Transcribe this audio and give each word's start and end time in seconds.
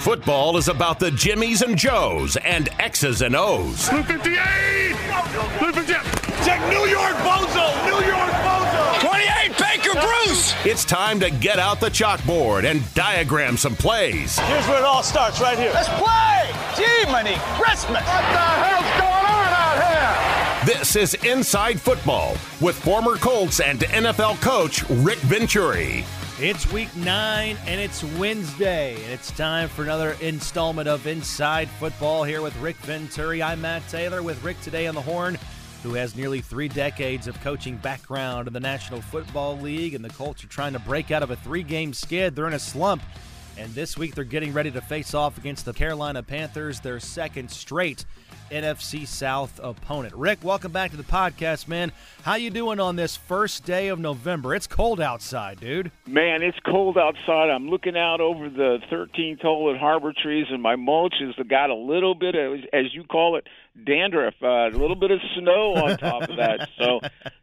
Football 0.00 0.56
is 0.56 0.68
about 0.68 0.98
the 0.98 1.10
Jimmies 1.10 1.60
and 1.60 1.76
Joes 1.76 2.36
and 2.38 2.70
X's 2.78 3.20
and 3.20 3.36
O's. 3.36 3.90
Blue 3.90 4.02
58! 4.02 4.96
Blue 5.58 5.72
58! 5.72 5.98
Check 6.46 6.60
New 6.70 6.86
York 6.86 7.14
Bozo! 7.16 7.68
New 7.84 8.06
York 8.06 8.30
Bozo! 8.40 9.00
28 9.00 9.58
Baker 9.58 10.00
Bruce! 10.00 10.54
It's 10.64 10.84
time 10.86 11.20
to 11.20 11.30
get 11.30 11.58
out 11.58 11.80
the 11.80 11.90
chalkboard 11.90 12.64
and 12.64 12.82
diagram 12.94 13.58
some 13.58 13.76
plays. 13.76 14.38
Here's 14.38 14.66
where 14.66 14.78
it 14.78 14.84
all 14.84 15.02
starts, 15.02 15.42
right 15.42 15.58
here. 15.58 15.72
Let's 15.74 15.90
play! 15.90 16.52
Jiminy 16.74 17.36
Christmas! 17.60 18.02
What 18.02 18.32
the 18.32 18.48
hell's 18.64 19.00
going 19.00 19.26
on 19.26 19.52
out 19.52 20.64
here? 20.64 20.74
This 20.74 20.96
is 20.96 21.14
Inside 21.22 21.78
Football 21.78 22.36
with 22.62 22.76
former 22.78 23.16
Colts 23.16 23.60
and 23.60 23.80
NFL 23.80 24.40
coach 24.40 24.88
Rick 24.88 25.18
Venturi. 25.18 26.06
It's 26.40 26.72
week 26.72 26.94
nine 26.94 27.56
and 27.66 27.80
it's 27.80 28.04
Wednesday, 28.16 28.94
and 28.94 29.12
it's 29.12 29.32
time 29.32 29.68
for 29.68 29.82
another 29.82 30.16
installment 30.20 30.86
of 30.88 31.04
Inside 31.08 31.68
Football 31.68 32.22
here 32.22 32.42
with 32.42 32.56
Rick 32.58 32.76
Venturi. 32.76 33.42
I'm 33.42 33.60
Matt 33.60 33.82
Taylor 33.88 34.22
with 34.22 34.40
Rick 34.44 34.60
today 34.60 34.86
on 34.86 34.94
the 34.94 35.00
horn, 35.00 35.36
who 35.82 35.94
has 35.94 36.14
nearly 36.14 36.40
three 36.40 36.68
decades 36.68 37.26
of 37.26 37.40
coaching 37.40 37.76
background 37.78 38.46
in 38.46 38.52
the 38.52 38.60
National 38.60 39.00
Football 39.00 39.58
League, 39.58 39.94
and 39.94 40.04
the 40.04 40.10
Colts 40.10 40.44
are 40.44 40.46
trying 40.46 40.74
to 40.74 40.78
break 40.78 41.10
out 41.10 41.24
of 41.24 41.32
a 41.32 41.36
three 41.36 41.64
game 41.64 41.92
skid. 41.92 42.36
They're 42.36 42.46
in 42.46 42.52
a 42.52 42.60
slump, 42.60 43.02
and 43.56 43.74
this 43.74 43.98
week 43.98 44.14
they're 44.14 44.22
getting 44.22 44.52
ready 44.52 44.70
to 44.70 44.80
face 44.80 45.14
off 45.14 45.38
against 45.38 45.64
the 45.64 45.72
Carolina 45.72 46.22
Panthers, 46.22 46.78
their 46.78 47.00
second 47.00 47.50
straight 47.50 48.04
NFC 48.50 49.06
South 49.06 49.60
opponent. 49.62 50.14
Rick, 50.14 50.38
welcome 50.42 50.72
back 50.72 50.90
to 50.90 50.96
the 50.96 51.02
podcast, 51.02 51.68
man. 51.68 51.92
How 52.22 52.34
you 52.34 52.50
doing 52.50 52.80
on 52.80 52.96
this 52.96 53.16
first 53.16 53.64
day 53.64 53.88
of 53.88 53.98
November? 53.98 54.54
It's 54.54 54.66
cold 54.66 55.00
outside, 55.00 55.60
dude. 55.60 55.90
Man, 56.06 56.42
it's 56.42 56.58
cold 56.64 56.98
outside. 56.98 57.50
I'm 57.50 57.68
looking 57.68 57.96
out 57.96 58.20
over 58.20 58.48
the 58.48 58.78
13th 58.90 59.42
hole 59.42 59.72
at 59.72 59.80
Harbor 59.80 60.12
Trees, 60.12 60.46
and 60.50 60.62
my 60.62 60.76
mulch 60.76 61.14
has 61.20 61.34
got 61.46 61.70
a 61.70 61.74
little 61.74 62.14
bit 62.14 62.34
of, 62.34 62.60
as 62.72 62.94
you 62.94 63.04
call 63.04 63.36
it, 63.36 63.46
dandruff, 63.84 64.34
uh, 64.42 64.46
a 64.46 64.70
little 64.70 64.96
bit 64.96 65.10
of 65.10 65.20
snow 65.36 65.74
on 65.74 65.96
top 65.98 66.22
of 66.28 66.36
that. 66.36 66.68
So, 66.78 67.00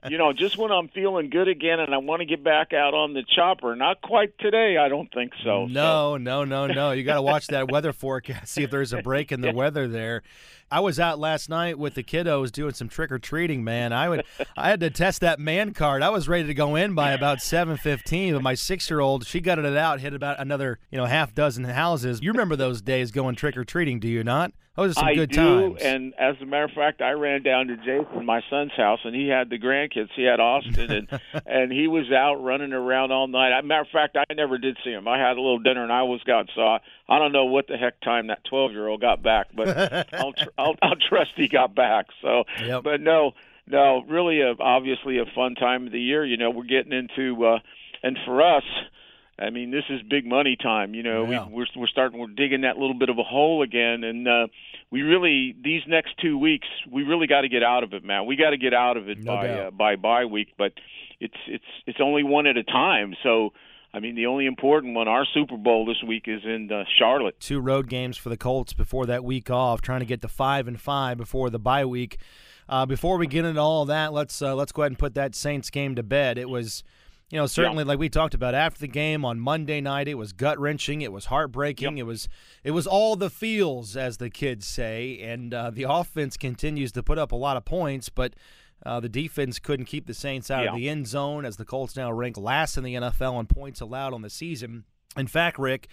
you 0.09 0.17
know, 0.17 0.33
just 0.33 0.57
when 0.57 0.71
I'm 0.71 0.89
feeling 0.89 1.29
good 1.29 1.47
again 1.47 1.79
and 1.79 1.93
I 1.93 1.97
want 1.97 2.21
to 2.21 2.25
get 2.25 2.43
back 2.43 2.73
out 2.73 2.93
on 2.93 3.13
the 3.13 3.23
chopper, 3.23 3.75
not 3.75 4.01
quite 4.01 4.37
today, 4.39 4.77
I 4.77 4.89
don't 4.89 5.11
think 5.13 5.33
so. 5.43 5.65
No, 5.65 6.15
so. 6.15 6.17
no, 6.17 6.43
no, 6.43 6.67
no. 6.67 6.91
You 6.91 7.03
got 7.03 7.15
to 7.15 7.21
watch 7.21 7.47
that 7.47 7.71
weather 7.71 7.93
forecast, 7.93 8.53
see 8.53 8.63
if 8.63 8.71
there's 8.71 8.93
a 8.93 9.01
break 9.01 9.31
in 9.31 9.41
the 9.41 9.51
weather 9.55 9.87
there. 9.87 10.23
I 10.71 10.79
was 10.79 10.99
out 10.99 11.19
last 11.19 11.49
night 11.49 11.77
with 11.77 11.93
the 11.93 12.03
kiddos 12.03 12.51
doing 12.51 12.73
some 12.73 12.89
trick 12.89 13.11
or 13.11 13.19
treating. 13.19 13.63
Man, 13.63 13.93
I 13.93 14.09
would, 14.09 14.23
I 14.57 14.69
had 14.69 14.79
to 14.79 14.89
test 14.89 15.21
that 15.21 15.39
man 15.39 15.73
card. 15.73 16.01
I 16.01 16.09
was 16.09 16.27
ready 16.27 16.47
to 16.47 16.53
go 16.53 16.75
in 16.75 16.95
by 16.95 17.11
about 17.11 17.41
seven 17.41 17.77
fifteen, 17.77 18.33
but 18.33 18.41
my 18.41 18.55
six 18.55 18.89
year 18.89 18.99
old 18.99 19.25
she 19.25 19.39
gutted 19.41 19.65
it 19.65 19.77
out, 19.77 19.99
hit 19.99 20.13
about 20.13 20.39
another 20.39 20.79
you 20.91 20.97
know 20.97 21.05
half 21.05 21.33
dozen 21.33 21.63
houses. 21.65 22.19
You 22.21 22.31
remember 22.31 22.55
those 22.55 22.81
days 22.81 23.11
going 23.11 23.35
trick 23.35 23.55
or 23.55 23.63
treating? 23.63 23.99
Do 23.99 24.07
you 24.07 24.23
not? 24.23 24.51
Those 24.75 24.91
are 24.91 24.93
some 24.95 25.07
I 25.07 25.15
good 25.15 25.29
do, 25.29 25.69
times. 25.69 25.81
and 25.83 26.13
as 26.19 26.35
a 26.41 26.45
matter 26.45 26.65
of 26.65 26.71
fact, 26.71 27.01
I 27.01 27.11
ran 27.11 27.43
down 27.43 27.67
to 27.67 27.77
Jason, 27.77 28.25
my 28.25 28.41
son's 28.49 28.73
house, 28.75 28.99
and 29.05 29.15
he 29.15 29.29
had 29.29 29.49
the 29.49 29.57
grandkids. 29.57 30.09
He 30.17 30.23
had 30.23 30.41
Austin, 30.41 30.91
and 30.91 31.21
and 31.45 31.71
he 31.71 31.87
was 31.87 32.11
out 32.11 32.43
running 32.43 32.73
around 32.73 33.13
all 33.13 33.27
night. 33.29 33.57
As 33.57 33.63
a 33.63 33.67
matter 33.67 33.83
of 33.83 33.87
fact, 33.87 34.17
I 34.17 34.33
never 34.33 34.57
did 34.57 34.77
see 34.83 34.89
him. 34.91 35.07
I 35.07 35.17
had 35.17 35.37
a 35.37 35.41
little 35.41 35.59
dinner, 35.59 35.81
and 35.81 35.93
I 35.93 36.03
was 36.03 36.21
gone, 36.23 36.47
so 36.53 36.61
I, 36.61 36.79
I 37.07 37.19
don't 37.19 37.31
know 37.31 37.45
what 37.45 37.67
the 37.67 37.77
heck 37.77 38.01
time 38.01 38.27
that 38.27 38.43
twelve 38.49 38.73
year 38.73 38.85
old 38.89 38.99
got 38.99 39.23
back, 39.23 39.47
but 39.55 40.09
I'll, 40.13 40.33
tr- 40.33 40.49
I'll 40.57 40.75
I'll 40.81 40.95
trust 40.95 41.31
he 41.35 41.47
got 41.47 41.75
back. 41.75 42.07
So, 42.21 42.43
yep. 42.63 42.83
but 42.83 43.01
no, 43.01 43.33
no, 43.67 44.03
really, 44.07 44.41
a, 44.41 44.55
obviously 44.59 45.17
a 45.19 45.25
fun 45.33 45.55
time 45.55 45.87
of 45.87 45.91
the 45.91 46.01
year. 46.01 46.25
You 46.25 46.37
know, 46.37 46.49
we're 46.51 46.63
getting 46.63 46.93
into, 46.93 47.45
uh, 47.45 47.59
and 48.03 48.17
for 48.25 48.41
us. 48.41 48.63
I 49.37 49.49
mean, 49.49 49.69
this 49.69 49.83
is 49.89 50.01
big 50.09 50.25
money 50.25 50.55
time. 50.55 50.93
You 50.93 51.03
know, 51.03 51.29
yeah. 51.29 51.45
we, 51.45 51.55
we're 51.55 51.65
we're 51.75 51.87
starting. 51.87 52.19
We're 52.19 52.27
digging 52.27 52.61
that 52.61 52.77
little 52.77 52.97
bit 52.97 53.09
of 53.09 53.17
a 53.17 53.23
hole 53.23 53.63
again, 53.63 54.05
and 54.05 54.25
uh, 54.25 54.47
we 54.91 55.01
really 55.01 55.53
these 55.61 55.81
next 55.87 56.17
two 56.21 56.37
weeks 56.37 56.67
we 56.89 57.03
really 57.03 57.27
got 57.27 57.41
to 57.41 57.49
get 57.49 57.61
out 57.61 57.83
of 57.83 57.93
it, 57.93 58.03
man. 58.05 58.27
We 58.27 58.37
got 58.37 58.51
to 58.51 58.57
get 58.57 58.73
out 58.73 58.95
of 58.95 59.09
it 59.09 59.19
no 59.19 59.35
by 59.35 59.47
doubt. 59.47 59.67
uh, 59.67 59.71
by 59.71 59.95
bye 59.97 60.23
week, 60.23 60.53
but 60.57 60.71
it's 61.19 61.35
it's 61.47 61.65
it's 61.85 61.99
only 62.01 62.23
one 62.23 62.47
at 62.47 62.57
a 62.57 62.63
time. 62.63 63.13
So. 63.23 63.51
I 63.95 64.01
mean, 64.01 64.15
the 64.15 64.25
only 64.25 64.45
important 64.45 64.93
one, 64.93 65.07
our 65.07 65.25
Super 65.33 65.55
Bowl 65.55 65.85
this 65.85 66.03
week 66.05 66.25
is 66.27 66.41
in 66.43 66.69
uh, 66.69 66.83
Charlotte. 66.99 67.39
Two 67.39 67.61
road 67.61 67.87
games 67.87 68.17
for 68.17 68.27
the 68.27 68.35
Colts 68.35 68.73
before 68.73 69.05
that 69.05 69.23
week 69.23 69.49
off, 69.49 69.79
trying 69.79 70.01
to 70.01 70.05
get 70.05 70.21
to 70.21 70.27
five 70.27 70.67
and 70.67 70.79
five 70.79 71.15
before 71.17 71.49
the 71.49 71.59
bye 71.59 71.85
week. 71.85 72.17
Uh, 72.67 72.85
before 72.85 73.17
we 73.17 73.25
get 73.25 73.45
into 73.45 73.61
all 73.61 73.85
that, 73.85 74.11
let's 74.11 74.41
uh, 74.41 74.53
let's 74.53 74.73
go 74.73 74.81
ahead 74.81 74.91
and 74.91 74.99
put 74.99 75.13
that 75.13 75.33
Saints 75.33 75.69
game 75.69 75.95
to 75.95 76.03
bed. 76.03 76.37
It 76.37 76.49
was, 76.49 76.83
you 77.29 77.37
know, 77.37 77.45
certainly 77.45 77.83
yeah. 77.85 77.87
like 77.87 77.99
we 77.99 78.09
talked 78.09 78.33
about 78.33 78.53
after 78.53 78.81
the 78.81 78.89
game 78.89 79.23
on 79.23 79.39
Monday 79.39 79.79
night. 79.79 80.09
It 80.09 80.15
was 80.15 80.33
gut 80.33 80.59
wrenching. 80.59 81.01
It 81.01 81.13
was 81.13 81.27
heartbreaking. 81.27 81.95
Yep. 81.95 82.01
It 82.01 82.05
was 82.05 82.27
it 82.65 82.71
was 82.71 82.85
all 82.85 83.15
the 83.15 83.29
feels, 83.29 83.95
as 83.95 84.17
the 84.17 84.29
kids 84.29 84.67
say. 84.67 85.19
And 85.21 85.53
uh, 85.53 85.69
the 85.69 85.83
offense 85.83 86.35
continues 86.35 86.91
to 86.93 87.03
put 87.03 87.17
up 87.17 87.31
a 87.31 87.37
lot 87.37 87.55
of 87.55 87.63
points, 87.63 88.09
but. 88.09 88.33
Uh, 88.85 88.99
the 88.99 89.09
defense 89.09 89.59
couldn't 89.59 89.85
keep 89.85 90.05
the 90.05 90.13
Saints 90.13 90.51
out 90.51 90.63
yeah. 90.63 90.69
of 90.69 90.75
the 90.75 90.89
end 90.89 91.07
zone 91.07 91.43
as 91.43 91.57
the 91.57 91.65
Colts 91.65 91.95
now 91.95 92.11
rank 92.11 92.37
last 92.37 92.77
in 92.77 92.83
the 92.83 92.95
NFL 92.95 93.33
on 93.33 93.47
points 93.47 93.81
allowed 93.81 94.13
on 94.13 94.21
the 94.21 94.29
season. 94.29 94.83
In 95.17 95.27
fact, 95.27 95.57
Rick, 95.57 95.87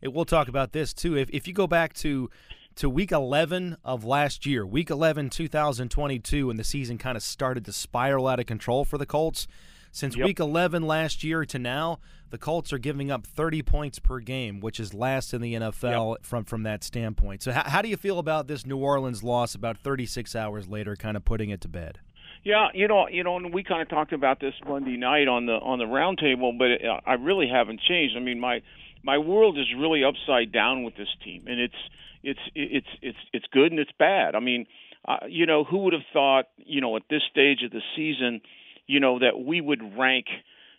it, 0.00 0.12
we'll 0.12 0.24
talk 0.24 0.48
about 0.48 0.72
this 0.72 0.94
too. 0.94 1.16
If, 1.16 1.28
if 1.30 1.46
you 1.46 1.52
go 1.52 1.66
back 1.66 1.92
to 1.94 2.30
to 2.76 2.88
week 2.88 3.10
11 3.10 3.76
of 3.84 4.04
last 4.04 4.46
year, 4.46 4.64
week 4.64 4.88
11, 4.88 5.30
2022, 5.30 6.46
when 6.46 6.56
the 6.56 6.62
season 6.62 6.96
kind 6.96 7.16
of 7.16 7.24
started 7.24 7.64
to 7.64 7.72
spiral 7.72 8.28
out 8.28 8.38
of 8.38 8.46
control 8.46 8.84
for 8.84 8.98
the 8.98 9.06
Colts, 9.06 9.48
since 9.90 10.16
yep. 10.16 10.26
week 10.26 10.38
11 10.38 10.86
last 10.86 11.24
year 11.24 11.44
to 11.44 11.58
now, 11.58 11.98
the 12.30 12.38
Colts 12.38 12.72
are 12.72 12.78
giving 12.78 13.10
up 13.10 13.26
30 13.26 13.62
points 13.62 13.98
per 13.98 14.20
game, 14.20 14.60
which 14.60 14.78
is 14.78 14.94
last 14.94 15.34
in 15.34 15.40
the 15.40 15.54
NFL 15.54 16.12
yep. 16.14 16.24
from 16.24 16.44
from 16.44 16.62
that 16.62 16.84
standpoint. 16.84 17.42
So, 17.42 17.52
how, 17.52 17.64
how 17.64 17.82
do 17.82 17.88
you 17.88 17.96
feel 17.96 18.18
about 18.18 18.46
this 18.46 18.64
New 18.64 18.76
Orleans 18.76 19.22
loss 19.22 19.54
about 19.54 19.78
36 19.78 20.36
hours 20.36 20.68
later, 20.68 20.94
kind 20.94 21.16
of 21.16 21.24
putting 21.24 21.50
it 21.50 21.60
to 21.62 21.68
bed? 21.68 21.98
Yeah, 22.44 22.68
you 22.72 22.88
know, 22.88 23.08
you 23.08 23.24
know, 23.24 23.36
and 23.36 23.52
we 23.52 23.62
kind 23.62 23.82
of 23.82 23.88
talked 23.88 24.12
about 24.12 24.40
this 24.40 24.54
Monday 24.66 24.96
night 24.96 25.28
on 25.28 25.46
the 25.46 25.52
on 25.54 25.78
the 25.78 25.84
roundtable, 25.84 26.56
but 26.56 26.70
it, 26.70 26.82
I 27.06 27.14
really 27.14 27.48
haven't 27.48 27.80
changed. 27.80 28.16
I 28.16 28.20
mean, 28.20 28.40
my 28.40 28.62
my 29.02 29.18
world 29.18 29.58
is 29.58 29.66
really 29.76 30.02
upside 30.04 30.52
down 30.52 30.84
with 30.84 30.96
this 30.96 31.08
team, 31.24 31.44
and 31.46 31.60
it's 31.60 31.74
it's 32.22 32.40
it's 32.54 32.86
it's 33.02 33.18
it's 33.32 33.46
good 33.52 33.72
and 33.72 33.80
it's 33.80 33.92
bad. 33.98 34.34
I 34.34 34.40
mean, 34.40 34.66
uh, 35.06 35.26
you 35.28 35.46
know, 35.46 35.64
who 35.64 35.78
would 35.78 35.92
have 35.92 36.02
thought, 36.12 36.46
you 36.58 36.80
know, 36.80 36.96
at 36.96 37.02
this 37.10 37.22
stage 37.30 37.62
of 37.64 37.70
the 37.70 37.82
season, 37.96 38.40
you 38.86 39.00
know, 39.00 39.18
that 39.18 39.38
we 39.38 39.60
would 39.60 39.96
rank, 39.98 40.26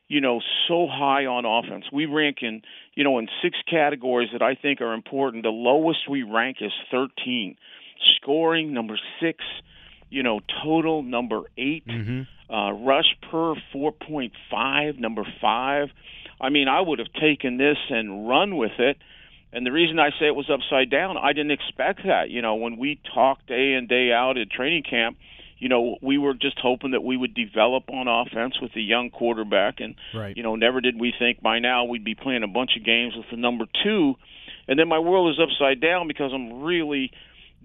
you 0.08 0.22
know, 0.22 0.42
so 0.68 0.88
high 0.88 1.26
on 1.26 1.46
offense. 1.46 1.86
We 1.92 2.06
rank 2.06 2.38
in, 2.42 2.62
you 2.96 3.04
know, 3.04 3.20
in 3.20 3.28
six 3.42 3.58
categories 3.70 4.30
that 4.34 4.42
I 4.42 4.56
think 4.56 4.82
are 4.82 4.94
important. 4.94 5.44
The 5.44 5.50
lowest 5.50 6.10
we 6.10 6.24
rank 6.24 6.58
is 6.62 6.72
13. 6.92 7.56
Scoring 8.18 8.74
number 8.74 9.00
6 9.22 9.44
you 10.10 10.24
know, 10.24 10.40
total 10.64 11.04
number 11.04 11.42
8 11.58 11.88
mm-hmm. 11.88 12.54
uh, 12.54 12.72
rush 12.72 13.16
per 13.32 13.56
4.5, 13.74 15.00
number 15.00 15.24
five. 15.42 15.90
I 16.42 16.50
mean, 16.50 16.68
I 16.68 16.82
would 16.82 17.00
have 17.00 17.12
taken 17.20 17.58
this 17.58 17.78
and 17.90 18.28
run 18.28 18.58
with 18.58 18.80
it. 18.80 18.98
And 19.52 19.66
the 19.66 19.72
reason 19.72 20.00
I 20.00 20.12
say 20.12 20.28
it 20.28 20.36
was 20.36 20.50
upside 20.50 20.90
down, 20.90 21.18
I 21.18 21.34
didn't 21.34 21.52
expect 21.52 22.02
that. 22.06 22.30
You 22.30 22.42
know, 22.42 22.56
when 22.56 22.78
we 22.78 23.00
talked 23.14 23.48
day 23.48 23.74
in, 23.74 23.88
day 23.88 24.12
out 24.12 24.38
at 24.38 24.52
training 24.52 24.84
camp, 24.84 25.18
you 25.58 25.68
know, 25.68 25.98
we 26.02 26.18
were 26.18 26.34
just 26.34 26.58
hoping 26.60 26.92
that 26.92 27.04
we 27.04 27.18
would 27.18 27.34
develop 27.34 27.90
on 27.90 28.08
offense 28.08 28.62
with 28.62 28.72
a 28.76 28.80
young 28.80 29.10
quarterback. 29.10 29.80
And, 29.80 29.96
right. 30.16 30.36
you 30.38 30.44
know, 30.44 30.56
never 30.56 30.82
did 30.82 31.00
we 31.00 31.14
think 31.18 31.42
by 31.42 31.60
now 31.60 31.84
we'd 31.84 32.06
be 32.06 32.16
playing 32.16 32.44
a 32.44 32.48
bunch 32.48 32.72
of 32.78 32.86
games 32.86 33.14
with 33.16 33.26
the 33.30 33.38
number 33.38 33.66
two. 33.84 34.16
And 34.68 34.80
then 34.80 34.88
my 34.88 35.00
world 35.00 35.32
is 35.32 35.40
upside 35.40 35.82
down 35.82 36.08
because 36.08 36.32
I'm 36.34 36.62
really 36.62 37.12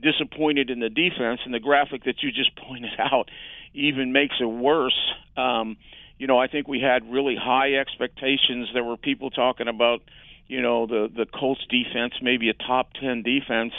disappointed 0.04 0.70
in 0.70 0.78
the 0.78 0.90
defense, 0.90 1.40
and 1.44 1.52
the 1.52 1.60
graphic 1.60 2.04
that 2.04 2.22
you 2.22 2.30
just 2.30 2.54
pointed 2.68 2.92
out 2.98 3.30
even 3.72 4.12
makes 4.12 4.36
it 4.40 4.44
worse. 4.44 4.98
Um, 5.36 5.76
you 6.18 6.28
know, 6.28 6.38
I 6.38 6.46
think 6.46 6.68
we 6.68 6.80
had 6.80 7.10
really 7.10 7.36
high 7.36 7.74
expectations. 7.74 8.68
There 8.72 8.84
were 8.84 8.96
people 8.96 9.30
talking 9.30 9.66
about, 9.66 10.02
you 10.46 10.62
know, 10.62 10.86
the 10.86 11.08
the 11.14 11.26
Colts 11.26 11.62
defense, 11.68 12.14
maybe 12.22 12.50
a 12.50 12.54
top 12.54 12.92
ten 13.00 13.22
defense, 13.22 13.72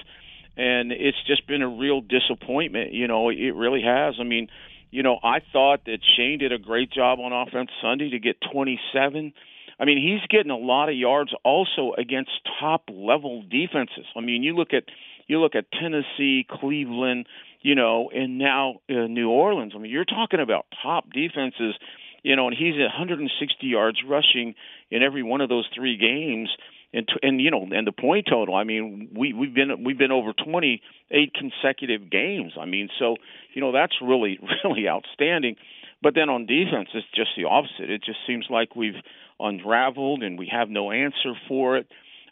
and 0.57 0.92
it's 0.92 1.18
just 1.27 1.48
been 1.48 1.62
a 1.62 1.69
real 1.69 2.01
disappointment. 2.01 2.92
You 2.92 3.07
know, 3.07 3.30
it 3.30 3.56
really 3.56 3.83
has. 3.83 4.16
I 4.19 4.24
mean, 4.24 4.50
you 4.92 5.04
know, 5.04 5.19
I 5.24 5.39
thought 5.51 5.86
that 5.86 6.00
Shane 6.16 6.39
did 6.39 6.51
a 6.51 6.57
great 6.57 6.92
job 6.92 7.19
on 7.19 7.33
offense 7.33 7.69
Sunday 7.81 8.10
to 8.12 8.19
get 8.19 8.38
27. 8.51 9.33
I 9.78 9.86
mean, 9.86 9.98
he's 9.98 10.25
getting 10.30 10.51
a 10.51 10.57
lot 10.57 10.88
of 10.88 10.95
yards 10.95 11.33
also 11.44 11.94
against 11.98 12.31
top 12.62 12.83
level 12.89 13.44
defenses. 13.44 14.06
I 14.16 14.21
mean, 14.21 14.42
you 14.42 14.56
look 14.56 14.74
at 14.74 14.83
you 15.27 15.39
look 15.39 15.56
at 15.56 15.66
Tennessee, 15.72 16.45
Cleveland, 16.50 17.27
you 17.62 17.75
know, 17.75 18.10
and 18.13 18.38
now 18.38 18.75
uh, 18.89 19.07
New 19.07 19.30
Orleans. 19.30 19.74
I 19.75 19.80
mean, 19.80 19.92
you're 19.92 20.06
talking 20.06 20.39
about 20.39 20.66
top 20.83 21.06
defenses, 21.12 21.75
you 22.24 22.36
know, 22.36 22.48
and 22.48 22.56
he's 22.56 22.75
at 22.75 22.94
160 22.94 23.66
yards 23.66 24.00
rushing 24.07 24.56
in 24.92 25.01
every 25.01 25.24
one 25.24 25.42
of 25.42 25.50
those 25.50 25.68
three 25.75 25.98
games. 25.98 26.50
And, 26.94 27.10
and 27.22 27.42
you 27.42 27.51
know, 27.51 27.68
and 27.72 27.86
the 27.86 27.92
point 27.92 28.27
total. 28.30 28.56
I 28.56 28.63
mean, 28.63 29.10
we 29.13 29.33
we've 29.33 29.54
been 29.54 29.83
we've 29.83 29.98
been 29.98 30.13
over 30.13 30.31
28 30.31 31.33
consecutive 31.33 32.10
games. 32.10 32.54
I 32.57 32.66
mean, 32.66 32.88
so 32.98 33.18
you 33.54 33.60
know 33.60 33.74
that's 33.74 33.95
really 34.01 34.39
really 34.63 34.88
outstanding. 34.88 35.57
But 36.01 36.13
then 36.16 36.30
on 36.30 36.45
defense, 36.45 36.89
it's 36.94 37.07
just 37.13 37.31
the 37.36 37.45
opposite. 37.45 37.89
It 37.89 38.04
just 38.04 38.19
seems 38.28 38.45
like 38.50 38.75
we've 38.75 39.01
unraveled, 39.39 40.24
and 40.24 40.39
we 40.39 40.48
have 40.51 40.69
no 40.69 40.92
answer 40.92 41.33
for 41.48 41.78
it. 41.78 41.88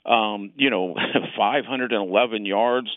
Um, 0.06 0.52
you 0.56 0.70
know, 0.70 0.96
511 1.38 2.46
yards, 2.46 2.90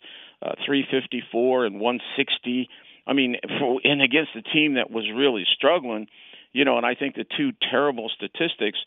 uh, 0.42 0.52
354, 0.64 1.66
and 1.66 1.80
160. 1.80 2.68
I 3.06 3.12
mean, 3.12 3.36
for, 3.58 3.80
and 3.84 4.02
against 4.02 4.30
a 4.36 4.42
team 4.42 4.74
that 4.74 4.90
was 4.90 5.04
really 5.14 5.44
struggling, 5.56 6.08
you 6.52 6.64
know, 6.64 6.76
and 6.76 6.86
I 6.86 6.94
think 6.94 7.14
the 7.14 7.24
two 7.36 7.52
terrible 7.70 8.10
statistics, 8.14 8.78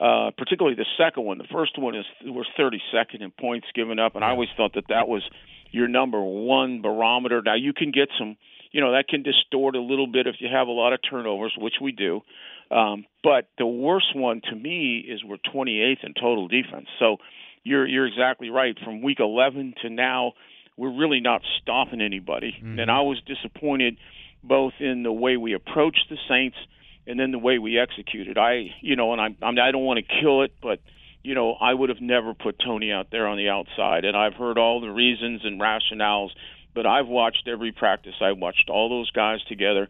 uh, 0.00 0.30
particularly 0.36 0.76
the 0.76 0.86
second 0.98 1.24
one. 1.24 1.38
The 1.38 1.48
first 1.52 1.78
one 1.78 1.94
is 1.94 2.06
was 2.24 2.46
32nd 2.58 3.20
in 3.20 3.30
points 3.30 3.66
given 3.74 3.98
up, 3.98 4.16
and 4.16 4.24
I 4.24 4.30
always 4.30 4.48
thought 4.56 4.74
that 4.74 4.88
that 4.88 5.06
was 5.06 5.22
your 5.70 5.88
number 5.88 6.20
one 6.20 6.82
barometer. 6.82 7.42
Now 7.44 7.54
you 7.54 7.72
can 7.72 7.92
get 7.92 8.08
some, 8.18 8.36
you 8.72 8.80
know, 8.80 8.92
that 8.92 9.08
can 9.08 9.22
distort 9.22 9.76
a 9.76 9.80
little 9.80 10.06
bit 10.06 10.26
if 10.26 10.36
you 10.40 10.48
have 10.52 10.68
a 10.68 10.72
lot 10.72 10.92
of 10.92 11.00
turnovers, 11.08 11.54
which 11.58 11.74
we 11.80 11.92
do. 11.92 12.22
Um, 12.70 13.04
but 13.22 13.48
the 13.58 13.66
worst 13.66 14.14
one 14.14 14.40
to 14.48 14.56
me 14.56 14.98
is 14.98 15.22
we're 15.24 15.36
28th 15.36 16.04
in 16.04 16.14
total 16.14 16.48
defense. 16.48 16.86
So 16.98 17.18
you're 17.62 17.86
you're 17.86 18.06
exactly 18.06 18.50
right. 18.50 18.76
From 18.84 19.02
week 19.02 19.20
11 19.20 19.74
to 19.82 19.90
now, 19.90 20.32
we're 20.76 20.96
really 20.96 21.20
not 21.20 21.42
stopping 21.60 22.00
anybody. 22.00 22.56
Mm-hmm. 22.56 22.78
And 22.78 22.90
I 22.90 23.02
was 23.02 23.20
disappointed 23.26 23.96
both 24.42 24.72
in 24.80 25.02
the 25.02 25.12
way 25.12 25.36
we 25.36 25.52
approached 25.52 26.06
the 26.08 26.16
Saints 26.28 26.56
and 27.06 27.18
then 27.18 27.32
the 27.32 27.38
way 27.38 27.58
we 27.58 27.78
executed. 27.78 28.38
I, 28.38 28.70
you 28.80 28.96
know, 28.96 29.12
and 29.12 29.20
I'm, 29.20 29.36
I'm 29.42 29.58
I 29.58 29.70
don't 29.70 29.84
want 29.84 29.98
to 29.98 30.20
kill 30.20 30.42
it, 30.42 30.52
but 30.62 30.80
you 31.22 31.34
know, 31.34 31.52
I 31.52 31.74
would 31.74 31.90
have 31.90 32.00
never 32.00 32.32
put 32.34 32.58
Tony 32.64 32.92
out 32.92 33.08
there 33.10 33.26
on 33.26 33.36
the 33.36 33.48
outside. 33.48 34.04
And 34.04 34.16
I've 34.16 34.34
heard 34.34 34.56
all 34.56 34.80
the 34.80 34.90
reasons 34.90 35.42
and 35.44 35.60
rationales, 35.60 36.30
but 36.74 36.86
I've 36.86 37.08
watched 37.08 37.46
every 37.46 37.72
practice. 37.72 38.14
I 38.20 38.32
watched 38.32 38.70
all 38.70 38.88
those 38.88 39.10
guys 39.10 39.42
together. 39.48 39.88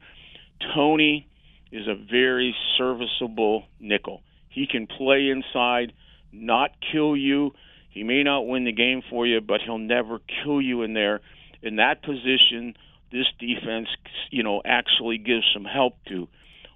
Tony 0.75 1.29
is 1.71 1.87
a 1.87 1.95
very 1.95 2.55
serviceable 2.77 3.65
nickel. 3.79 4.23
He 4.49 4.67
can 4.67 4.89
play 4.89 5.29
inside, 5.29 5.93
not 6.33 6.71
kill 6.93 7.17
you. 7.17 7.53
He 7.91 8.03
may 8.03 8.23
not 8.23 8.47
win 8.47 8.65
the 8.65 8.73
game 8.73 9.03
for 9.11 9.27
you, 9.27 9.41
but 9.41 9.61
he'll 9.65 9.79
never 9.79 10.21
kill 10.43 10.61
you 10.61 10.83
in 10.83 10.95
there. 10.95 11.21
In 11.63 11.77
that 11.77 12.03
position, 12.03 12.75
this 13.13 13.27
defense, 13.39 13.89
you 14.31 14.43
know, 14.43 14.63
actually 14.65 15.19
gives 15.19 15.45
some 15.53 15.65
help 15.65 15.95
to. 16.09 16.29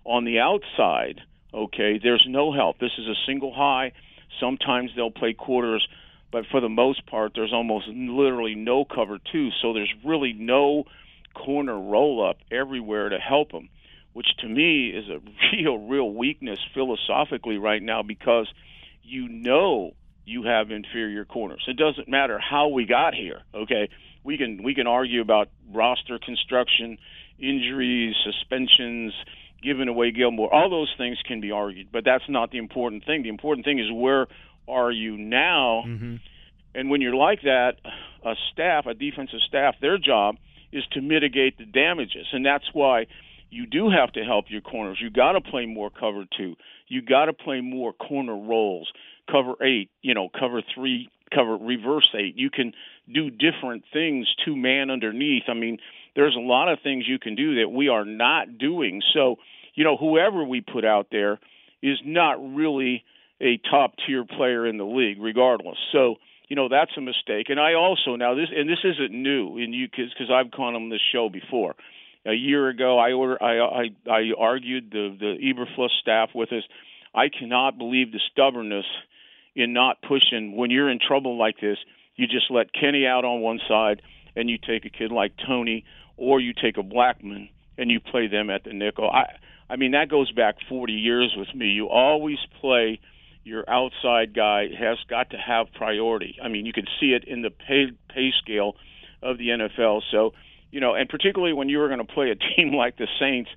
On 0.05 0.25
the 0.25 0.41
outside, 0.41 1.21
okay, 1.53 1.99
there's 2.03 2.27
no 2.29 2.53
help. 2.53 2.79
This 2.79 2.93
is 2.99 3.07
a 3.07 3.15
single 3.27 3.55
high. 3.55 3.93
Sometimes 4.41 4.91
they'll 4.95 5.11
play 5.11 5.33
quarters, 5.33 5.87
but 6.33 6.45
for 6.51 6.61
the 6.61 6.69
most 6.69 7.07
part, 7.07 7.33
there's 7.35 7.53
almost 7.53 7.87
literally 7.89 8.55
no 8.55 8.85
cover 8.85 9.19
two. 9.33 9.51
So 9.63 9.73
there's 9.73 9.93
really 10.05 10.33
no 10.33 10.85
corner 11.33 11.79
roll 11.79 12.29
up 12.29 12.39
everywhere 12.51 13.09
to 13.09 13.19
help 13.19 13.53
them 13.53 13.69
which 14.15 14.29
to 14.39 14.49
me 14.49 14.89
is 14.89 15.05
a 15.11 15.21
real, 15.53 15.77
real 15.77 16.11
weakness 16.11 16.59
philosophically 16.73 17.59
right 17.59 17.83
now 17.83 18.03
because 18.03 18.49
you 19.05 19.29
know 19.29 19.95
you 20.25 20.45
have 20.45 20.71
inferior 20.71 21.25
corners. 21.25 21.65
It 21.69 21.77
doesn't 21.77 22.09
matter 22.09 22.39
how 22.39 22.69
we 22.69 22.87
got 22.87 23.15
here. 23.15 23.43
Okay, 23.55 23.89
we 24.23 24.39
can 24.39 24.63
we 24.63 24.75
can 24.75 24.87
argue 24.87 25.21
about 25.21 25.49
roster 25.71 26.19
construction, 26.19 26.99
injuries, 27.39 28.15
suspensions, 28.25 29.13
giving 29.63 29.89
away 29.89 30.11
Gilmore. 30.11 30.53
All 30.53 30.71
those 30.71 30.93
things 30.97 31.19
can 31.27 31.41
be 31.41 31.51
argued, 31.51 31.89
but 31.93 32.05
that's 32.05 32.29
not 32.29 32.51
the 32.51 32.59
important 32.59 33.05
thing. 33.05 33.23
The 33.23 33.29
important 33.29 33.65
thing 33.65 33.79
is 33.79 33.87
where 33.93 34.27
are 34.69 34.91
you 34.91 35.17
now? 35.17 35.85
Mm-hmm. 35.87 36.17
And 36.75 36.91
when 36.91 37.01
you're 37.01 37.15
like 37.15 37.43
that, 37.43 37.75
a 38.25 38.35
staff, 38.53 38.87
a 38.87 38.95
defensive 38.95 39.41
staff, 39.47 39.77
their 39.81 39.99
job 39.99 40.37
is 40.73 40.85
to 40.93 41.01
mitigate 41.01 41.57
the 41.57 41.67
damages, 41.67 42.27
and 42.33 42.45
that's 42.45 42.65
why 42.73 43.07
you 43.55 43.67
do 43.67 43.89
have 43.89 44.13
to 44.13 44.25
help 44.25 44.47
your 44.49 44.61
corners. 44.61 44.99
You 45.01 45.11
got 45.11 45.33
to 45.33 45.41
play 45.41 45.65
more 45.65 45.89
cover 45.89 46.25
two. 46.37 46.57
You 46.89 47.03
got 47.03 47.27
to 47.27 47.33
play 47.33 47.61
more 47.61 47.93
corner 47.93 48.37
roles, 48.37 48.91
cover 49.31 49.55
eight, 49.63 49.91
you 50.03 50.13
know, 50.13 50.29
cover 50.29 50.61
three, 50.75 51.09
cover 51.33 51.57
reverse 51.57 52.09
eight. 52.19 52.37
You 52.37 52.51
can 52.51 52.73
do 53.13 53.31
different 53.31 53.85
things 53.93 54.27
to 54.45 54.57
man 54.57 54.91
underneath. 54.91 55.45
I 55.49 55.55
mean, 55.55 55.79
there's 56.17 56.35
a 56.37 56.41
lot 56.41 56.71
of 56.71 56.81
things 56.83 57.05
you 57.07 57.19
can 57.19 57.37
do 57.37 57.61
that 57.61 57.69
we 57.69 57.89
are 57.89 58.05
not 58.05 58.59
doing. 58.59 59.03
So, 59.15 59.37
you 59.75 59.85
know, 59.85 59.97
whoever 59.97 60.43
we 60.45 60.61
put 60.61 60.85
out 60.85 61.07
there 61.13 61.39
is 61.83 61.99
not 62.05 62.35
really 62.55 63.05
a 63.41 63.61
top 63.71 63.95
tier 64.05 64.25
player 64.25 64.67
in 64.67 64.79
the 64.79 64.85
league, 64.85 65.21
regardless. 65.21 65.79
So, 65.93 66.17
you 66.49 66.57
know, 66.57 66.69
that's 66.69 66.93
a 66.97 67.01
mistake. 67.01 67.47
And 67.51 67.61
I 67.61 67.75
also 67.75 68.17
now 68.17 68.35
this 68.35 68.49
and 68.55 68.69
this 68.69 68.85
isn't 68.85 69.13
new, 69.13 69.59
in 69.59 69.73
you 69.73 69.87
because 69.89 70.31
I've 70.33 70.51
gone 70.51 70.75
on 70.75 70.89
this 70.89 71.01
show 71.13 71.29
before 71.29 71.75
a 72.27 72.33
year 72.33 72.69
ago, 72.69 72.99
I 72.99 73.13
order, 73.13 73.43
I, 73.43 73.59
I, 73.59 74.11
I 74.11 74.23
argued 74.39 74.91
the 74.91 75.17
the 75.19 75.37
Eberflus 75.43 75.91
staff 76.01 76.31
with 76.35 76.53
us. 76.53 76.63
I 77.15 77.29
cannot 77.29 77.79
believe 77.79 78.13
the 78.13 78.21
stubbornness 78.33 78.87
in 79.55 79.73
not 79.73 79.99
pushing. 80.03 80.57
When 80.57 80.71
you're 80.71 80.91
in 80.91 80.99
trouble 81.07 81.39
like 81.39 81.57
this, 81.61 81.79
you 82.17 82.27
just 82.27 82.51
let 82.51 82.73
Kenny 82.73 83.07
out 83.07 83.25
on 83.25 83.41
one 83.41 83.61
side, 83.69 84.03
and 84.35 84.49
you 84.49 84.59
take 84.59 84.85
a 84.85 84.91
kid 84.91 85.13
like 85.13 85.33
Tony, 85.47 85.85
or 86.17 86.41
you 86.41 86.53
take 86.55 86.77
a 86.77 86.83
Blackmon 86.83 87.51
and 87.77 87.91
you 87.91 88.01
play 88.01 88.29
them 88.29 88.51
at 88.51 88.65
the 88.65 88.73
nickel. 88.73 89.11
I, 89.11 89.25
I 89.69 89.77
mean 89.77 89.93
that 89.93 90.09
goes 90.09 90.31
back 90.33 90.57
40 90.69 90.93
years 90.93 91.35
with 91.37 91.55
me. 91.55 91.67
You 91.67 91.89
always 91.89 92.39
play 92.61 93.01
your 93.45 93.69
outside 93.69 94.35
guy 94.35 94.69
has 94.79 94.97
got 95.09 95.31
to 95.31 95.37
have 95.37 95.67
priority. 95.75 96.37
I 96.43 96.49
mean, 96.49 96.67
you 96.67 96.73
can 96.73 96.87
see 96.99 97.09
it 97.09 97.25
in 97.25 97.43
the 97.43 97.51
pay 97.51 97.87
pay 98.09 98.31
scale 98.43 98.75
of 99.23 99.39
the 99.39 99.49
NFL. 99.49 100.03
So 100.11 100.33
you 100.75 100.81
know, 100.81 100.97
and 100.97 101.09
particularly 101.09 101.53
when 101.53 101.69
you 101.69 101.79
were 101.79 101.87
going 101.87 102.05
to 102.05 102.13
play 102.13 102.33
a 102.33 102.35
team 102.57 102.75
like 102.75 102.97
the 102.97 103.07
Saints, 103.21 103.49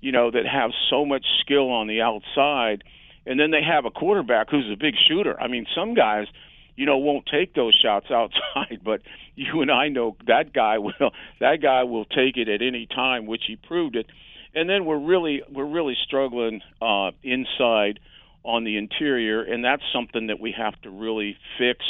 you 0.00 0.10
know, 0.10 0.32
that 0.32 0.44
have 0.44 0.72
so 0.90 1.06
much 1.06 1.24
skill 1.40 1.70
on 1.70 1.86
the 1.86 2.00
outside, 2.00 2.82
and 3.24 3.38
then 3.38 3.52
they 3.52 3.62
have 3.62 3.84
a 3.84 3.90
quarterback 3.90 4.50
who's 4.50 4.68
a 4.70 4.76
big 4.76 4.94
shooter. 5.08 5.40
I 5.40 5.46
mean, 5.46 5.66
some 5.72 5.94
guys, 5.94 6.26
you 6.74 6.84
know, 6.84 6.98
won't 6.98 7.26
take 7.26 7.54
those 7.54 7.78
shots 7.80 8.06
outside, 8.10 8.80
but 8.84 9.02
you 9.36 9.62
and 9.62 9.70
I 9.70 9.88
know 9.88 10.16
that 10.26 10.52
guy 10.52 10.78
will. 10.78 11.12
That 11.38 11.62
guy 11.62 11.84
will 11.84 12.06
take 12.06 12.36
it 12.36 12.48
at 12.48 12.60
any 12.60 12.86
time, 12.86 13.26
which 13.26 13.42
he 13.46 13.54
proved 13.54 13.94
it. 13.94 14.06
And 14.52 14.68
then 14.68 14.84
we're 14.84 14.98
really 14.98 15.42
we're 15.48 15.64
really 15.64 15.96
struggling 16.04 16.60
uh, 16.82 17.12
inside 17.22 18.00
on 18.42 18.64
the 18.64 18.76
interior, 18.76 19.42
and 19.42 19.64
that's 19.64 19.82
something 19.92 20.26
that 20.26 20.40
we 20.40 20.52
have 20.58 20.74
to 20.82 20.90
really 20.90 21.36
fix. 21.56 21.84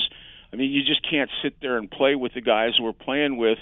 I 0.53 0.57
mean, 0.57 0.71
you 0.71 0.85
just 0.85 1.09
can't 1.11 1.31
sit 1.43 1.55
there 1.63 1.79
and 1.79 1.91
play 1.91 2.15
with 2.15 2.35
the 2.35 2.43
guys 2.43 2.73
we're 2.79 2.93
playing 2.93 3.39
with 3.39 3.59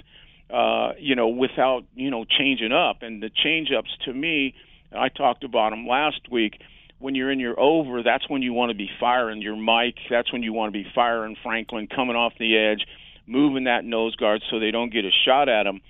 uh, 0.52 0.92
you 0.98 1.14
know, 1.14 1.28
without 1.28 1.84
you 1.94 2.10
know 2.10 2.24
changing 2.24 2.72
up. 2.72 2.98
And 3.02 3.22
the 3.22 3.30
change 3.30 3.68
ups 3.76 3.90
to 4.04 4.12
me, 4.12 4.54
I 4.96 5.08
talked 5.08 5.44
about 5.44 5.70
them 5.70 5.86
last 5.86 6.20
week. 6.30 6.60
When 6.98 7.14
you're 7.16 7.32
in 7.32 7.40
your 7.40 7.58
over, 7.58 8.02
that's 8.02 8.28
when 8.28 8.42
you 8.42 8.52
want 8.52 8.70
to 8.70 8.76
be 8.76 8.88
firing 9.00 9.42
your 9.42 9.56
Mike. 9.56 9.96
That's 10.08 10.32
when 10.32 10.42
you 10.42 10.52
want 10.52 10.72
to 10.72 10.78
be 10.78 10.86
firing 10.94 11.36
Franklin, 11.42 11.88
coming 11.88 12.14
off 12.14 12.34
the 12.38 12.56
edge, 12.56 12.86
moving 13.26 13.64
that 13.64 13.84
nose 13.84 14.14
guard 14.14 14.42
so 14.50 14.60
they 14.60 14.70
don't 14.70 14.92
get 14.92 15.04
a 15.04 15.10
shot 15.24 15.48
at 15.48 15.66
him. 15.66 15.80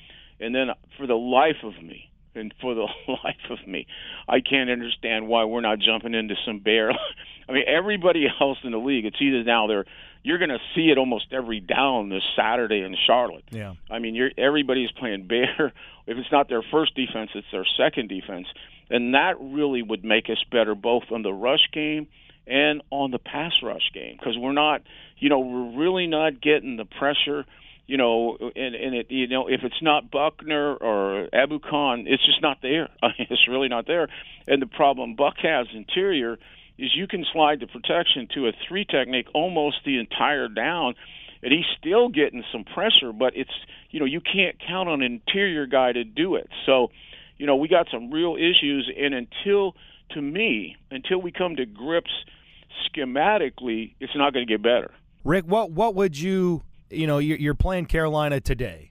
And 0.40 0.54
then 0.54 0.68
for 0.96 1.06
the 1.06 1.14
life 1.14 1.62
of 1.62 1.74
me, 1.82 2.10
and 2.34 2.54
for 2.60 2.74
the 2.74 2.86
life 3.08 3.50
of 3.50 3.66
me, 3.66 3.86
I 4.28 4.40
can't 4.40 4.70
understand 4.70 5.28
why 5.28 5.44
we're 5.44 5.60
not 5.60 5.78
jumping 5.80 6.14
into 6.14 6.34
some 6.46 6.60
bear. 6.60 6.92
I 7.48 7.52
mean, 7.52 7.64
everybody 7.66 8.26
else 8.40 8.58
in 8.64 8.72
the 8.72 8.78
league, 8.78 9.04
it's 9.04 9.20
either 9.20 9.44
now 9.44 9.66
they're 9.66 9.84
you're 10.22 10.38
going 10.38 10.50
to 10.50 10.60
see 10.74 10.90
it 10.90 10.98
almost 10.98 11.26
every 11.32 11.60
down 11.60 12.08
this 12.08 12.22
Saturday 12.36 12.80
in 12.80 12.96
Charlotte. 13.06 13.44
Yeah. 13.50 13.74
I 13.90 13.98
mean, 13.98 14.14
you're 14.14 14.30
everybody's 14.36 14.90
playing 14.92 15.26
bear. 15.26 15.72
If 16.04 16.18
it's 16.18 16.32
not 16.32 16.48
their 16.48 16.64
first 16.68 16.96
defense, 16.96 17.30
it's 17.32 17.46
their 17.52 17.64
second 17.76 18.08
defense, 18.08 18.48
and 18.90 19.14
that 19.14 19.36
really 19.40 19.82
would 19.82 20.04
make 20.04 20.28
us 20.28 20.44
better 20.50 20.74
both 20.74 21.04
on 21.12 21.22
the 21.22 21.32
rush 21.32 21.68
game 21.72 22.08
and 22.44 22.82
on 22.90 23.12
the 23.12 23.20
pass 23.20 23.52
rush 23.62 23.88
game 23.94 24.16
because 24.18 24.36
we're 24.36 24.50
not, 24.50 24.82
you 25.18 25.28
know, 25.28 25.38
we're 25.38 25.78
really 25.78 26.08
not 26.08 26.40
getting 26.40 26.76
the 26.76 26.84
pressure. 26.84 27.44
You 27.86 27.98
know, 27.98 28.36
and, 28.40 28.74
and 28.74 28.94
it, 28.96 29.10
you 29.10 29.28
know, 29.28 29.46
if 29.46 29.60
it's 29.62 29.80
not 29.80 30.10
Buckner 30.10 30.74
or 30.74 31.28
Ebukam, 31.32 32.04
it's 32.06 32.24
just 32.26 32.42
not 32.42 32.58
there. 32.62 32.88
I 33.02 33.08
mean, 33.16 33.28
it's 33.30 33.46
really 33.48 33.68
not 33.68 33.86
there. 33.86 34.08
And 34.48 34.60
the 34.60 34.66
problem 34.66 35.14
Buck 35.14 35.36
has 35.42 35.68
interior 35.72 36.36
is 36.82 36.90
you 36.96 37.06
can 37.06 37.24
slide 37.32 37.60
the 37.60 37.66
protection 37.68 38.26
to 38.34 38.48
a 38.48 38.52
three 38.66 38.84
technique 38.84 39.28
almost 39.34 39.76
the 39.86 40.00
entire 40.00 40.48
down 40.48 40.94
and 41.40 41.52
he's 41.52 41.64
still 41.78 42.08
getting 42.08 42.42
some 42.50 42.64
pressure 42.64 43.12
but 43.12 43.32
it's 43.36 43.52
you 43.90 44.00
know 44.00 44.04
you 44.04 44.20
can't 44.20 44.56
count 44.66 44.88
on 44.88 45.00
an 45.00 45.22
interior 45.26 45.66
guy 45.66 45.92
to 45.92 46.02
do 46.02 46.34
it. 46.34 46.48
So 46.66 46.88
you 47.38 47.46
know 47.46 47.54
we 47.54 47.68
got 47.68 47.86
some 47.90 48.10
real 48.10 48.34
issues 48.34 48.90
and 48.98 49.14
until 49.14 49.76
to 50.10 50.20
me 50.20 50.76
until 50.90 51.22
we 51.22 51.30
come 51.30 51.54
to 51.56 51.66
grips 51.66 52.10
schematically 52.88 53.94
it's 54.00 54.16
not 54.16 54.32
going 54.32 54.44
to 54.44 54.52
get 54.52 54.60
better. 54.60 54.90
Rick 55.22 55.44
what 55.46 55.70
what 55.70 55.94
would 55.94 56.18
you 56.18 56.62
you 56.90 57.06
know 57.06 57.18
you're, 57.18 57.38
you're 57.38 57.54
playing 57.54 57.86
carolina 57.86 58.40
today. 58.40 58.90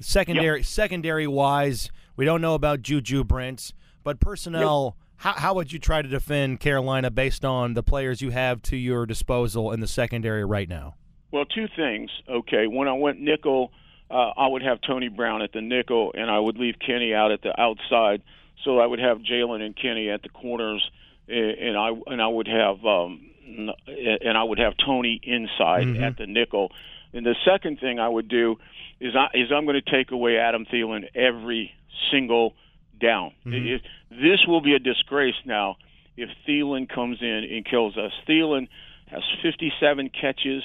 Secondary 0.00 0.58
yep. 0.58 0.66
secondary 0.66 1.26
wise 1.26 1.90
we 2.16 2.24
don't 2.24 2.40
know 2.40 2.54
about 2.54 2.82
juju 2.82 3.24
brents 3.24 3.72
but 4.04 4.20
personnel 4.20 4.94
yep 4.96 5.01
how, 5.22 5.34
how 5.34 5.54
would 5.54 5.72
you 5.72 5.78
try 5.78 6.02
to 6.02 6.08
defend 6.08 6.58
Carolina 6.58 7.08
based 7.08 7.44
on 7.44 7.74
the 7.74 7.82
players 7.84 8.20
you 8.20 8.30
have 8.30 8.60
to 8.62 8.76
your 8.76 9.06
disposal 9.06 9.70
in 9.70 9.78
the 9.78 9.86
secondary 9.86 10.44
right 10.44 10.68
now? 10.68 10.96
Well, 11.30 11.44
two 11.44 11.68
things. 11.76 12.10
Okay, 12.28 12.66
when 12.66 12.88
I 12.88 12.94
went 12.94 13.20
nickel, 13.20 13.70
uh, 14.10 14.30
I 14.36 14.48
would 14.48 14.62
have 14.62 14.80
Tony 14.84 15.08
Brown 15.08 15.40
at 15.40 15.52
the 15.52 15.60
nickel, 15.60 16.12
and 16.14 16.28
I 16.28 16.40
would 16.40 16.56
leave 16.56 16.74
Kenny 16.84 17.14
out 17.14 17.30
at 17.30 17.40
the 17.40 17.58
outside. 17.58 18.22
So 18.64 18.80
I 18.80 18.86
would 18.86 18.98
have 18.98 19.18
Jalen 19.18 19.62
and 19.62 19.76
Kenny 19.76 20.10
at 20.10 20.22
the 20.22 20.28
corners, 20.28 20.82
and 21.28 21.76
I 21.76 21.90
and 22.08 22.20
I 22.20 22.26
would 22.26 22.48
have 22.48 22.84
um, 22.84 23.30
and 23.46 24.36
I 24.36 24.42
would 24.42 24.58
have 24.58 24.74
Tony 24.84 25.20
inside 25.22 25.86
mm-hmm. 25.86 26.02
at 26.02 26.18
the 26.18 26.26
nickel. 26.26 26.72
And 27.12 27.24
the 27.24 27.36
second 27.44 27.78
thing 27.78 28.00
I 28.00 28.08
would 28.08 28.28
do 28.28 28.56
is 29.00 29.14
I 29.14 29.28
is 29.34 29.52
I'm 29.54 29.66
going 29.66 29.80
to 29.80 29.90
take 29.90 30.10
away 30.10 30.36
Adam 30.36 30.66
Thielen 30.66 31.04
every 31.14 31.70
single 32.10 32.54
down. 33.02 33.32
Mm-hmm. 33.44 33.66
It, 33.66 33.82
this 34.10 34.46
will 34.46 34.60
be 34.60 34.74
a 34.74 34.78
disgrace 34.78 35.34
now 35.44 35.76
if 36.16 36.30
Thielen 36.46 36.88
comes 36.88 37.18
in 37.20 37.46
and 37.50 37.64
kills 37.64 37.96
us. 37.96 38.12
Thielen 38.28 38.68
has 39.10 39.22
57 39.42 40.10
catches. 40.10 40.62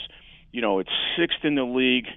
You 0.52 0.62
know, 0.62 0.80
it's 0.80 0.90
sixth 1.18 1.44
in 1.44 1.56
the 1.56 1.64
league. 1.64 2.08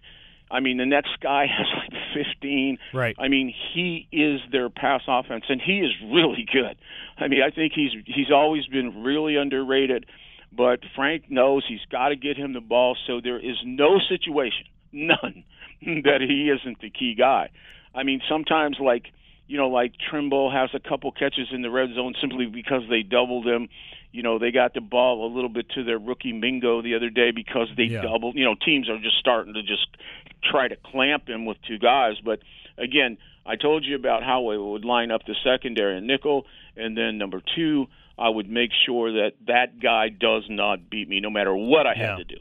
I 0.50 0.60
mean, 0.60 0.78
the 0.78 0.86
next 0.86 1.20
guy 1.20 1.46
has 1.58 1.66
like 1.76 2.00
15. 2.14 2.78
Right. 2.92 3.16
I 3.18 3.28
mean, 3.28 3.54
he 3.74 4.08
is 4.12 4.40
their 4.50 4.68
pass 4.68 5.02
offense, 5.06 5.44
and 5.48 5.60
he 5.60 5.78
is 5.78 5.92
really 6.04 6.46
good. 6.52 6.76
I 7.18 7.28
mean, 7.28 7.40
I 7.42 7.50
think 7.50 7.72
he's 7.74 7.92
he's 8.06 8.30
always 8.32 8.66
been 8.66 9.02
really 9.02 9.36
underrated, 9.36 10.06
but 10.52 10.80
Frank 10.96 11.30
knows 11.30 11.64
he's 11.68 11.84
got 11.90 12.08
to 12.08 12.16
get 12.16 12.36
him 12.36 12.52
the 12.52 12.60
ball. 12.60 12.96
So 13.06 13.20
there 13.22 13.38
is 13.38 13.56
no 13.64 14.00
situation, 14.08 14.66
none, 14.92 15.44
that 15.82 16.20
he 16.20 16.50
isn't 16.50 16.80
the 16.80 16.90
key 16.90 17.14
guy. 17.16 17.50
I 17.94 18.02
mean, 18.04 18.20
sometimes 18.28 18.78
like 18.80 19.04
you 19.50 19.56
know, 19.56 19.68
like 19.68 19.94
Tremble 19.98 20.48
has 20.52 20.70
a 20.74 20.78
couple 20.78 21.10
catches 21.10 21.48
in 21.50 21.60
the 21.62 21.70
red 21.70 21.88
zone 21.96 22.14
simply 22.20 22.46
because 22.46 22.82
they 22.88 23.02
doubled 23.02 23.48
him. 23.48 23.68
You 24.12 24.22
know, 24.22 24.38
they 24.38 24.52
got 24.52 24.74
the 24.74 24.80
ball 24.80 25.26
a 25.26 25.30
little 25.34 25.48
bit 25.48 25.68
to 25.70 25.82
their 25.82 25.98
rookie 25.98 26.32
Mingo 26.32 26.82
the 26.82 26.94
other 26.94 27.10
day 27.10 27.32
because 27.32 27.66
they 27.76 27.84
yeah. 27.84 28.02
doubled. 28.02 28.36
You 28.36 28.44
know, 28.44 28.54
teams 28.64 28.88
are 28.88 28.98
just 28.98 29.18
starting 29.18 29.54
to 29.54 29.62
just 29.62 29.88
try 30.48 30.68
to 30.68 30.76
clamp 30.76 31.28
him 31.28 31.46
with 31.46 31.56
two 31.66 31.78
guys. 31.78 32.14
But 32.24 32.38
again, 32.78 33.18
I 33.44 33.56
told 33.56 33.84
you 33.84 33.96
about 33.96 34.22
how 34.22 34.50
I 34.50 34.56
would 34.56 34.84
line 34.84 35.10
up 35.10 35.22
the 35.26 35.34
secondary 35.42 35.98
and 35.98 36.06
nickel, 36.06 36.46
and 36.76 36.96
then 36.96 37.18
number 37.18 37.42
two, 37.56 37.88
I 38.16 38.28
would 38.28 38.48
make 38.48 38.70
sure 38.86 39.10
that 39.14 39.32
that 39.48 39.80
guy 39.80 40.10
does 40.10 40.44
not 40.48 40.88
beat 40.88 41.08
me 41.08 41.18
no 41.18 41.30
matter 41.30 41.52
what 41.52 41.88
I 41.88 41.94
yeah. 41.96 42.10
had 42.10 42.16
to 42.18 42.24
do. 42.24 42.40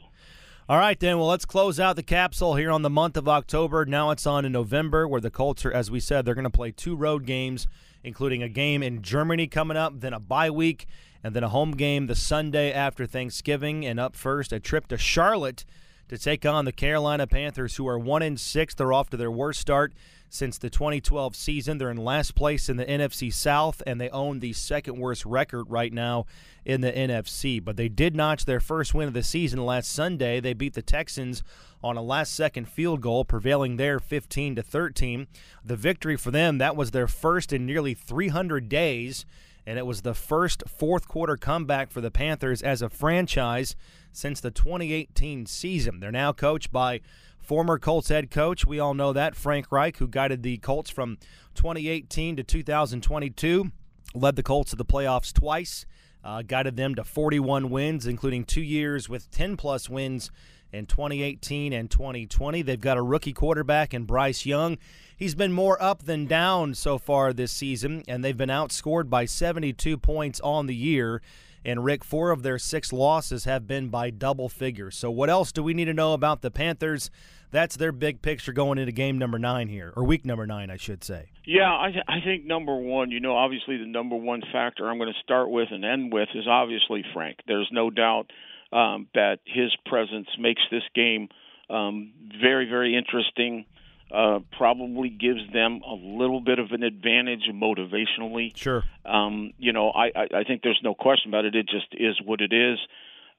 All 0.70 0.78
right, 0.78 1.00
then. 1.00 1.18
Well, 1.18 1.26
let's 1.26 1.44
close 1.44 1.80
out 1.80 1.96
the 1.96 2.02
capsule 2.04 2.54
here 2.54 2.70
on 2.70 2.82
the 2.82 2.88
month 2.88 3.16
of 3.16 3.28
October. 3.28 3.84
Now 3.84 4.12
it's 4.12 4.24
on 4.24 4.44
in 4.44 4.52
November, 4.52 5.08
where 5.08 5.20
the 5.20 5.28
Colts 5.28 5.64
are, 5.64 5.72
as 5.72 5.90
we 5.90 5.98
said, 5.98 6.24
they're 6.24 6.36
going 6.36 6.44
to 6.44 6.48
play 6.48 6.70
two 6.70 6.94
road 6.94 7.26
games, 7.26 7.66
including 8.04 8.40
a 8.40 8.48
game 8.48 8.80
in 8.80 9.02
Germany 9.02 9.48
coming 9.48 9.76
up, 9.76 9.98
then 9.98 10.12
a 10.12 10.20
bye 10.20 10.48
week, 10.48 10.86
and 11.24 11.34
then 11.34 11.42
a 11.42 11.48
home 11.48 11.72
game 11.72 12.06
the 12.06 12.14
Sunday 12.14 12.72
after 12.72 13.04
Thanksgiving. 13.04 13.84
And 13.84 13.98
up 13.98 14.14
first, 14.14 14.52
a 14.52 14.60
trip 14.60 14.86
to 14.86 14.96
Charlotte 14.96 15.64
to 16.08 16.16
take 16.16 16.46
on 16.46 16.66
the 16.66 16.72
Carolina 16.72 17.26
Panthers, 17.26 17.74
who 17.74 17.88
are 17.88 17.98
one 17.98 18.22
in 18.22 18.36
six. 18.36 18.72
They're 18.72 18.92
off 18.92 19.10
to 19.10 19.16
their 19.16 19.28
worst 19.28 19.58
start 19.58 19.92
since 20.30 20.56
the 20.56 20.70
2012 20.70 21.36
season. 21.36 21.76
They're 21.76 21.90
in 21.90 21.98
last 21.98 22.34
place 22.34 22.68
in 22.68 22.76
the 22.76 22.86
NFC 22.86 23.32
South, 23.32 23.82
and 23.86 24.00
they 24.00 24.08
own 24.10 24.38
the 24.38 24.54
second 24.54 24.96
worst 24.96 25.26
record 25.26 25.64
right 25.68 25.92
now 25.92 26.24
in 26.64 26.80
the 26.80 26.92
NFC. 26.92 27.62
But 27.62 27.76
they 27.76 27.88
did 27.88 28.16
notch 28.16 28.44
their 28.46 28.60
first 28.60 28.94
win 28.94 29.08
of 29.08 29.14
the 29.14 29.22
season 29.22 29.66
last 29.66 29.90
Sunday. 29.90 30.40
They 30.40 30.54
beat 30.54 30.74
the 30.74 30.82
Texans 30.82 31.42
on 31.82 31.96
a 31.96 32.02
last 32.02 32.32
second 32.32 32.68
field 32.68 33.00
goal, 33.00 33.24
prevailing 33.24 33.76
there 33.76 33.98
15 33.98 34.56
to 34.56 34.62
13. 34.62 35.26
The 35.64 35.76
victory 35.76 36.16
for 36.16 36.30
them, 36.30 36.58
that 36.58 36.76
was 36.76 36.92
their 36.92 37.08
first 37.08 37.52
in 37.52 37.66
nearly 37.66 37.94
300 37.94 38.68
days, 38.68 39.26
and 39.66 39.78
it 39.78 39.86
was 39.86 40.02
the 40.02 40.14
first 40.14 40.62
fourth 40.68 41.08
quarter 41.08 41.36
comeback 41.36 41.90
for 41.90 42.00
the 42.00 42.10
Panthers 42.10 42.62
as 42.62 42.82
a 42.82 42.88
franchise 42.88 43.74
since 44.12 44.40
the 44.40 44.50
2018 44.50 45.46
season. 45.46 46.00
They're 46.00 46.12
now 46.12 46.32
coached 46.32 46.72
by 46.72 47.00
Former 47.50 47.80
Colts 47.80 48.10
head 48.10 48.30
coach, 48.30 48.64
we 48.64 48.78
all 48.78 48.94
know 48.94 49.12
that, 49.12 49.34
Frank 49.34 49.72
Reich, 49.72 49.96
who 49.96 50.06
guided 50.06 50.44
the 50.44 50.58
Colts 50.58 50.88
from 50.88 51.18
2018 51.56 52.36
to 52.36 52.44
2022, 52.44 53.72
led 54.14 54.36
the 54.36 54.42
Colts 54.44 54.70
to 54.70 54.76
the 54.76 54.84
playoffs 54.84 55.32
twice, 55.32 55.84
uh, 56.22 56.42
guided 56.42 56.76
them 56.76 56.94
to 56.94 57.02
41 57.02 57.68
wins, 57.68 58.06
including 58.06 58.44
two 58.44 58.62
years 58.62 59.08
with 59.08 59.28
10 59.32 59.56
plus 59.56 59.90
wins 59.90 60.30
in 60.72 60.86
2018 60.86 61.72
and 61.72 61.90
2020. 61.90 62.62
They've 62.62 62.80
got 62.80 62.96
a 62.96 63.02
rookie 63.02 63.32
quarterback 63.32 63.92
in 63.92 64.04
Bryce 64.04 64.46
Young. 64.46 64.78
He's 65.16 65.34
been 65.34 65.52
more 65.52 65.82
up 65.82 66.04
than 66.04 66.26
down 66.26 66.74
so 66.74 66.98
far 66.98 67.32
this 67.32 67.50
season, 67.50 68.04
and 68.06 68.22
they've 68.22 68.36
been 68.36 68.48
outscored 68.48 69.10
by 69.10 69.24
72 69.24 69.98
points 69.98 70.38
on 70.38 70.66
the 70.66 70.76
year. 70.76 71.20
And 71.64 71.84
Rick, 71.84 72.04
four 72.04 72.30
of 72.30 72.42
their 72.42 72.58
six 72.58 72.92
losses 72.92 73.44
have 73.44 73.66
been 73.66 73.88
by 73.88 74.10
double 74.10 74.48
figures. 74.48 74.96
So, 74.96 75.10
what 75.10 75.28
else 75.28 75.52
do 75.52 75.62
we 75.62 75.74
need 75.74 75.86
to 75.86 75.94
know 75.94 76.14
about 76.14 76.40
the 76.40 76.50
Panthers? 76.50 77.10
That's 77.50 77.76
their 77.76 77.92
big 77.92 78.22
picture 78.22 78.52
going 78.52 78.78
into 78.78 78.92
game 78.92 79.18
number 79.18 79.38
nine 79.38 79.68
here, 79.68 79.92
or 79.96 80.04
week 80.04 80.24
number 80.24 80.46
nine, 80.46 80.70
I 80.70 80.76
should 80.76 81.02
say. 81.02 81.30
Yeah, 81.44 81.76
I, 81.76 81.90
th- 81.90 82.04
I 82.06 82.20
think 82.24 82.44
number 82.44 82.76
one, 82.76 83.10
you 83.10 83.18
know, 83.18 83.36
obviously 83.36 83.76
the 83.76 83.86
number 83.86 84.14
one 84.14 84.42
factor 84.52 84.88
I'm 84.88 84.98
going 84.98 85.12
to 85.12 85.20
start 85.22 85.50
with 85.50 85.68
and 85.72 85.84
end 85.84 86.12
with 86.12 86.28
is 86.34 86.46
obviously 86.48 87.04
Frank. 87.12 87.38
There's 87.48 87.68
no 87.72 87.90
doubt 87.90 88.30
um, 88.72 89.08
that 89.14 89.38
his 89.44 89.74
presence 89.84 90.28
makes 90.38 90.62
this 90.70 90.84
game 90.94 91.28
um, 91.68 92.12
very, 92.40 92.68
very 92.68 92.96
interesting 92.96 93.64
uh, 94.12 94.40
probably 94.56 95.08
gives 95.08 95.40
them 95.52 95.80
a 95.86 95.94
little 95.94 96.40
bit 96.40 96.58
of 96.58 96.72
an 96.72 96.82
advantage 96.82 97.48
motivationally. 97.52 98.56
Sure. 98.56 98.82
Um, 99.04 99.52
you 99.58 99.72
know, 99.72 99.90
I, 99.90 100.06
I, 100.06 100.26
I 100.40 100.44
think 100.44 100.62
there's 100.62 100.80
no 100.82 100.94
question 100.94 101.30
about 101.30 101.44
it. 101.44 101.54
It 101.54 101.68
just 101.68 101.86
is 101.92 102.20
what 102.24 102.40
it 102.40 102.52
is. 102.52 102.78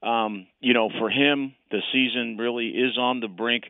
Um, 0.02 0.46
you 0.60 0.74
know, 0.74 0.90
for 0.98 1.10
him, 1.10 1.54
the 1.70 1.80
season 1.92 2.36
really 2.38 2.68
is 2.68 2.98
on 2.98 3.20
the 3.20 3.28
brink. 3.28 3.64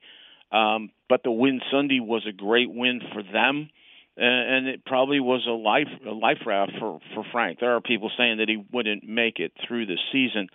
Um, 0.50 0.90
but 1.08 1.22
the 1.22 1.30
win 1.30 1.60
Sunday 1.70 2.00
was 2.00 2.26
a 2.28 2.32
great 2.32 2.70
win 2.70 3.00
for 3.12 3.22
them, 3.22 3.70
and 4.16 4.68
it 4.68 4.84
probably 4.84 5.18
was 5.18 5.46
a 5.46 5.50
life 5.50 5.88
a 6.06 6.10
life 6.10 6.38
raft 6.46 6.72
for 6.78 7.00
for 7.14 7.24
Frank. 7.32 7.58
There 7.60 7.74
are 7.74 7.80
people 7.80 8.10
saying 8.16 8.38
that 8.38 8.48
he 8.48 8.64
wouldn't 8.72 9.04
make 9.06 9.38
it 9.38 9.52
through 9.66 9.86
the 9.86 9.98
season. 10.12 10.48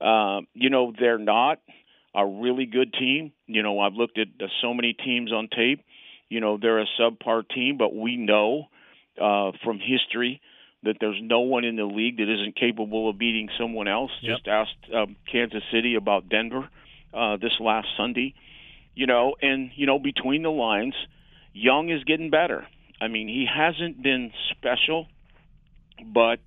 Uh, 0.00 0.42
you 0.54 0.70
know, 0.70 0.92
they're 0.98 1.18
not 1.18 1.58
a 2.14 2.26
really 2.26 2.66
good 2.66 2.92
team. 2.92 3.32
You 3.46 3.62
know, 3.62 3.80
I've 3.80 3.94
looked 3.94 4.18
at 4.18 4.28
uh, 4.40 4.46
so 4.62 4.74
many 4.74 4.92
teams 4.92 5.32
on 5.32 5.48
tape. 5.48 5.84
You 6.28 6.40
know, 6.40 6.58
they're 6.60 6.80
a 6.80 6.86
subpar 6.98 7.48
team, 7.48 7.76
but 7.78 7.94
we 7.94 8.16
know 8.16 8.68
uh, 9.20 9.52
from 9.64 9.78
history 9.78 10.40
that 10.82 10.96
there's 11.00 11.18
no 11.20 11.40
one 11.40 11.64
in 11.64 11.76
the 11.76 11.84
league 11.84 12.16
that 12.16 12.32
isn't 12.32 12.56
capable 12.56 13.10
of 13.10 13.18
beating 13.18 13.48
someone 13.58 13.88
else. 13.88 14.10
Yep. 14.22 14.38
Just 14.38 14.48
asked 14.48 14.94
um, 14.94 15.16
Kansas 15.30 15.62
City 15.72 15.94
about 15.94 16.28
Denver 16.28 16.68
uh, 17.12 17.36
this 17.36 17.52
last 17.60 17.88
Sunday. 17.96 18.34
You 18.94 19.06
know, 19.06 19.34
and 19.40 19.70
you 19.76 19.86
know 19.86 19.98
between 19.98 20.42
the 20.42 20.50
lines, 20.50 20.94
Young 21.52 21.90
is 21.90 22.02
getting 22.04 22.30
better. 22.30 22.66
I 23.00 23.08
mean, 23.08 23.28
he 23.28 23.46
hasn't 23.46 24.02
been 24.02 24.32
special, 24.50 25.06
but 26.04 26.38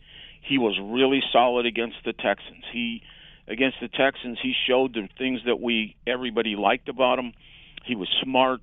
he 0.41 0.57
was 0.57 0.77
really 0.81 1.21
solid 1.31 1.65
against 1.65 1.97
the 2.05 2.13
Texans. 2.13 2.63
He 2.71 3.01
against 3.47 3.77
the 3.81 3.87
Texans, 3.87 4.37
he 4.41 4.53
showed 4.67 4.93
the 4.93 5.07
things 5.17 5.41
that 5.45 5.59
we 5.59 5.95
everybody 6.07 6.55
liked 6.55 6.89
about 6.89 7.19
him. 7.19 7.33
He 7.85 7.95
was 7.95 8.07
smart. 8.21 8.61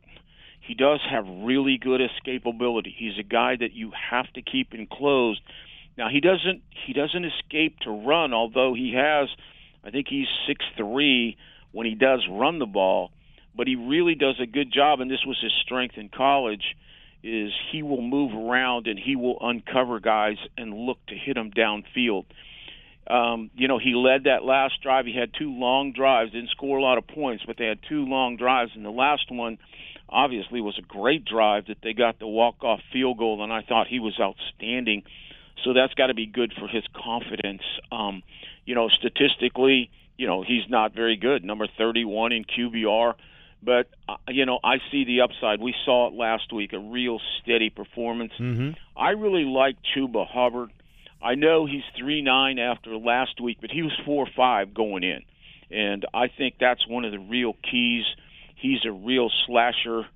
He 0.60 0.74
does 0.74 1.00
have 1.10 1.26
really 1.26 1.78
good 1.78 2.00
escapability. 2.00 2.94
He's 2.96 3.18
a 3.18 3.22
guy 3.22 3.56
that 3.56 3.72
you 3.72 3.92
have 4.10 4.32
to 4.34 4.42
keep 4.42 4.72
enclosed. 4.72 5.40
Now 5.98 6.08
he 6.08 6.20
doesn't 6.20 6.62
he 6.86 6.92
doesn't 6.92 7.24
escape 7.24 7.78
to 7.80 7.90
run, 7.90 8.32
although 8.32 8.74
he 8.74 8.94
has 8.94 9.28
I 9.84 9.90
think 9.90 10.06
he's 10.08 10.28
six 10.46 10.64
three 10.76 11.36
when 11.72 11.86
he 11.86 11.94
does 11.94 12.26
run 12.30 12.58
the 12.58 12.66
ball, 12.66 13.10
but 13.56 13.66
he 13.66 13.76
really 13.76 14.14
does 14.14 14.36
a 14.40 14.46
good 14.46 14.72
job 14.72 15.00
and 15.00 15.10
this 15.10 15.24
was 15.26 15.38
his 15.40 15.52
strength 15.62 15.96
in 15.96 16.08
college 16.08 16.76
is 17.22 17.52
he 17.70 17.82
will 17.82 18.00
move 18.00 18.32
around 18.32 18.86
and 18.86 18.98
he 18.98 19.14
will 19.14 19.36
uncover 19.40 20.00
guys 20.00 20.38
and 20.56 20.72
look 20.72 20.98
to 21.06 21.14
hit 21.14 21.34
them 21.34 21.50
downfield. 21.50 22.24
Um, 23.10 23.50
you 23.56 23.68
know, 23.68 23.78
he 23.78 23.94
led 23.94 24.24
that 24.24 24.44
last 24.44 24.80
drive. 24.82 25.06
He 25.06 25.16
had 25.16 25.32
two 25.36 25.52
long 25.52 25.92
drives, 25.92 26.32
didn't 26.32 26.50
score 26.50 26.78
a 26.78 26.82
lot 26.82 26.98
of 26.98 27.06
points, 27.06 27.44
but 27.46 27.56
they 27.58 27.66
had 27.66 27.80
two 27.88 28.04
long 28.04 28.36
drives, 28.36 28.72
and 28.74 28.84
the 28.84 28.90
last 28.90 29.30
one 29.30 29.58
obviously 30.08 30.60
was 30.60 30.78
a 30.78 30.82
great 30.82 31.24
drive 31.24 31.66
that 31.66 31.78
they 31.82 31.92
got 31.92 32.18
the 32.18 32.26
walk-off 32.26 32.80
field 32.92 33.18
goal, 33.18 33.42
and 33.42 33.52
I 33.52 33.62
thought 33.62 33.86
he 33.86 34.00
was 34.00 34.18
outstanding. 34.20 35.02
So 35.64 35.72
that's 35.72 35.94
got 35.94 36.06
to 36.06 36.14
be 36.14 36.26
good 36.26 36.52
for 36.58 36.68
his 36.68 36.84
confidence. 36.94 37.62
Um, 37.92 38.22
you 38.64 38.74
know, 38.74 38.88
statistically, 38.88 39.90
you 40.16 40.26
know, 40.26 40.42
he's 40.42 40.68
not 40.68 40.94
very 40.94 41.16
good, 41.16 41.44
number 41.44 41.66
31 41.78 42.32
in 42.32 42.44
QBR. 42.44 43.14
But 43.62 43.88
uh, 44.08 44.16
you 44.28 44.46
know, 44.46 44.58
I 44.64 44.76
see 44.90 45.04
the 45.04 45.20
upside. 45.20 45.60
We 45.60 45.74
saw 45.84 46.08
it 46.08 46.14
last 46.14 46.52
week, 46.52 46.72
a 46.72 46.78
real 46.78 47.20
steady 47.42 47.68
performance. 47.68 48.32
Mm-hmm. 48.40 48.70
I 48.96 49.10
really 49.10 49.44
like 49.44 49.76
Chuba 49.94 50.26
Hubbard. 50.26 50.70
I 51.22 51.34
know 51.34 51.66
he's 51.66 51.82
three 51.98 52.22
nine 52.22 52.58
after 52.58 52.96
last 52.96 53.40
week, 53.40 53.58
but 53.60 53.70
he 53.70 53.82
was 53.82 53.92
four 54.04 54.26
five 54.36 54.72
going 54.74 55.02
in, 55.02 55.22
and 55.70 56.06
I 56.14 56.28
think 56.28 56.54
that's 56.58 56.86
one 56.88 57.04
of 57.04 57.12
the 57.12 57.18
real 57.18 57.54
keys. 57.70 58.04
He's 58.56 58.84
a 58.84 58.92
real 58.92 59.30
slasher. 59.46 60.06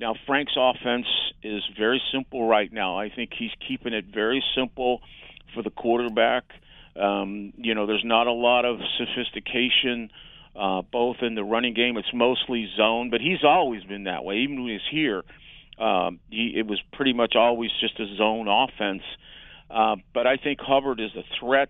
Now 0.00 0.14
Frank's 0.26 0.54
offense 0.56 1.06
is 1.42 1.62
very 1.78 2.02
simple 2.12 2.46
right 2.46 2.72
now. 2.72 2.98
I 2.98 3.10
think 3.10 3.30
he's 3.38 3.52
keeping 3.66 3.92
it 3.92 4.06
very 4.12 4.42
simple 4.54 5.00
for 5.54 5.62
the 5.62 5.70
quarterback. 5.70 6.44
Um, 7.00 7.52
you 7.56 7.74
know, 7.74 7.86
there's 7.86 8.04
not 8.04 8.26
a 8.26 8.32
lot 8.32 8.64
of 8.64 8.78
sophistication, 8.98 10.10
uh, 10.58 10.82
both 10.90 11.16
in 11.20 11.34
the 11.34 11.44
running 11.44 11.74
game. 11.74 11.96
It's 11.96 12.12
mostly 12.14 12.68
zone, 12.76 13.10
but 13.10 13.20
he's 13.20 13.44
always 13.44 13.84
been 13.84 14.04
that 14.04 14.24
way. 14.24 14.36
Even 14.36 14.62
when 14.62 14.72
he's 14.72 14.80
here, 14.90 15.22
um, 15.78 16.20
he, 16.30 16.54
it 16.56 16.66
was 16.66 16.80
pretty 16.92 17.12
much 17.12 17.34
always 17.36 17.70
just 17.80 18.00
a 18.00 18.06
zone 18.16 18.48
offense. 18.48 19.02
Uh, 19.02 19.16
but 19.68 20.26
I 20.26 20.36
think 20.36 20.60
Hubbard 20.60 21.00
is 21.00 21.10
a 21.16 21.24
threat. 21.40 21.68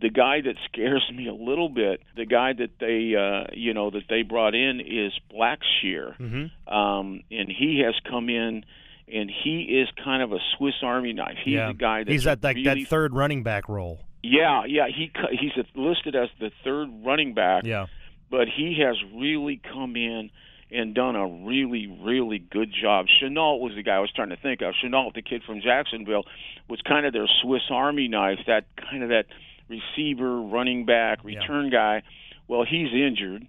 the 0.00 0.10
guy 0.10 0.40
that 0.40 0.56
scares 0.66 1.04
me 1.14 1.28
a 1.28 1.32
little 1.34 1.68
bit, 1.68 2.00
the 2.16 2.26
guy 2.26 2.52
that 2.52 2.70
they 2.80 3.14
uh, 3.16 3.52
you 3.54 3.74
know 3.74 3.90
that 3.90 4.04
they 4.08 4.22
brought 4.22 4.54
in 4.54 4.80
is 4.80 5.12
Blackshear, 5.32 6.16
Mm-hmm. 6.18 6.74
um, 6.74 7.20
and 7.30 7.48
he 7.48 7.82
has 7.84 7.94
come 8.08 8.28
in. 8.28 8.64
And 9.06 9.30
he 9.30 9.64
is 9.82 9.88
kind 10.02 10.22
of 10.22 10.32
a 10.32 10.38
Swiss 10.56 10.76
Army 10.82 11.12
knife. 11.12 11.36
He's 11.44 11.52
yeah. 11.56 11.68
the 11.68 11.74
guy 11.74 11.98
that's 12.04 12.10
He's 12.10 12.26
at 12.26 12.42
like 12.42 12.56
really 12.56 12.84
that 12.84 12.88
third 12.88 13.12
running 13.12 13.42
back 13.42 13.68
role. 13.68 14.00
yeah, 14.22 14.62
yeah, 14.66 14.86
he 14.88 15.12
he's 15.38 15.52
listed 15.74 16.16
as 16.16 16.30
the 16.40 16.50
third 16.64 16.88
running 17.04 17.34
back, 17.34 17.64
Yeah. 17.64 17.84
but 18.30 18.48
he 18.48 18.78
has 18.82 18.96
really 19.14 19.60
come 19.62 19.94
in 19.96 20.30
and 20.74 20.94
done 20.94 21.16
a 21.16 21.26
really, 21.26 21.86
really 21.86 22.38
good 22.38 22.70
job. 22.72 23.06
Shenault 23.06 23.60
was 23.60 23.72
the 23.76 23.82
guy 23.82 23.96
I 23.96 24.00
was 24.00 24.10
trying 24.14 24.30
to 24.30 24.36
think 24.36 24.60
of. 24.62 24.74
Shenault, 24.82 25.14
the 25.14 25.22
kid 25.22 25.42
from 25.44 25.60
Jacksonville, 25.60 26.24
was 26.68 26.80
kind 26.82 27.06
of 27.06 27.12
their 27.12 27.28
Swiss 27.42 27.62
Army 27.70 28.08
knife, 28.08 28.40
that 28.46 28.64
kind 28.90 29.02
of 29.02 29.08
that 29.10 29.26
receiver, 29.68 30.40
running 30.40 30.84
back, 30.84 31.18
Yeah. 31.24 31.38
return 31.38 31.70
guy. 31.70 32.02
Well, 32.48 32.64
he's 32.64 32.92
injured. 32.92 33.46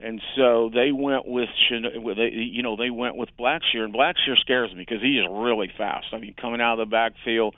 And 0.00 0.20
so 0.36 0.68
they 0.74 0.90
went 0.90 1.26
with, 1.26 1.48
Chen- 1.68 2.02
with 2.02 2.16
they- 2.16 2.30
you 2.30 2.62
know, 2.62 2.74
they 2.76 2.90
went 2.90 3.16
with 3.16 3.28
Blackshear, 3.38 3.84
and 3.84 3.94
Blackshear 3.94 4.36
scares 4.38 4.70
me 4.72 4.78
because 4.80 5.00
he 5.00 5.18
is 5.18 5.26
really 5.30 5.68
fast. 5.76 6.06
I 6.12 6.18
mean, 6.18 6.34
coming 6.34 6.60
out 6.60 6.80
of 6.80 6.88
the 6.88 6.90
backfield, 6.90 7.54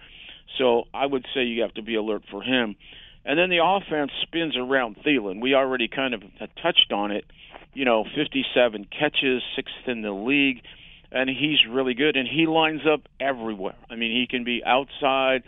so 0.59 0.85
I 0.93 1.07
would 1.07 1.25
say 1.33 1.45
you 1.45 1.63
have 1.63 1.73
to 1.75 1.83
be 1.83 1.95
alert 1.95 2.25
for 2.31 2.43
him. 2.43 2.77
And 3.25 3.39
then 3.39 3.49
the 3.49 3.65
offense 3.65 4.13
spins 4.23 4.57
around 4.57 4.97
Thielen. 5.05 5.41
We 5.41 5.55
already 5.55 5.89
kind 5.89 6.15
of 6.15 6.23
touched 6.63 6.93
on 6.93 7.11
it. 7.11 7.25
You 7.73 7.85
know, 7.85 8.05
57 8.05 8.87
catches, 8.97 9.43
sixth 9.57 9.75
in 9.87 10.03
the 10.03 10.13
league, 10.13 10.63
and 11.11 11.29
he's 11.29 11.59
really 11.69 11.95
good. 11.95 12.17
And 12.17 12.29
he 12.29 12.47
lines 12.47 12.83
up 12.91 13.01
everywhere. 13.19 13.75
I 13.91 13.97
mean, 13.97 14.13
he 14.13 14.27
can 14.29 14.45
be 14.45 14.63
outside, 14.65 15.43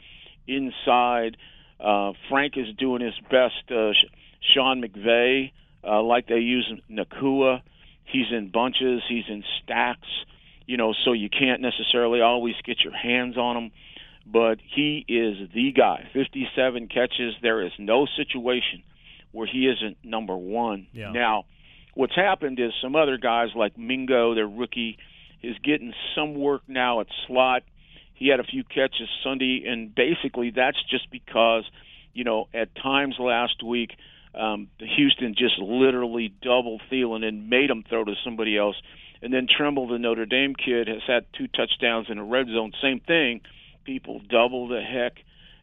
inside. 0.46 1.36
Uh, 1.78 2.12
Frank 2.28 2.54
is 2.56 2.74
doing 2.76 3.02
his 3.02 3.14
best. 3.30 3.70
Uh, 3.70 3.92
Sean 4.54 4.82
McVay, 4.82 5.52
uh, 5.84 6.02
like 6.02 6.26
they 6.26 6.38
use 6.38 6.70
Nacua, 6.90 7.60
he's 8.04 8.26
in 8.30 8.50
bunches, 8.50 9.02
he's 9.08 9.24
in 9.28 9.44
stacks. 9.62 10.08
You 10.66 10.76
know, 10.76 10.94
so 11.04 11.12
you 11.12 11.28
can't 11.28 11.60
necessarily 11.60 12.20
always 12.20 12.54
get 12.64 12.80
your 12.80 12.96
hands 12.96 13.36
on 13.36 13.56
him 13.56 13.70
but 14.26 14.58
he 14.74 15.04
is 15.08 15.48
the 15.54 15.72
guy. 15.72 16.08
57 16.12 16.88
catches. 16.88 17.34
There 17.42 17.64
is 17.64 17.72
no 17.78 18.06
situation 18.16 18.82
where 19.30 19.46
he 19.46 19.68
isn't 19.68 19.98
number 20.02 20.36
one. 20.36 20.88
Yeah. 20.92 21.12
Now, 21.12 21.44
what's 21.94 22.16
happened 22.16 22.58
is 22.58 22.72
some 22.82 22.96
other 22.96 23.18
guys 23.18 23.48
like 23.54 23.78
Mingo, 23.78 24.34
their 24.34 24.48
rookie, 24.48 24.98
is 25.42 25.56
getting 25.62 25.92
some 26.16 26.34
work 26.34 26.62
now 26.66 27.00
at 27.00 27.06
slot. 27.26 27.62
He 28.14 28.28
had 28.28 28.40
a 28.40 28.44
few 28.44 28.64
catches 28.64 29.08
Sunday, 29.22 29.64
and 29.66 29.94
basically 29.94 30.50
that's 30.50 30.78
just 30.90 31.10
because, 31.10 31.64
you 32.12 32.24
know, 32.24 32.48
at 32.52 32.74
times 32.74 33.16
last 33.20 33.62
week, 33.62 33.90
um, 34.34 34.68
Houston 34.78 35.34
just 35.38 35.58
literally 35.58 36.32
doubled 36.42 36.82
Thielen 36.90 37.24
and 37.24 37.48
made 37.48 37.70
him 37.70 37.84
throw 37.88 38.04
to 38.04 38.14
somebody 38.24 38.56
else. 38.56 38.76
And 39.22 39.32
then 39.32 39.46
Tremble, 39.46 39.86
the 39.88 39.98
Notre 39.98 40.26
Dame 40.26 40.54
kid, 40.54 40.88
has 40.88 41.02
had 41.06 41.26
two 41.38 41.46
touchdowns 41.46 42.08
in 42.10 42.18
a 42.18 42.24
red 42.24 42.46
zone. 42.48 42.72
Same 42.82 43.00
thing 43.00 43.40
people 43.86 44.20
double 44.28 44.68
the 44.68 44.82
heck 44.82 45.12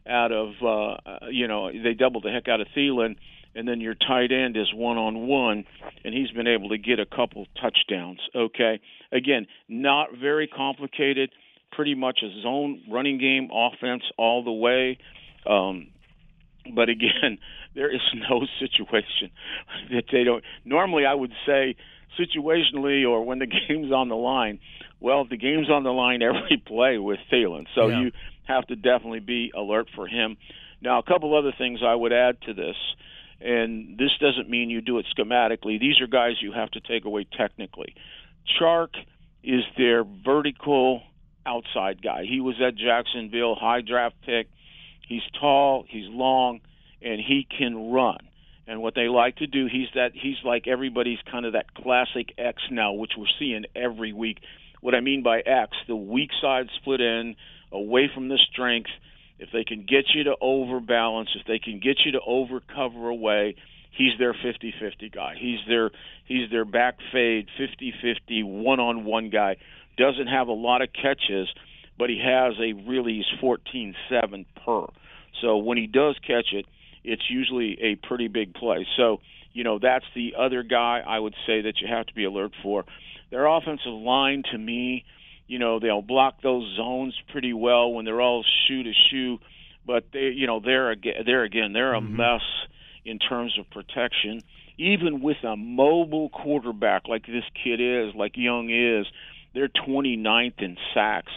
out 0.08 0.32
of 0.32 0.48
uh 0.62 1.26
you 1.30 1.46
know 1.46 1.70
they 1.70 1.94
double 1.94 2.20
the 2.20 2.30
heck 2.30 2.48
out 2.48 2.60
of 2.60 2.66
Thielen 2.76 3.16
and 3.54 3.68
then 3.68 3.80
your 3.80 3.94
tight 3.94 4.32
end 4.32 4.56
is 4.56 4.72
one 4.74 4.98
on 4.98 5.26
one 5.26 5.64
and 6.04 6.12
he's 6.12 6.30
been 6.30 6.48
able 6.48 6.70
to 6.70 6.78
get 6.78 6.98
a 6.98 7.06
couple 7.06 7.46
touchdowns 7.60 8.20
okay? 8.34 8.80
Again 9.12 9.46
not 9.68 10.08
very 10.18 10.48
complicated 10.48 11.30
pretty 11.70 11.94
much 11.94 12.20
a 12.22 12.42
zone 12.42 12.82
running 12.90 13.18
game 13.18 13.48
offense 13.52 14.02
all 14.16 14.42
the 14.42 14.52
way 14.52 14.98
um 15.46 15.88
but 16.74 16.88
again 16.88 17.38
there 17.74 17.94
is 17.94 18.02
no 18.28 18.40
situation 18.58 19.30
that 19.90 20.04
they 20.10 20.24
don't 20.24 20.42
normally 20.64 21.04
I 21.06 21.14
would 21.14 21.32
say 21.46 21.76
situationally 22.18 23.08
or 23.08 23.24
when 23.24 23.38
the 23.38 23.46
game's 23.68 23.92
on 23.92 24.08
the 24.08 24.16
line 24.16 24.58
well, 25.00 25.26
the 25.26 25.36
game's 25.36 25.68
on 25.68 25.82
the 25.82 25.92
line 25.92 26.22
every 26.22 26.56
play 26.66 26.96
with 26.96 27.18
Thielen, 27.30 27.66
so 27.74 27.88
Yeah. 27.88 28.00
you 28.00 28.12
have 28.44 28.66
to 28.68 28.76
definitely 28.76 29.20
be 29.20 29.52
alert 29.54 29.88
for 29.94 30.06
him. 30.06 30.38
Now, 30.80 30.98
a 30.98 31.02
couple 31.02 31.36
other 31.36 31.52
things 31.56 31.80
I 31.84 31.94
would 31.94 32.12
add 32.12 32.40
to 32.42 32.54
this, 32.54 32.76
and 33.38 33.98
this 33.98 34.12
doesn't 34.18 34.48
mean 34.48 34.70
you 34.70 34.80
do 34.80 34.96
it 34.98 35.06
schematically. 35.14 35.78
These 35.78 36.00
are 36.00 36.06
guys 36.06 36.40
you 36.40 36.52
have 36.52 36.70
to 36.70 36.80
take 36.80 37.04
away 37.04 37.26
technically. 37.36 37.94
Chark 38.58 38.94
is 39.42 39.62
their 39.76 40.04
vertical 40.04 41.02
outside 41.44 42.00
guy. 42.02 42.24
He 42.26 42.40
was 42.40 42.54
at 42.66 42.74
Jacksonville, 42.76 43.54
high 43.56 43.82
draft 43.82 44.16
pick. 44.24 44.48
He's 45.06 45.22
tall, 45.38 45.84
he's 45.86 46.08
long, 46.08 46.60
and 47.02 47.20
he 47.20 47.46
can 47.58 47.90
run. 47.90 48.18
And 48.66 48.80
what 48.80 48.94
they 48.94 49.08
like 49.08 49.36
to 49.36 49.46
do, 49.46 49.66
he's 49.70 49.88
that 49.94 50.12
he's 50.14 50.36
like 50.44 50.66
everybody's 50.66 51.18
kind 51.30 51.44
of 51.44 51.52
that 51.52 51.74
classic 51.74 52.32
X 52.38 52.62
now, 52.70 52.92
which 52.94 53.12
we're 53.16 53.26
seeing 53.38 53.64
every 53.76 54.12
week. 54.12 54.38
What 54.80 54.94
I 54.94 55.00
mean 55.00 55.22
by 55.22 55.40
X, 55.40 55.72
the 55.86 55.96
weak 55.96 56.30
side 56.40 56.68
split 56.80 57.00
in 57.00 57.36
away 57.72 58.10
from 58.14 58.28
the 58.28 58.38
strength. 58.52 58.90
If 59.38 59.50
they 59.52 59.64
can 59.64 59.80
get 59.80 60.06
you 60.14 60.24
to 60.24 60.36
overbalance, 60.40 61.30
if 61.34 61.46
they 61.46 61.58
can 61.58 61.80
get 61.80 61.98
you 62.04 62.12
to 62.12 62.20
overcover 62.20 63.10
away, 63.10 63.56
he's 63.90 64.12
their 64.18 64.32
50-50 64.32 65.12
guy. 65.12 65.34
He's 65.38 65.58
their 65.68 65.90
he's 66.26 66.50
their 66.50 66.64
back 66.64 66.96
fade 67.12 67.48
50-50 67.58 68.44
one-on-one 68.44 69.30
guy. 69.30 69.56
Doesn't 69.98 70.28
have 70.28 70.48
a 70.48 70.52
lot 70.52 70.82
of 70.82 70.88
catches, 70.92 71.48
but 71.98 72.08
he 72.08 72.18
has 72.24 72.54
a 72.58 72.72
really 72.88 73.22
he's 73.22 73.40
14-7 73.42 74.46
per. 74.64 74.86
So 75.42 75.58
when 75.58 75.76
he 75.76 75.86
does 75.86 76.16
catch 76.26 76.52
it, 76.52 76.66
it's 77.04 77.22
usually 77.28 77.78
a 77.80 78.06
pretty 78.06 78.28
big 78.28 78.54
play. 78.54 78.86
So, 78.96 79.20
you 79.52 79.62
know, 79.64 79.78
that's 79.78 80.04
the 80.14 80.34
other 80.38 80.62
guy 80.62 81.02
I 81.06 81.18
would 81.18 81.34
say 81.46 81.62
that 81.62 81.74
you 81.80 81.88
have 81.88 82.06
to 82.06 82.14
be 82.14 82.24
alert 82.24 82.52
for. 82.62 82.84
Their 83.30 83.46
offensive 83.46 83.92
line, 83.92 84.42
to 84.52 84.58
me, 84.58 85.04
you 85.46 85.58
know, 85.58 85.78
they'll 85.78 86.02
block 86.02 86.40
those 86.42 86.74
zones 86.76 87.14
pretty 87.30 87.52
well 87.52 87.92
when 87.92 88.04
they're 88.04 88.20
all 88.20 88.44
shoe 88.66 88.82
to 88.82 88.92
shoe, 89.10 89.38
but 89.86 90.04
they, 90.12 90.30
you 90.34 90.46
know, 90.46 90.60
they're 90.60 90.90
again, 90.90 91.22
they're 91.26 91.44
again, 91.44 91.72
they're 91.72 91.94
a 91.94 92.00
mm-hmm. 92.00 92.16
mess 92.16 92.42
in 93.04 93.18
terms 93.18 93.58
of 93.58 93.68
protection. 93.70 94.42
Even 94.76 95.20
with 95.20 95.36
a 95.44 95.56
mobile 95.56 96.30
quarterback 96.30 97.06
like 97.06 97.26
this 97.26 97.44
kid 97.62 97.80
is, 97.80 98.14
like 98.14 98.32
Young 98.36 98.70
is, 98.70 99.06
they're 99.54 99.68
29th 99.68 100.60
in 100.62 100.76
sacks. 100.94 101.32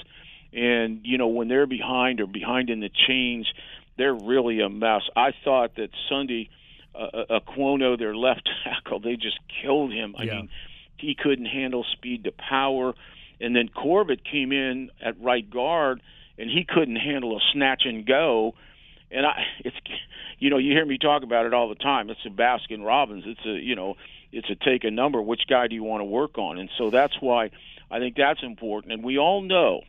And, 0.53 1.01
you 1.03 1.17
know, 1.17 1.27
when 1.27 1.49
they're 1.49 1.67
behind 1.67 2.19
or 2.19 2.25
behind 2.25 2.69
in 2.69 2.79
the 2.79 2.89
chains, 3.07 3.47
they're 3.97 4.13
really 4.13 4.59
a 4.61 4.69
mess. 4.69 5.01
I 5.15 5.31
thought 5.43 5.75
that 5.75 5.89
Sunday, 6.09 6.49
uh, 6.95 7.39
Ekwonu, 7.39 7.97
their 7.97 8.15
left 8.15 8.49
tackle, 8.63 8.99
they 8.99 9.15
just 9.15 9.39
killed 9.61 9.91
him. 9.91 10.15
I 10.17 10.23
Yeah. 10.23 10.35
mean, 10.35 10.49
he 10.97 11.15
couldn't 11.15 11.45
handle 11.45 11.83
speed 11.91 12.23
to 12.23 12.31
power. 12.31 12.93
And 13.39 13.55
then 13.55 13.69
Corbett 13.69 14.23
came 14.23 14.51
in 14.51 14.89
at 14.99 15.19
right 15.21 15.47
guard, 15.47 16.01
and 16.39 16.49
he 16.49 16.63
couldn't 16.67 16.95
handle 16.95 17.37
a 17.37 17.39
snatch 17.53 17.83
and 17.85 18.05
go. 18.05 18.55
And 19.11 19.25
I, 19.25 19.43
it's, 19.65 19.75
you 20.39 20.49
know, 20.49 20.57
you 20.57 20.71
hear 20.71 20.85
me 20.85 20.97
talk 20.97 21.23
about 21.23 21.45
it 21.45 21.53
all 21.53 21.69
the 21.69 21.75
time. 21.75 22.09
It's 22.09 22.25
a 22.25 22.29
Baskin 22.29 22.83
Robbins. 22.85 23.25
It's 23.27 23.45
a, 23.45 23.51
you 23.63 23.75
know, 23.75 23.95
it's 24.31 24.49
a 24.49 24.55
take 24.55 24.83
a 24.83 24.91
number. 24.91 25.21
Which 25.21 25.41
guy 25.47 25.67
do 25.67 25.75
you 25.75 25.83
want 25.83 26.01
to 26.01 26.05
work 26.05 26.37
on? 26.37 26.57
And 26.57 26.69
so 26.77 26.89
that's 26.89 27.15
why 27.21 27.51
I 27.91 27.99
think 27.99 28.15
that's 28.17 28.41
important. 28.43 28.93
And 28.93 29.03
we 29.03 29.17
all 29.17 29.41
know, 29.41 29.81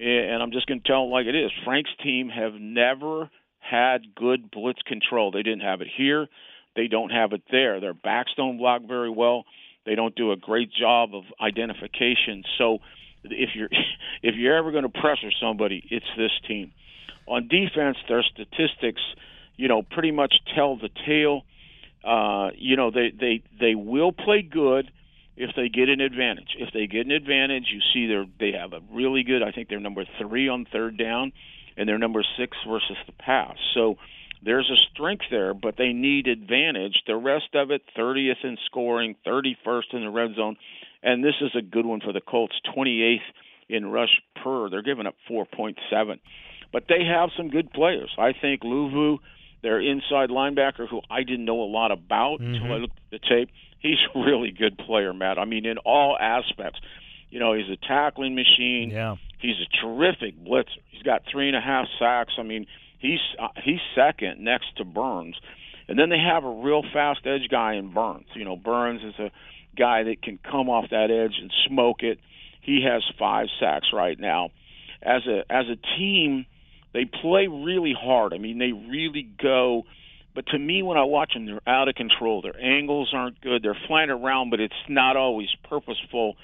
and 0.00 0.42
I'm 0.42 0.52
just 0.52 0.66
going 0.66 0.80
to 0.80 0.86
tell 0.86 1.04
it 1.04 1.08
like 1.08 1.26
it 1.26 1.34
is. 1.34 1.50
Frank's 1.64 1.90
team 2.02 2.28
have 2.28 2.54
never 2.54 3.30
had 3.58 4.14
good 4.14 4.50
blitz 4.50 4.80
control. 4.82 5.30
They 5.30 5.42
didn't 5.42 5.60
have 5.60 5.80
it 5.80 5.88
here. 5.94 6.26
They 6.74 6.86
don't 6.86 7.10
have 7.10 7.32
it 7.32 7.42
there. 7.50 7.80
Their 7.80 7.94
backs 7.94 8.32
don't 8.36 8.58
block 8.58 8.82
very 8.86 9.10
well. 9.10 9.44
They 9.84 9.94
don't 9.94 10.14
do 10.14 10.32
a 10.32 10.36
great 10.36 10.70
job 10.72 11.14
of 11.14 11.24
identification. 11.40 12.44
So 12.58 12.78
if 13.24 13.50
you're 13.54 13.68
if 14.22 14.34
you're 14.36 14.56
ever 14.56 14.70
going 14.70 14.90
to 14.90 15.00
pressure 15.00 15.30
somebody, 15.40 15.86
it's 15.90 16.06
this 16.16 16.32
team. 16.48 16.72
On 17.26 17.48
defense, 17.48 17.96
their 18.08 18.22
statistics, 18.22 19.02
you 19.56 19.68
know, 19.68 19.82
pretty 19.82 20.10
much 20.10 20.34
tell 20.54 20.76
the 20.76 20.88
tale. 21.06 21.42
Uh, 22.02 22.50
you 22.56 22.76
know, 22.76 22.90
they 22.90 23.12
they 23.18 23.42
they 23.58 23.74
will 23.74 24.12
play 24.12 24.42
good 24.42 24.90
if 25.40 25.56
they 25.56 25.70
get 25.70 25.88
an 25.88 26.02
advantage. 26.02 26.54
If 26.58 26.72
they 26.74 26.86
get 26.86 27.06
an 27.06 27.12
advantage, 27.12 27.64
you 27.72 27.80
see 27.94 28.06
they 28.06 28.50
they 28.52 28.58
have 28.58 28.74
a 28.74 28.80
really 28.92 29.22
good. 29.22 29.42
I 29.42 29.52
think 29.52 29.68
they're 29.68 29.80
number 29.80 30.04
three 30.20 30.48
on 30.48 30.66
third 30.70 30.98
down, 30.98 31.32
and 31.76 31.88
they're 31.88 31.98
number 31.98 32.22
six 32.38 32.56
versus 32.68 32.96
the 33.06 33.12
pass. 33.12 33.56
So 33.72 33.96
there's 34.44 34.70
a 34.70 34.76
strength 34.92 35.24
there, 35.30 35.54
but 35.54 35.76
they 35.78 35.92
need 35.94 36.26
advantage. 36.26 37.02
The 37.06 37.16
rest 37.16 37.54
of 37.54 37.70
it, 37.70 37.82
30th 37.98 38.44
in 38.44 38.58
scoring, 38.66 39.16
31st 39.26 39.94
in 39.94 40.00
the 40.02 40.10
red 40.10 40.34
zone, 40.36 40.56
and 41.02 41.24
this 41.24 41.34
is 41.40 41.50
a 41.56 41.62
good 41.62 41.86
one 41.86 42.00
for 42.00 42.12
the 42.12 42.20
Colts, 42.20 42.54
28th 42.76 43.18
in 43.70 43.86
rush 43.86 44.20
per. 44.42 44.68
They're 44.68 44.82
giving 44.82 45.06
up 45.06 45.14
4.7, 45.30 45.74
but 46.70 46.84
they 46.88 47.04
have 47.04 47.30
some 47.34 47.48
good 47.48 47.72
players. 47.72 48.10
I 48.18 48.32
think 48.38 48.62
Luvu, 48.62 49.18
their 49.62 49.80
inside 49.80 50.28
linebacker, 50.28 50.86
who 50.88 51.00
I 51.10 51.22
didn't 51.22 51.46
know 51.46 51.62
a 51.62 51.70
lot 51.70 51.92
about 51.92 52.40
until 52.40 52.62
I 52.62 52.66
mm-hmm. 52.66 52.82
looked 52.82 52.98
at 53.12 53.20
the 53.22 53.28
tape, 53.28 53.50
he's 53.80 53.98
a 54.14 54.18
really 54.18 54.50
good 54.50 54.78
player, 54.78 55.12
Matt. 55.12 55.38
I 55.38 55.44
mean, 55.44 55.66
in 55.66 55.78
all 55.78 56.16
aspects. 56.18 56.80
You 57.30 57.38
know, 57.38 57.52
he's 57.52 57.70
a 57.70 57.76
tackling 57.76 58.34
machine. 58.34 58.90
Yeah. 58.90 59.14
He's 59.38 59.54
a 59.60 59.80
terrific 59.80 60.34
blitzer. 60.44 60.78
He's 60.90 61.04
got 61.04 61.22
three 61.30 61.46
and 61.46 61.56
a 61.56 61.60
half 61.60 61.86
sacks. 62.00 62.32
I 62.36 62.42
mean, 62.42 62.66
He's 63.00 63.20
uh, 63.38 63.48
he's 63.64 63.80
second 63.94 64.44
next 64.44 64.76
to 64.76 64.84
Burns, 64.84 65.34
and 65.88 65.98
then 65.98 66.10
they 66.10 66.18
have 66.18 66.44
a 66.44 66.50
real 66.50 66.82
fast 66.92 67.20
edge 67.24 67.48
guy 67.50 67.74
in 67.74 67.92
Burns. 67.92 68.26
You 68.34 68.44
know, 68.44 68.56
Burns 68.56 69.02
is 69.02 69.18
a 69.18 69.30
guy 69.76 70.02
that 70.02 70.22
can 70.22 70.38
come 70.38 70.68
off 70.68 70.90
that 70.90 71.10
edge 71.10 71.38
and 71.40 71.50
smoke 71.66 72.02
it. 72.02 72.20
He 72.60 72.84
has 72.84 73.02
five 73.18 73.46
sacks 73.58 73.88
right 73.94 74.20
now. 74.20 74.50
As 75.02 75.22
a 75.26 75.50
as 75.50 75.64
a 75.70 75.76
team, 75.98 76.44
they 76.92 77.06
play 77.06 77.46
really 77.48 77.94
hard. 77.98 78.34
I 78.34 78.38
mean, 78.38 78.58
they 78.58 78.72
really 78.72 79.22
go. 79.42 79.84
But 80.34 80.46
to 80.48 80.58
me, 80.58 80.82
when 80.82 80.96
I 80.96 81.04
watch 81.04 81.34
them, 81.34 81.46
they're 81.46 81.60
out 81.66 81.88
of 81.88 81.94
control. 81.94 82.42
Their 82.42 82.58
angles 82.60 83.10
aren't 83.12 83.40
good. 83.40 83.62
They're 83.62 83.78
flying 83.86 84.10
around, 84.10 84.50
but 84.50 84.60
it's 84.60 84.74
not 84.88 85.16
always 85.16 85.48
purposeful. 85.68 86.36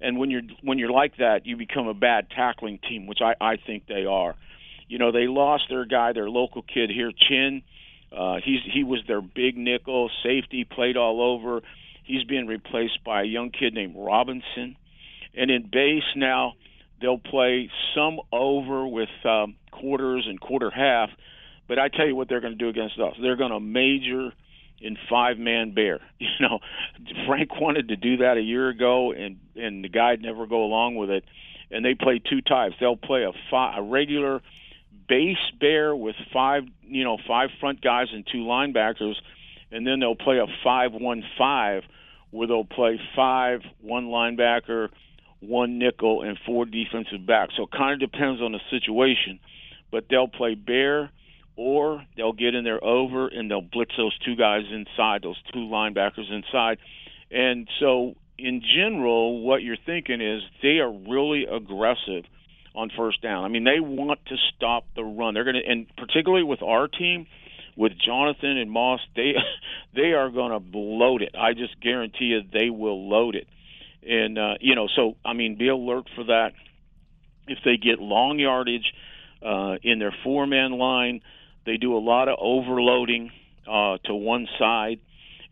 And 0.00 0.18
when 0.18 0.30
you're 0.30 0.42
when 0.62 0.78
you're 0.78 0.90
like 0.90 1.16
that, 1.18 1.46
you 1.46 1.56
become 1.56 1.86
a 1.86 1.94
bad 1.94 2.30
tackling 2.30 2.78
team, 2.78 3.06
which 3.06 3.20
I, 3.22 3.34
I 3.40 3.56
think 3.56 3.86
they 3.86 4.04
are. 4.04 4.34
You 4.88 4.98
know, 4.98 5.12
they 5.12 5.26
lost 5.26 5.64
their 5.68 5.84
guy, 5.84 6.12
their 6.12 6.28
local 6.28 6.62
kid 6.62 6.90
here, 6.90 7.12
Chinn. 7.16 7.62
Uh, 8.16 8.36
he's 8.44 8.60
he 8.64 8.82
was 8.82 9.00
their 9.06 9.20
big 9.20 9.56
nickel 9.56 10.10
safety, 10.22 10.64
played 10.64 10.96
all 10.96 11.22
over. 11.22 11.60
He's 12.04 12.24
being 12.24 12.46
replaced 12.46 13.04
by 13.04 13.22
a 13.22 13.24
young 13.24 13.50
kid 13.50 13.72
named 13.72 13.94
Robinson. 13.96 14.76
And 15.34 15.50
in 15.50 15.68
base 15.70 16.02
now, 16.16 16.54
they'll 17.00 17.18
play 17.18 17.70
some 17.94 18.18
over 18.32 18.86
with 18.86 19.10
um, 19.24 19.54
quarters 19.70 20.26
and 20.28 20.40
quarter 20.40 20.70
half. 20.70 21.10
But 21.70 21.78
I 21.78 21.86
tell 21.86 22.04
you 22.04 22.16
what 22.16 22.28
they're 22.28 22.40
going 22.40 22.52
to 22.52 22.58
do 22.58 22.68
against 22.68 22.98
us. 22.98 23.14
They're 23.22 23.36
going 23.36 23.52
to 23.52 23.60
major 23.60 24.32
in 24.80 24.96
five 25.08 25.38
man 25.38 25.72
bear. 25.72 26.00
You 26.18 26.28
know, 26.40 26.58
Frank 27.28 27.60
wanted 27.60 27.88
to 27.88 27.96
do 27.96 28.16
that 28.18 28.36
a 28.36 28.40
year 28.40 28.70
ago, 28.70 29.12
and 29.12 29.38
and 29.54 29.84
the 29.84 29.88
guy'd 29.88 30.20
never 30.20 30.46
go 30.46 30.64
along 30.64 30.96
with 30.96 31.10
it. 31.10 31.22
And 31.70 31.84
they 31.84 31.94
play 31.94 32.18
two 32.18 32.40
types. 32.40 32.74
They'll 32.80 32.96
play 32.96 33.22
a 33.22 33.30
five, 33.52 33.78
a 33.78 33.82
regular 33.82 34.40
base 35.08 35.36
bear 35.60 35.94
with 35.94 36.16
five, 36.32 36.64
you 36.82 37.04
know, 37.04 37.18
five 37.28 37.50
front 37.60 37.82
guys 37.82 38.08
and 38.12 38.26
two 38.26 38.38
linebackers, 38.38 39.14
and 39.70 39.86
then 39.86 40.00
they'll 40.00 40.16
play 40.16 40.38
a 40.38 40.46
five-one-five 40.64 41.84
where 42.32 42.48
they'll 42.48 42.64
play 42.64 42.98
five, 43.14 43.60
one 43.80 44.06
linebacker, 44.06 44.88
one 45.38 45.78
nickel, 45.78 46.22
and 46.22 46.36
four 46.44 46.64
defensive 46.64 47.24
backs. 47.24 47.54
So 47.56 47.64
it 47.64 47.70
kind 47.70 48.02
of 48.02 48.10
depends 48.10 48.42
on 48.42 48.50
the 48.50 48.60
situation, 48.70 49.38
but 49.92 50.06
they'll 50.10 50.26
play 50.26 50.56
bear 50.56 51.10
or 51.60 52.02
they'll 52.16 52.32
get 52.32 52.54
in 52.54 52.64
there 52.64 52.82
over 52.82 53.28
and 53.28 53.50
they'll 53.50 53.60
blitz 53.60 53.92
those 53.94 54.16
two 54.20 54.34
guys 54.34 54.62
inside, 54.72 55.20
those 55.22 55.36
two 55.52 55.58
linebackers 55.58 56.32
inside. 56.32 56.78
And 57.30 57.68
so, 57.78 58.14
in 58.38 58.62
general, 58.62 59.42
what 59.42 59.62
you're 59.62 59.76
thinking 59.84 60.22
is 60.22 60.40
they 60.62 60.78
are 60.78 60.90
really 60.90 61.44
aggressive 61.44 62.24
on 62.74 62.90
first 62.96 63.20
down. 63.20 63.44
I 63.44 63.48
mean, 63.48 63.64
they 63.64 63.78
want 63.78 64.20
to 64.28 64.36
stop 64.56 64.86
the 64.96 65.04
run. 65.04 65.34
They're 65.34 65.44
going 65.44 65.60
to, 65.62 65.70
and 65.70 65.86
particularly 65.98 66.44
with 66.44 66.62
our 66.62 66.88
team, 66.88 67.26
with 67.76 67.92
Jonathan 68.02 68.56
and 68.56 68.70
Moss, 68.70 69.00
they 69.14 69.34
they 69.94 70.12
are 70.12 70.30
going 70.30 70.52
to 70.52 70.78
load 70.78 71.20
it. 71.20 71.34
I 71.38 71.52
just 71.52 71.78
guarantee 71.78 72.26
you, 72.26 72.40
they 72.50 72.70
will 72.70 73.06
load 73.06 73.34
it. 73.34 73.46
And 74.02 74.38
uh, 74.38 74.54
you 74.60 74.74
know, 74.74 74.88
so 74.96 75.16
I 75.26 75.34
mean, 75.34 75.58
be 75.58 75.68
alert 75.68 76.08
for 76.14 76.24
that. 76.24 76.52
If 77.48 77.58
they 77.66 77.76
get 77.76 77.98
long 77.98 78.38
yardage 78.38 78.94
uh, 79.44 79.76
in 79.82 79.98
their 79.98 80.14
four-man 80.24 80.72
line, 80.72 81.20
they 81.70 81.76
do 81.76 81.96
a 81.96 82.02
lot 82.02 82.28
of 82.28 82.36
overloading 82.40 83.30
uh, 83.70 83.98
to 84.04 84.14
one 84.14 84.48
side. 84.58 84.98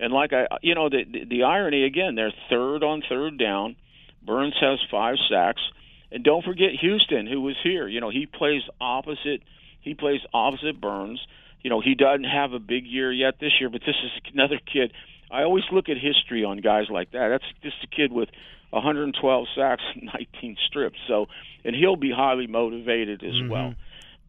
And 0.01 0.13
like 0.13 0.33
I, 0.33 0.47
you 0.63 0.75
know, 0.75 0.89
the, 0.89 1.05
the 1.05 1.25
the 1.25 1.43
irony 1.45 1.85
again, 1.85 2.17
they're 2.17 2.35
third 2.51 2.83
on 2.83 3.03
third 3.09 3.39
down. 3.39 3.77
Burns 4.25 4.55
has 4.61 4.79
five 4.91 5.17
sacks, 5.31 5.63
and 6.11 6.25
don't 6.25 6.45
forget 6.45 6.71
Houston, 6.81 7.27
who 7.27 7.41
was 7.41 7.57
here. 7.63 7.87
You 7.87 8.01
know, 8.01 8.11
he 8.11 8.27
plays 8.27 8.63
opposite. 8.81 9.43
He 9.81 9.95
plays 9.95 10.21
opposite 10.35 10.81
Burns. 10.81 11.21
You 11.63 11.71
know, 11.71 11.81
he 11.81 11.95
doesn't 11.95 12.25
have 12.25 12.53
a 12.53 12.59
big 12.59 12.85
year 12.85 13.13
yet 13.13 13.35
this 13.41 13.53
year, 13.61 13.71
but 13.71 13.81
this 13.87 13.97
is 14.05 14.33
another 14.33 14.61
kid. 14.73 14.93
I 15.31 15.43
always 15.43 15.65
look 15.73 15.89
at 15.89 15.97
history 15.97 16.45
on 16.45 16.59
guys 16.59 16.87
like 16.91 17.13
that. 17.13 17.29
That's 17.29 17.45
just 17.63 17.77
a 17.85 17.87
kid 17.95 18.13
with 18.13 18.29
112 18.71 19.47
sacks, 19.57 19.83
19 19.97 20.57
strips. 20.67 20.99
So, 21.07 21.27
and 21.65 21.75
he'll 21.75 21.97
be 21.97 22.13
highly 22.13 22.47
motivated 22.47 23.23
as 23.23 23.35
mm-hmm. 23.35 23.51
well. 23.51 23.75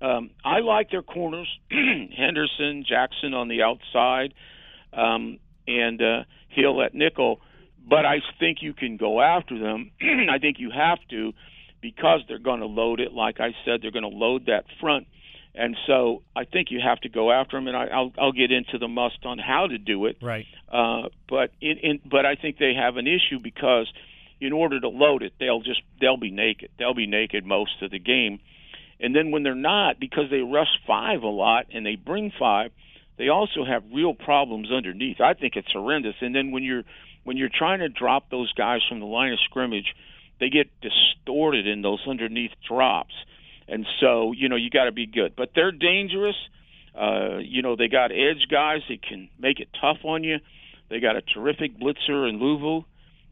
Um, 0.02 0.32
I 0.44 0.60
like 0.60 0.92
their 0.92 1.02
corners, 1.02 1.48
Henderson, 1.70 2.86
Jackson 2.88 3.34
on 3.34 3.48
the 3.48 3.64
outside, 3.64 4.34
um, 4.94 5.40
and 5.68 6.02
uh, 6.02 6.24
Hill 6.50 6.82
at 6.82 6.94
nickel. 6.94 7.42
But 7.88 8.06
I 8.06 8.18
think 8.40 8.60
you 8.62 8.74
can 8.74 8.98
go 8.98 9.22
after 9.22 9.60
them. 9.60 9.92
I 10.02 10.38
think 10.40 10.58
you 10.60 10.72
have 10.72 11.00
to 11.10 11.34
because 11.82 12.22
they're 12.28 12.40
going 12.40 12.60
to 12.60 12.66
load 12.66 13.00
it. 13.00 13.14
Like 13.14 13.40
I 13.40 13.56
said, 13.66 13.82
they're 13.82 13.92
going 13.92 14.10
to 14.10 14.10
load 14.10 14.46
that 14.48 14.66
front. 14.80 15.08
And 15.56 15.76
so 15.88 16.22
I 16.36 16.46
think 16.46 16.72
you 16.72 16.80
have 16.84 17.00
to 17.02 17.10
go 17.10 17.32
after 17.32 17.58
them, 17.58 17.68
and 17.68 17.76
I, 17.76 17.88
I'll, 17.88 18.12
I'll 18.18 18.32
get 18.32 18.52
into 18.52 18.78
the 18.78 18.88
must 18.88 19.26
on 19.26 19.40
how 19.40 19.68
to 19.68 19.78
do 19.78 20.06
it. 20.06 20.18
Right. 20.22 20.46
Uh, 20.72 21.10
but 21.28 21.52
in, 21.60 21.78
in, 21.78 22.00
but 22.10 22.26
I 22.26 22.36
think 22.36 22.58
they 22.58 22.74
have 22.76 22.98
an 22.98 23.08
issue 23.08 23.40
because 23.42 23.92
in 24.40 24.54
order 24.54 24.80
to 24.80 24.88
load 24.88 25.24
it, 25.24 25.34
they'll 25.40 25.62
just 25.62 25.82
they'll 26.00 26.18
be 26.18 26.32
naked. 26.32 26.70
They'll 26.78 26.94
be 26.94 27.08
naked 27.08 27.46
most 27.46 27.82
of 27.82 27.92
the 27.92 28.00
game, 28.00 28.40
and 29.00 29.16
then 29.16 29.32
when 29.32 29.44
they're 29.44 29.56
not, 29.56 30.00
because 30.00 30.26
they 30.30 30.40
rush 30.40 30.68
five 30.86 31.24
a 31.24 31.28
lot 31.28 31.68
and 31.74 31.86
they 31.86 31.96
bring 31.96 32.32
five, 32.38 32.72
they 33.18 33.30
also 33.30 33.66
have 33.66 33.84
real 33.94 34.14
problems 34.14 34.72
underneath. 34.72 35.22
I 35.22 35.34
think 35.34 35.56
it's 35.56 35.72
horrendous. 35.72 36.16
And 36.22 36.34
then 36.36 36.52
when 36.52 36.64
you're 36.64 36.84
when 37.24 37.38
you're 37.38 37.50
trying 37.54 37.80
to 37.80 37.90
drop 37.90 38.30
those 38.30 38.52
guys 38.54 38.80
from 38.88 39.00
the 39.00 39.06
line 39.06 39.34
of 39.34 39.40
scrimmage, 39.46 39.94
they 40.40 40.50
get 40.50 40.70
distorted 40.82 41.68
in 41.68 41.82
those 41.82 42.00
underneath 42.08 42.52
drops. 42.68 43.14
And 43.68 43.86
so, 44.00 44.32
you 44.32 44.50
know, 44.50 44.56
you 44.56 44.70
got 44.70 44.86
to 44.86 44.92
be 44.92 45.06
good. 45.06 45.36
But 45.36 45.50
they're 45.54 45.72
dangerous. 45.74 46.36
Uh, 47.00 47.38
you 47.38 47.62
know, 47.62 47.76
they 47.76 47.88
got 47.88 48.12
edge 48.12 48.48
guys 48.50 48.80
that 48.90 49.02
can 49.04 49.30
make 49.38 49.60
it 49.60 49.68
tough 49.80 49.98
on 50.04 50.24
you. 50.24 50.38
They 50.90 51.00
got 51.00 51.18
a 51.18 51.22
terrific 51.22 51.78
blitzer 51.78 52.28
in 52.28 52.40
Luvu, 52.40 52.86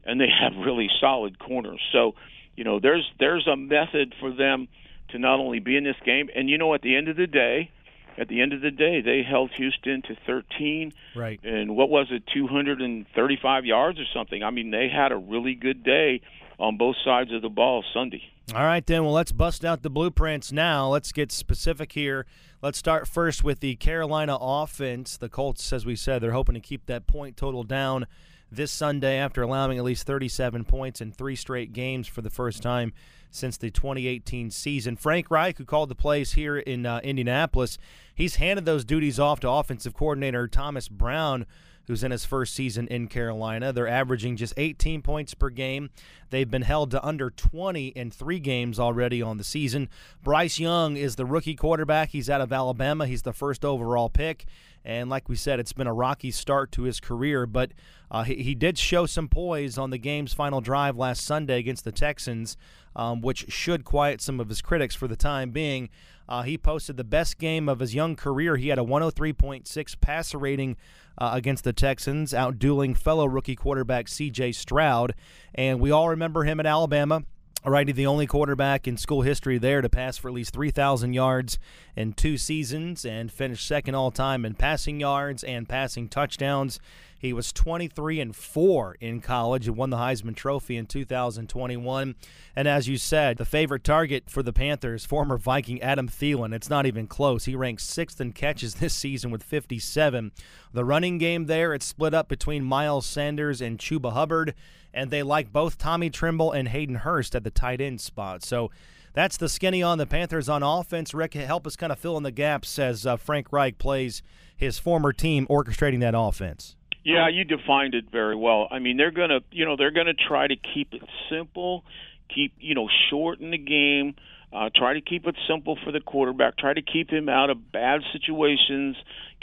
and 0.04 0.20
they 0.20 0.28
have 0.42 0.52
really 0.64 0.88
solid 1.00 1.38
corners. 1.38 1.80
So, 1.92 2.14
you 2.56 2.64
know, 2.64 2.78
there's 2.80 3.10
there's 3.18 3.46
a 3.46 3.56
method 3.56 4.14
for 4.20 4.32
them 4.32 4.68
to 5.10 5.18
not 5.18 5.40
only 5.40 5.58
be 5.58 5.76
in 5.76 5.84
this 5.84 5.96
game, 6.04 6.28
and 6.34 6.48
you 6.48 6.58
know, 6.58 6.74
at 6.74 6.82
the 6.82 6.96
end 6.96 7.08
of 7.08 7.16
the 7.16 7.26
day, 7.26 7.70
at 8.18 8.28
the 8.28 8.40
end 8.40 8.52
of 8.52 8.60
the 8.60 8.70
day, 8.70 9.00
they 9.00 9.22
held 9.22 9.50
Houston 9.52 10.02
to 10.02 10.16
13. 10.26 10.92
Right. 11.14 11.40
And 11.44 11.76
what 11.76 11.88
was 11.88 12.08
it, 12.10 12.24
235 12.34 13.64
yards 13.64 14.00
or 14.00 14.04
something? 14.12 14.42
I 14.42 14.50
mean, 14.50 14.70
they 14.70 14.88
had 14.88 15.12
a 15.12 15.16
really 15.16 15.54
good 15.54 15.84
day 15.84 16.20
on 16.58 16.76
both 16.76 16.96
sides 17.04 17.32
of 17.32 17.42
the 17.42 17.48
ball 17.48 17.84
Sunday. 17.94 18.22
All 18.54 18.64
right, 18.64 18.84
then. 18.84 19.04
Well, 19.04 19.12
let's 19.12 19.30
bust 19.30 19.64
out 19.64 19.82
the 19.82 19.90
blueprints 19.90 20.50
now. 20.50 20.88
Let's 20.88 21.12
get 21.12 21.30
specific 21.30 21.92
here. 21.92 22.26
Let's 22.60 22.78
start 22.78 23.06
first 23.06 23.44
with 23.44 23.60
the 23.60 23.76
Carolina 23.76 24.36
offense. 24.40 25.16
The 25.16 25.28
Colts, 25.28 25.72
as 25.72 25.86
we 25.86 25.94
said, 25.94 26.20
they're 26.20 26.32
hoping 26.32 26.54
to 26.54 26.60
keep 26.60 26.86
that 26.86 27.06
point 27.06 27.36
total 27.36 27.62
down 27.62 28.06
this 28.50 28.72
Sunday 28.72 29.16
after 29.16 29.42
allowing 29.42 29.78
at 29.78 29.84
least 29.84 30.06
37 30.06 30.64
points 30.64 31.00
in 31.00 31.12
three 31.12 31.36
straight 31.36 31.72
games 31.72 32.06
for 32.06 32.22
the 32.22 32.30
first 32.30 32.62
time 32.62 32.92
since 33.30 33.56
the 33.56 33.70
2018 33.70 34.50
season. 34.50 34.96
Frank 34.96 35.30
Reich, 35.30 35.58
who 35.58 35.64
called 35.64 35.90
the 35.90 35.94
plays 35.94 36.32
here 36.32 36.58
in 36.58 36.86
uh, 36.86 37.00
Indianapolis, 37.04 37.78
he's 38.14 38.36
handed 38.36 38.64
those 38.64 38.84
duties 38.84 39.20
off 39.20 39.40
to 39.40 39.50
offensive 39.50 39.94
coordinator 39.94 40.48
Thomas 40.48 40.88
Brown 40.88 41.46
who's 41.88 42.04
in 42.04 42.10
his 42.10 42.26
first 42.26 42.54
season 42.54 42.86
in 42.88 43.08
Carolina. 43.08 43.72
They're 43.72 43.88
averaging 43.88 44.36
just 44.36 44.52
18 44.58 45.00
points 45.00 45.32
per 45.32 45.48
game. 45.48 45.88
They've 46.28 46.48
been 46.48 46.62
held 46.62 46.90
to 46.92 47.04
under 47.04 47.30
20 47.30 47.88
in 47.88 48.10
three 48.10 48.38
games 48.38 48.78
already 48.78 49.22
on 49.22 49.38
the 49.38 49.44
season. 49.44 49.88
Bryce 50.22 50.58
Young 50.60 50.98
is 50.98 51.16
the 51.16 51.24
rookie 51.24 51.56
quarterback. 51.56 52.10
He's 52.10 52.28
out 52.28 52.42
of 52.42 52.52
Alabama. 52.52 53.06
He's 53.06 53.22
the 53.22 53.32
first 53.32 53.64
overall 53.64 54.10
pick. 54.10 54.44
And 54.84 55.10
like 55.10 55.28
we 55.28 55.36
said, 55.36 55.60
it's 55.60 55.72
been 55.72 55.86
a 55.86 55.92
rocky 55.92 56.30
start 56.30 56.72
to 56.72 56.82
his 56.82 57.00
career, 57.00 57.46
but 57.46 57.72
uh, 58.10 58.22
he, 58.22 58.36
he, 58.36 58.54
did 58.54 58.78
show 58.78 59.04
some 59.06 59.28
poise 59.28 59.76
on 59.76 59.90
the 59.90 59.98
game's 59.98 60.32
final 60.32 60.60
drive 60.60 60.96
last 60.96 61.24
Sunday 61.24 61.58
against 61.58 61.84
the 61.84 61.92
Texans, 61.92 62.56
um, 62.96 63.20
which 63.20 63.52
should 63.52 63.84
quiet 63.84 64.22
some 64.22 64.40
of 64.40 64.48
his 64.48 64.62
critics 64.62 64.94
for 64.94 65.06
the 65.06 65.16
time 65.16 65.50
being. 65.50 65.90
Uh, 66.28 66.42
he 66.42 66.56
posted 66.58 66.96
the 66.96 67.04
best 67.04 67.38
game 67.38 67.68
of 67.68 67.80
his 67.80 67.94
young 67.94 68.16
career. 68.16 68.56
He 68.56 68.68
had 68.68 68.78
a 68.78 68.82
103.6 68.82 70.00
passer 70.00 70.38
rating 70.38 70.76
uh, 71.16 71.30
against 71.34 71.64
the 71.64 71.72
Texans, 71.72 72.32
outdueling 72.32 72.96
fellow 72.96 73.26
rookie 73.26 73.56
quarterback 73.56 74.08
C.J. 74.08 74.52
Stroud. 74.52 75.14
And 75.54 75.80
we 75.80 75.90
all 75.90 76.08
remember 76.08 76.44
him 76.44 76.60
at 76.60 76.66
Alabama. 76.66 77.24
Alrighty, 77.64 77.92
the 77.92 78.06
only 78.06 78.28
quarterback 78.28 78.86
in 78.86 78.96
school 78.96 79.22
history 79.22 79.58
there 79.58 79.82
to 79.82 79.88
pass 79.88 80.16
for 80.16 80.28
at 80.28 80.34
least 80.34 80.54
3,000 80.54 81.12
yards 81.12 81.58
in 81.96 82.12
two 82.12 82.38
seasons 82.38 83.04
and 83.04 83.32
finish 83.32 83.64
second 83.64 83.96
all 83.96 84.12
time 84.12 84.44
in 84.44 84.54
passing 84.54 85.00
yards 85.00 85.42
and 85.42 85.68
passing 85.68 86.08
touchdowns. 86.08 86.78
He 87.18 87.32
was 87.32 87.52
23 87.52 88.20
and 88.20 88.36
4 88.36 88.96
in 89.00 89.20
college 89.20 89.66
and 89.66 89.76
won 89.76 89.90
the 89.90 89.96
Heisman 89.96 90.36
Trophy 90.36 90.76
in 90.76 90.86
2021. 90.86 92.14
And 92.54 92.68
as 92.68 92.86
you 92.86 92.96
said, 92.96 93.38
the 93.38 93.44
favorite 93.44 93.82
target 93.82 94.30
for 94.30 94.44
the 94.44 94.52
Panthers, 94.52 95.04
former 95.04 95.36
Viking 95.36 95.82
Adam 95.82 96.08
Thielen. 96.08 96.54
It's 96.54 96.70
not 96.70 96.86
even 96.86 97.08
close. 97.08 97.46
He 97.46 97.56
ranks 97.56 97.82
sixth 97.82 98.20
in 98.20 98.34
catches 98.34 98.76
this 98.76 98.94
season 98.94 99.32
with 99.32 99.42
57. 99.42 100.30
The 100.72 100.84
running 100.84 101.18
game 101.18 101.46
there, 101.46 101.74
it's 101.74 101.86
split 101.86 102.14
up 102.14 102.28
between 102.28 102.62
Miles 102.62 103.04
Sanders 103.04 103.60
and 103.60 103.78
Chuba 103.78 104.12
Hubbard, 104.12 104.54
and 104.98 105.12
they 105.12 105.22
like 105.22 105.52
both 105.52 105.78
Tommy 105.78 106.10
Tremble 106.10 106.50
and 106.50 106.68
Hayden 106.68 106.96
Hurst 106.96 107.36
at 107.36 107.44
the 107.44 107.50
tight 107.50 107.80
end 107.80 108.00
spot. 108.00 108.42
So 108.42 108.70
that's 109.14 109.36
the 109.36 109.48
skinny 109.48 109.82
on 109.82 109.98
the 109.98 110.06
Panthers 110.06 110.48
on 110.48 110.62
offense. 110.62 111.14
Rick, 111.14 111.34
help 111.34 111.66
us 111.66 111.76
kind 111.76 111.92
of 111.92 111.98
fill 111.98 112.16
in 112.16 112.24
the 112.24 112.32
gaps 112.32 112.78
as 112.78 113.06
uh, 113.06 113.16
Frank 113.16 113.52
Reich 113.52 113.78
plays 113.78 114.22
his 114.56 114.78
former 114.78 115.12
team 115.12 115.46
orchestrating 115.46 116.00
that 116.00 116.14
offense. 116.16 116.74
Yeah, 117.04 117.28
you 117.28 117.44
defined 117.44 117.94
it 117.94 118.10
very 118.10 118.34
well. 118.34 118.66
I 118.70 118.80
mean, 118.80 118.96
they're 118.96 119.12
gonna, 119.12 119.40
you 119.52 119.64
know, 119.64 119.76
they're 119.76 119.92
gonna 119.92 120.14
try 120.14 120.48
to 120.48 120.56
keep 120.56 120.92
it 120.92 121.02
simple, 121.30 121.84
keep, 122.28 122.52
you 122.58 122.74
know, 122.74 122.88
shorten 123.08 123.52
the 123.52 123.58
game, 123.58 124.16
uh, 124.52 124.68
try 124.74 124.94
to 124.94 125.00
keep 125.00 125.26
it 125.26 125.36
simple 125.48 125.78
for 125.84 125.92
the 125.92 126.00
quarterback, 126.00 126.58
try 126.58 126.74
to 126.74 126.82
keep 126.82 127.08
him 127.10 127.28
out 127.28 127.50
of 127.50 127.70
bad 127.70 128.00
situations, 128.12 128.96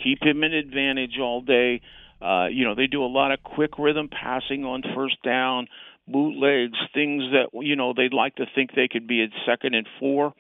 keep 0.04 0.22
him 0.22 0.44
in 0.44 0.54
advantage 0.54 1.18
all 1.18 1.42
day. 1.42 1.82
Uh, 2.22 2.48
you 2.48 2.64
know, 2.64 2.76
they 2.76 2.88
do 2.88 3.04
a 3.04 3.08
lot 3.08 3.32
of 3.32 3.44
quick 3.44 3.78
rhythm 3.78 4.10
passing 4.10 4.64
on 4.64 4.84
first 4.96 5.22
down, 5.24 5.68
bootlegs, 6.08 6.78
things 6.94 7.24
that 7.32 7.50
you 7.54 7.76
know 7.76 7.94
they'd 7.96 8.14
like 8.14 8.36
to 8.36 8.46
think 8.56 8.72
they 8.76 8.88
could 8.88 9.08
be 9.08 9.24
at 9.24 9.30
second 9.46 9.76
and 9.76 9.88
four. 10.00 10.34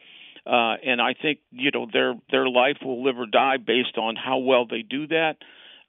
Uh, 0.46 0.76
and 0.86 1.02
I 1.02 1.16
think 1.20 1.40
you 1.52 1.72
know 1.72 1.88
their 1.92 2.14
their 2.32 2.48
life 2.48 2.78
will 2.84 3.04
live 3.04 3.18
or 3.18 3.26
die 3.26 3.58
based 3.58 3.98
on 3.98 4.16
how 4.16 4.38
well 4.38 4.66
they 4.66 4.84
do 4.84 5.08
that. 5.08 5.38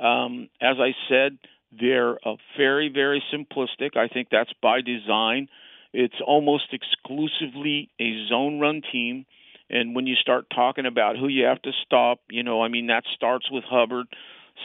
Um, 0.05 0.49
as 0.61 0.77
I 0.79 0.93
said, 1.09 1.39
they're 1.79 2.15
uh, 2.27 2.37
very 2.57 2.89
very 2.93 3.23
simplistic. 3.33 3.97
I 3.97 4.09
think 4.09 4.29
that's 4.31 4.53
by 4.63 4.81
design. 4.81 5.49
It's 5.93 6.21
almost 6.27 6.73
exclusively 6.73 7.91
a 8.01 8.27
zone 8.29 8.61
run 8.61 8.83
team. 8.93 9.25
And 9.69 9.97
when 9.97 10.07
you 10.07 10.15
start 10.15 10.47
talking 10.55 10.87
about 10.87 11.17
who 11.17 11.29
you 11.29 11.45
have 11.47 11.61
to 11.63 11.73
stop, 11.85 12.21
you 12.31 12.43
know, 12.43 12.63
I 12.63 12.69
mean, 12.69 12.87
that 12.87 13.03
starts 13.15 13.51
with 13.51 13.65
Hubbard. 13.65 14.07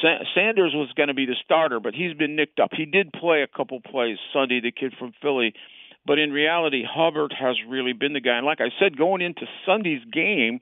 Sa- 0.02 0.24
Sanders 0.34 0.74
was 0.74 0.90
going 0.96 1.10
to 1.10 1.14
be 1.14 1.26
the 1.26 1.36
starter, 1.44 1.80
but 1.80 1.94
he's 1.94 2.14
been 2.14 2.36
nicked 2.36 2.60
up. 2.60 2.72
He 2.74 2.86
did 2.86 3.12
play 3.12 3.42
a 3.42 3.48
couple 3.48 3.82
plays 3.82 4.18
Sunday, 4.34 4.62
the 4.62 4.72
kid 4.72 4.94
from 4.98 5.14
Philly, 5.22 5.54
but 6.06 6.18
in 6.18 6.32
reality, 6.32 6.84
Hubbard 6.84 7.34
has 7.38 7.56
really 7.68 7.94
been 7.94 8.14
the 8.14 8.22
guy. 8.22 8.38
And 8.38 8.46
like 8.46 8.62
I 8.62 8.70
said, 8.80 8.98
going 8.98 9.22
into 9.22 9.46
Sunday's 9.66 10.04
game, 10.12 10.60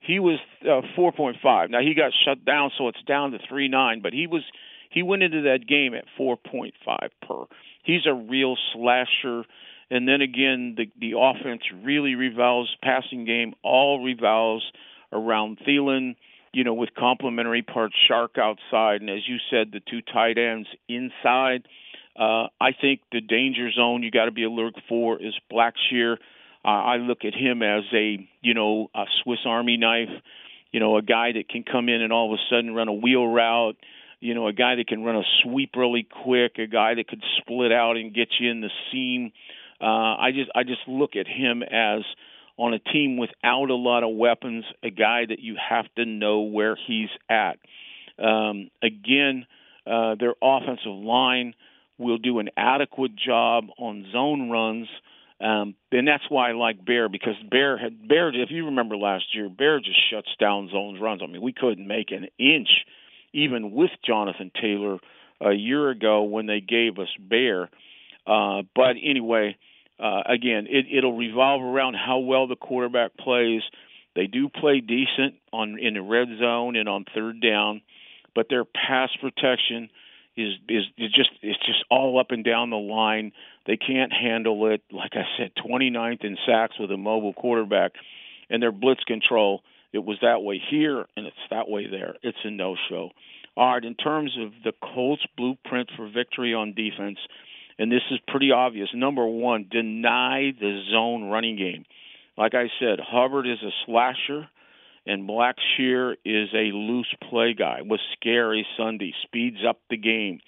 he 0.00 0.20
was 0.20 0.38
uh, 0.62 0.82
4.5. 0.96 1.70
Now 1.70 1.80
he 1.80 1.94
got 1.94 2.12
shut 2.24 2.44
down, 2.44 2.70
so 2.78 2.88
it's 2.88 3.02
down 3.06 3.32
to 3.32 3.38
3.9. 3.38 4.02
But 4.02 4.12
he 4.12 4.26
was 4.26 4.42
he 4.90 5.02
went 5.02 5.22
into 5.22 5.42
that 5.42 5.66
game 5.66 5.94
at 5.94 6.04
4.5 6.18 6.72
per. 7.26 7.44
He's 7.82 8.06
a 8.06 8.14
real 8.14 8.56
slasher. 8.72 9.44
And 9.90 10.06
then 10.08 10.20
again, 10.20 10.76
the 10.76 10.86
the 11.00 11.18
offense 11.18 11.62
really 11.82 12.14
revolves 12.14 12.74
passing 12.82 13.24
game 13.24 13.54
all 13.62 14.04
revolves 14.04 14.64
around 15.12 15.58
Thielen 15.66 16.14
you 16.56 16.64
know, 16.64 16.72
with 16.72 16.88
complementary 16.94 17.60
parts, 17.60 17.94
Chark 18.10 18.38
outside, 18.38 19.02
and 19.02 19.10
as 19.10 19.28
you 19.28 19.36
said, 19.50 19.72
the 19.72 19.80
two 19.90 20.00
tight 20.00 20.38
ends 20.38 20.66
inside. 20.88 21.68
Uh, 22.18 22.48
I 22.58 22.72
think 22.80 23.02
the 23.12 23.20
danger 23.20 23.70
zone 23.70 24.02
you 24.02 24.10
got 24.10 24.24
to 24.24 24.30
be 24.30 24.44
alert 24.44 24.72
for 24.88 25.20
is 25.20 25.34
Blackshear. 25.52 26.14
Uh, 26.64 26.68
I 26.68 26.96
look 26.96 27.26
at 27.26 27.34
him 27.34 27.62
as 27.62 27.82
a, 27.92 28.26
you 28.40 28.54
know, 28.54 28.88
a 28.94 29.04
Swiss 29.22 29.40
Army 29.44 29.76
knife. 29.76 30.08
You 30.72 30.80
know, 30.80 30.96
a 30.96 31.02
guy 31.02 31.32
that 31.32 31.50
can 31.50 31.62
come 31.62 31.90
in 31.90 32.00
and 32.00 32.10
all 32.10 32.32
of 32.32 32.38
a 32.38 32.42
sudden 32.48 32.74
run 32.74 32.88
a 32.88 32.94
wheel 32.94 33.28
route. 33.28 33.76
You 34.20 34.34
know, 34.34 34.48
a 34.48 34.54
guy 34.54 34.76
that 34.76 34.86
can 34.86 35.04
run 35.04 35.16
a 35.16 35.24
sweep 35.42 35.76
really 35.76 36.08
quick. 36.24 36.52
A 36.56 36.66
guy 36.66 36.94
that 36.94 37.06
could 37.06 37.22
split 37.36 37.70
out 37.70 37.98
and 37.98 38.14
get 38.14 38.28
you 38.40 38.50
in 38.50 38.62
the 38.62 38.70
seam. 38.90 39.30
Uh, 39.78 40.16
I 40.16 40.30
just, 40.34 40.50
I 40.54 40.62
just 40.62 40.88
look 40.88 41.16
at 41.16 41.26
him 41.28 41.62
as 41.62 42.00
on 42.56 42.74
a 42.74 42.78
team 42.78 43.16
without 43.16 43.70
a 43.70 43.74
lot 43.74 44.02
of 44.02 44.14
weapons, 44.16 44.64
a 44.82 44.90
guy 44.90 45.26
that 45.28 45.40
you 45.40 45.56
have 45.56 45.86
to 45.96 46.04
know 46.04 46.40
where 46.40 46.76
he's 46.86 47.10
at. 47.28 47.58
Um, 48.18 48.70
again, 48.82 49.46
uh, 49.86 50.14
their 50.18 50.34
offensive 50.42 50.86
line 50.92 51.54
will 51.98 52.18
do 52.18 52.38
an 52.38 52.50
adequate 52.56 53.14
job 53.16 53.66
on 53.78 54.06
zone 54.12 54.50
runs. 54.50 54.88
Um, 55.40 55.74
and 55.92 56.08
that's 56.08 56.24
why 56.30 56.50
I 56.50 56.52
like 56.52 56.84
Bear 56.84 57.08
because 57.08 57.34
Bear 57.50 57.76
had 57.76 58.08
Bear. 58.08 58.28
If 58.28 58.50
you 58.50 58.66
remember 58.66 58.96
last 58.96 59.34
year, 59.34 59.50
Bear 59.50 59.80
just 59.80 59.98
shuts 60.10 60.30
down 60.40 60.70
zones 60.70 60.98
runs. 61.00 61.20
I 61.22 61.26
mean, 61.26 61.42
we 61.42 61.52
couldn't 61.52 61.86
make 61.86 62.10
an 62.10 62.28
inch, 62.38 62.68
even 63.34 63.72
with 63.72 63.90
Jonathan 64.04 64.50
Taylor 64.60 64.98
a 65.40 65.52
year 65.52 65.90
ago 65.90 66.22
when 66.22 66.46
they 66.46 66.60
gave 66.60 66.98
us 66.98 67.08
Bear. 67.20 67.68
Uh, 68.26 68.62
but 68.74 68.96
anyway, 69.02 69.56
uh, 69.98 70.22
again, 70.26 70.66
it, 70.68 70.86
it'll 70.92 71.16
revolve 71.16 71.62
around 71.62 71.94
how 71.94 72.18
well 72.18 72.46
the 72.46 72.56
quarterback 72.56 73.16
plays. 73.16 73.62
They 74.14 74.26
do 74.26 74.48
play 74.48 74.80
decent 74.80 75.36
on 75.52 75.78
in 75.78 75.94
the 75.94 76.02
red 76.02 76.28
zone 76.38 76.76
and 76.76 76.88
on 76.88 77.04
third 77.14 77.40
down, 77.40 77.82
but 78.34 78.46
their 78.48 78.64
pass 78.64 79.10
protection 79.20 79.90
is 80.36 80.54
is, 80.68 80.84
is 80.98 81.12
just 81.12 81.30
it's 81.42 81.58
just 81.66 81.84
all 81.90 82.18
up 82.20 82.30
and 82.30 82.44
down 82.44 82.70
the 82.70 82.76
line. 82.76 83.32
They 83.66 83.76
can't 83.76 84.12
handle 84.12 84.72
it. 84.72 84.82
Like 84.92 85.12
I 85.14 85.24
said, 85.38 85.52
29th 85.66 86.24
in 86.24 86.36
sacks 86.46 86.74
with 86.78 86.90
a 86.90 86.96
mobile 86.96 87.32
quarterback, 87.32 87.92
and 88.50 88.62
their 88.62 88.72
blitz 88.72 89.04
control. 89.04 89.62
It 89.92 90.04
was 90.04 90.18
that 90.20 90.42
way 90.42 90.60
here, 90.70 91.06
and 91.16 91.26
it's 91.26 91.36
that 91.50 91.70
way 91.70 91.86
there. 91.88 92.16
It's 92.22 92.36
a 92.44 92.50
no-show. 92.50 93.12
All 93.56 93.72
right, 93.72 93.82
in 93.82 93.94
terms 93.94 94.36
of 94.38 94.52
the 94.62 94.72
Colts' 94.82 95.22
blueprint 95.38 95.90
for 95.96 96.06
victory 96.10 96.52
on 96.52 96.74
defense, 96.74 97.18
and 97.78 97.90
this 97.90 98.02
is 98.10 98.18
pretty 98.28 98.52
obvious. 98.52 98.88
Number 98.94 99.26
one, 99.26 99.66
deny 99.70 100.52
the 100.58 100.82
zone 100.90 101.24
running 101.24 101.56
game. 101.56 101.84
Like 102.36 102.54
I 102.54 102.68
said, 102.80 102.98
Hubbard 103.00 103.46
is 103.46 103.62
a 103.62 103.70
slasher, 103.84 104.48
and 105.06 105.28
Blackshear 105.28 106.14
is 106.24 106.48
a 106.52 106.74
loose 106.74 107.12
play 107.30 107.54
guy. 107.54 107.80
Was 107.82 108.00
scary 108.18 108.66
Sunday, 108.76 109.14
speeds 109.22 109.58
up 109.66 109.78
the 109.88 109.96
game. 109.96 110.40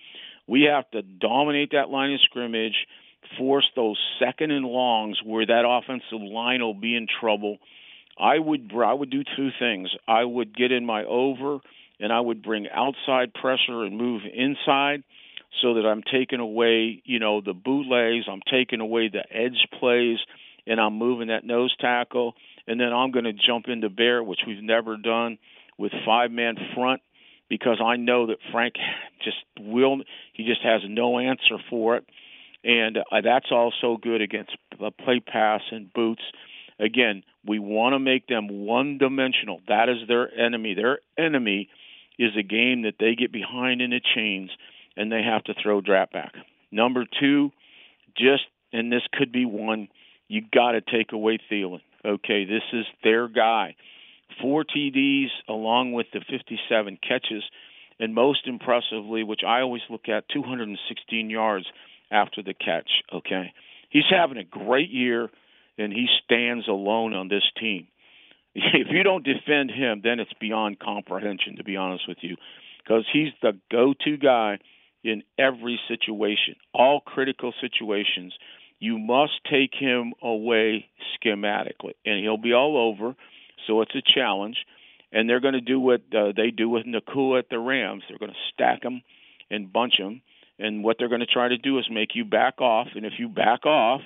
We 0.47 0.63
have 0.63 0.91
to 0.91 1.03
dominate 1.03 1.73
that 1.73 1.91
line 1.91 2.13
of 2.13 2.21
scrimmage, 2.23 2.87
force 3.37 3.69
those 3.77 3.99
second 4.19 4.51
and 4.51 4.65
longs 4.65 5.19
where 5.25 5.47
that 5.47 5.65
offensive 5.67 6.27
line 6.27 6.61
will 6.61 6.75
be 6.75 6.97
in 6.97 7.07
trouble. 7.21 7.59
I 8.19 8.39
would 8.39 8.73
I 8.75 8.93
would 8.93 9.11
do 9.11 9.23
two 9.37 9.51
things. 9.59 9.91
I 10.07 10.25
would 10.25 10.57
get 10.57 10.73
in 10.73 10.85
my 10.85 11.05
over, 11.05 11.59
and 12.01 12.13
I 12.13 12.21
would 12.21 12.43
bring 12.43 12.67
outside 12.73 13.35
pressure 13.35 13.85
and 13.85 13.97
move 13.97 14.23
inside 14.33 15.05
so 15.63 15.75
that 15.75 15.87
I'm 15.87 16.03
taking 16.03 16.41
away, 16.41 17.03
you 17.05 17.19
know, 17.19 17.41
the 17.41 17.55
bootlegs, 17.55 18.27
I'm 18.31 18.43
taking 18.51 18.81
away 18.81 19.09
the 19.09 19.25
edge 19.31 19.67
plays, 19.79 20.19
and 20.67 20.81
I'm 20.81 20.95
moving 20.99 21.29
that 21.29 21.45
nose 21.45 21.75
tackle, 21.81 22.35
and 22.67 22.79
then 22.79 22.93
I'm 22.93 23.11
going 23.11 23.25
to 23.25 23.33
jump 23.33 23.67
into 23.69 23.89
bear, 23.89 24.23
which 24.23 24.41
we've 24.47 24.63
never 24.63 24.97
done 24.97 25.39
with 25.79 25.93
five 26.05 26.31
man 26.31 26.57
front 26.75 27.01
because 27.49 27.81
I 27.85 27.97
know 27.97 28.27
that 28.27 28.39
Frank 28.53 28.75
just 29.25 29.39
will 29.59 29.99
he 30.35 30.45
just 30.45 30.63
has 30.63 30.83
no 30.87 31.19
answer 31.19 31.59
for 31.71 31.97
it, 31.97 32.05
and 32.63 32.99
uh, 32.99 33.21
that's 33.23 33.51
also 33.51 33.97
good 34.01 34.21
against 34.21 34.57
a 34.81 34.91
play 34.91 35.21
pass 35.21 35.63
and 35.71 35.93
boots. 35.93 36.23
Again, 36.79 37.25
we 37.45 37.59
want 37.59 37.95
to 37.95 37.99
make 37.99 38.27
them 38.29 38.67
one 38.67 38.99
dimensional. 38.99 39.61
That 39.67 39.89
is 39.89 40.07
their 40.07 40.33
enemy. 40.39 40.75
Their 40.75 41.01
enemy 41.19 41.69
is 42.19 42.33
a 42.39 42.43
game 42.43 42.83
that 42.83 42.95
they 43.01 43.15
get 43.15 43.33
behind 43.33 43.81
in 43.81 43.91
the 43.91 44.01
chains 44.15 44.51
and 44.99 45.11
they 45.11 45.23
have 45.23 45.45
to 45.45 45.55
throw 45.63 45.81
drop 45.81 46.13
back. 46.13 46.35
Number 46.71 47.07
two, 47.21 47.53
just 48.19 48.43
and 48.73 48.93
this 48.93 49.03
could 49.13 49.33
be 49.33 49.47
one, 49.47 49.89
you 50.27 50.43
got 50.53 50.73
to 50.73 50.83
take 50.83 51.13
away 51.13 51.39
Thielen. 51.51 51.81
Okay, 52.05 52.45
this 52.45 52.65
is 52.73 52.85
their 53.03 53.29
guy. 53.29 53.77
Four 54.43 54.65
TDs 54.65 55.29
along 55.49 55.93
with 55.93 56.07
the 56.13 56.21
57 56.21 56.99
catches, 57.07 57.45
and 57.99 58.15
most 58.15 58.47
impressively, 58.47 59.23
which 59.23 59.41
I 59.47 59.61
always 59.61 59.83
look 59.89 60.09
at, 60.09 60.29
216 60.29 61.31
yards 61.31 61.67
after 62.11 62.43
the 62.43 62.53
catch. 62.53 62.91
Okay, 63.13 63.53
he's 63.89 64.05
having 64.11 64.37
a 64.37 64.45
great 64.45 64.91
year, 64.91 65.31
and 65.79 65.93
he 65.93 66.07
stands 66.25 66.69
alone 66.69 67.15
on 67.15 67.29
this 67.29 67.45
team. 67.59 67.87
If 68.55 68.89
you 68.91 69.05
don't 69.05 69.25
defend 69.25 69.71
him, 69.71 70.01
then 70.03 70.19
it's 70.19 70.33
beyond 70.41 70.81
comprehension, 70.81 71.57
to 71.57 71.65
be 71.65 71.77
honest 71.77 72.09
with 72.09 72.19
you, 72.23 72.37
because 72.83 73.05
he's 73.13 73.33
the 73.41 73.53
go-to 73.71 74.17
guy 74.17 74.59
in 75.05 75.23
every 75.39 75.81
situation, 75.89 76.57
all 76.75 77.01
critical 77.01 77.53
situations. 77.61 78.35
You 78.81 78.99
must 78.99 79.33
take 79.51 79.73
him 79.79 80.15
away 80.23 80.87
schematically, 81.17 81.95
and 82.05 82.23
he'll 82.23 82.37
be 82.37 82.53
all 82.53 82.77
over. 82.77 83.15
So 83.67 83.83
it's 83.83 83.95
a 83.95 84.03
challenge, 84.15 84.57
and 85.13 85.29
they're 85.29 85.41
going 85.41 85.55
to 85.55 85.61
do 85.61 85.81
what 85.81 86.03
uh, 86.15 86.33
they 86.37 86.51
do 86.51 86.69
with 86.69 86.87
Nacua 86.87 87.41
at 87.41 87.49
the 87.51 87.59
Rams. 87.59 88.05
They're 88.09 88.19
going 88.19 88.33
to 88.33 88.53
stack 88.53 88.83
him 88.83 89.03
and 89.51 89.73
bunch 89.73 89.95
him, 89.99 90.23
and 90.59 90.85
what 90.85 90.97
they're 90.99 91.09
going 91.09 91.21
to 91.21 91.27
try 91.27 91.49
to 91.49 91.59
do 91.59 91.79
is 91.79 91.87
make 91.91 92.11
you 92.15 92.25
back 92.25 92.61
off. 92.61 92.89
And 92.95 93.05
if 93.05 93.15
you 93.19 93.29
back 93.29 93.67
off, 93.67 94.01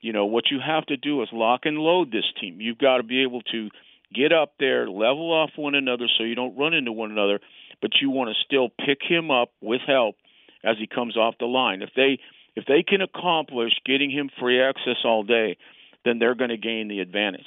you 0.00 0.12
know 0.12 0.26
what 0.26 0.44
you 0.50 0.58
have 0.64 0.86
to 0.86 0.96
do 0.96 1.22
is 1.22 1.28
lock 1.32 1.60
and 1.64 1.78
load 1.78 2.10
this 2.10 2.30
team. 2.40 2.60
You've 2.60 2.78
got 2.78 2.98
to 2.98 3.02
be 3.02 3.22
able 3.22 3.42
to 3.52 3.68
get 4.14 4.32
up 4.32 4.52
there, 4.58 4.88
level 4.88 5.32
off 5.32 5.50
one 5.56 5.74
another, 5.74 6.06
so 6.16 6.24
you 6.24 6.34
don't 6.34 6.56
run 6.56 6.74
into 6.74 6.92
one 6.92 7.10
another. 7.10 7.40
But 7.82 7.92
you 8.00 8.10
want 8.10 8.30
to 8.30 8.44
still 8.44 8.68
pick 8.68 8.98
him 9.02 9.30
up 9.30 9.50
with 9.60 9.80
help 9.86 10.16
as 10.64 10.76
he 10.78 10.86
comes 10.86 11.16
off 11.16 11.34
the 11.38 11.46
line. 11.46 11.82
If 11.82 11.90
they 11.96 12.18
if 12.56 12.64
they 12.66 12.82
can 12.82 13.00
accomplish 13.00 13.72
getting 13.84 14.10
him 14.10 14.30
free 14.40 14.62
access 14.62 14.98
all 15.04 15.24
day, 15.24 15.56
then 16.04 16.18
they're 16.18 16.36
going 16.36 16.50
to 16.50 16.56
gain 16.56 16.88
the 16.88 17.00
advantage. 17.00 17.46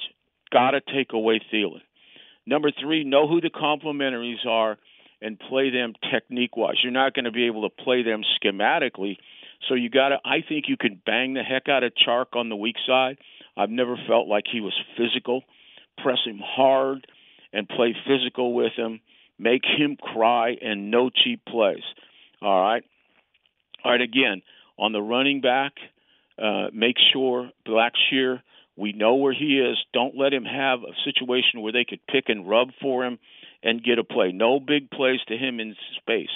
Got 0.50 0.72
to 0.72 0.80
take 0.80 1.12
away 1.12 1.40
Thielen. 1.52 1.80
Number 2.46 2.70
three, 2.70 3.04
know 3.04 3.28
who 3.28 3.40
the 3.40 3.50
complementaries 3.50 4.46
are 4.46 4.78
and 5.20 5.38
play 5.38 5.70
them 5.70 5.94
technique 6.12 6.56
wise. 6.56 6.76
You're 6.82 6.92
not 6.92 7.14
going 7.14 7.24
to 7.24 7.32
be 7.32 7.46
able 7.46 7.68
to 7.68 7.82
play 7.84 8.02
them 8.02 8.22
schematically. 8.42 9.16
So 9.68 9.74
you 9.74 9.90
got 9.90 10.10
to. 10.10 10.18
I 10.24 10.42
think 10.48 10.64
you 10.68 10.76
can 10.76 11.00
bang 11.04 11.34
the 11.34 11.42
heck 11.42 11.68
out 11.68 11.82
of 11.82 11.92
Chark 12.06 12.34
on 12.34 12.48
the 12.48 12.56
weak 12.56 12.76
side. 12.86 13.18
I've 13.56 13.70
never 13.70 13.96
felt 14.06 14.28
like 14.28 14.44
he 14.50 14.60
was 14.60 14.74
physical. 14.96 15.42
Press 16.02 16.18
him 16.24 16.40
hard 16.42 17.06
and 17.52 17.68
play 17.68 17.94
physical 18.06 18.54
with 18.54 18.72
him. 18.76 19.00
Make 19.38 19.62
him 19.64 19.96
cry 19.96 20.56
and 20.60 20.90
no 20.90 21.10
cheap 21.10 21.44
plays. 21.44 21.82
All 22.40 22.60
right. 22.60 22.84
All 23.88 23.94
right. 23.94 24.02
Again, 24.02 24.42
on 24.78 24.92
the 24.92 25.00
running 25.00 25.40
back, 25.40 25.72
uh, 26.40 26.68
make 26.72 26.96
sure 27.12 27.50
Blackshear, 27.66 28.42
we 28.76 28.92
know 28.92 29.14
where 29.16 29.32
he 29.32 29.58
is. 29.58 29.76
Don't 29.92 30.16
let 30.16 30.32
him 30.32 30.44
have 30.44 30.80
a 30.80 30.92
situation 31.04 31.62
where 31.62 31.72
they 31.72 31.84
could 31.84 32.00
pick 32.06 32.28
and 32.28 32.48
rub 32.48 32.68
for 32.80 33.04
him 33.04 33.18
and 33.62 33.82
get 33.82 33.98
a 33.98 34.04
play. 34.04 34.30
No 34.32 34.60
big 34.60 34.90
plays 34.90 35.20
to 35.28 35.36
him 35.36 35.58
in 35.58 35.74
space. 35.96 36.30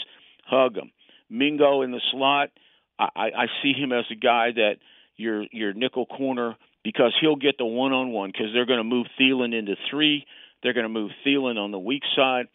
Hug 0.47 0.77
him. 0.77 0.91
Mingo 1.31 1.83
in 1.83 1.93
the 1.93 2.01
slot. 2.11 2.51
I, 2.99 3.31
I 3.37 3.47
see 3.63 3.73
him 3.73 3.93
as 3.93 4.05
a 4.11 4.15
guy 4.15 4.53
that 4.55 4.75
your 5.17 5.45
your 5.51 5.73
nickel 5.73 6.07
corner 6.07 6.57
because 6.85 7.15
he'll 7.21 7.37
get 7.37 7.59
the 7.59 7.65
one 7.65 7.93
on 7.93 8.11
one 8.11 8.31
because 8.31 8.49
they're 8.53 8.67
going 8.67 8.79
to 8.79 8.85
move 8.85 9.07
Thielen 9.21 9.57
into 9.57 9.75
three. 9.91 10.27
They're 10.63 10.75
going 10.75 10.85
to 10.85 10.89
move 10.89 11.11
Thielen 11.27 11.57
on 11.57 11.71
the 11.71 11.79
weak 11.79 12.03
side. 12.17 12.47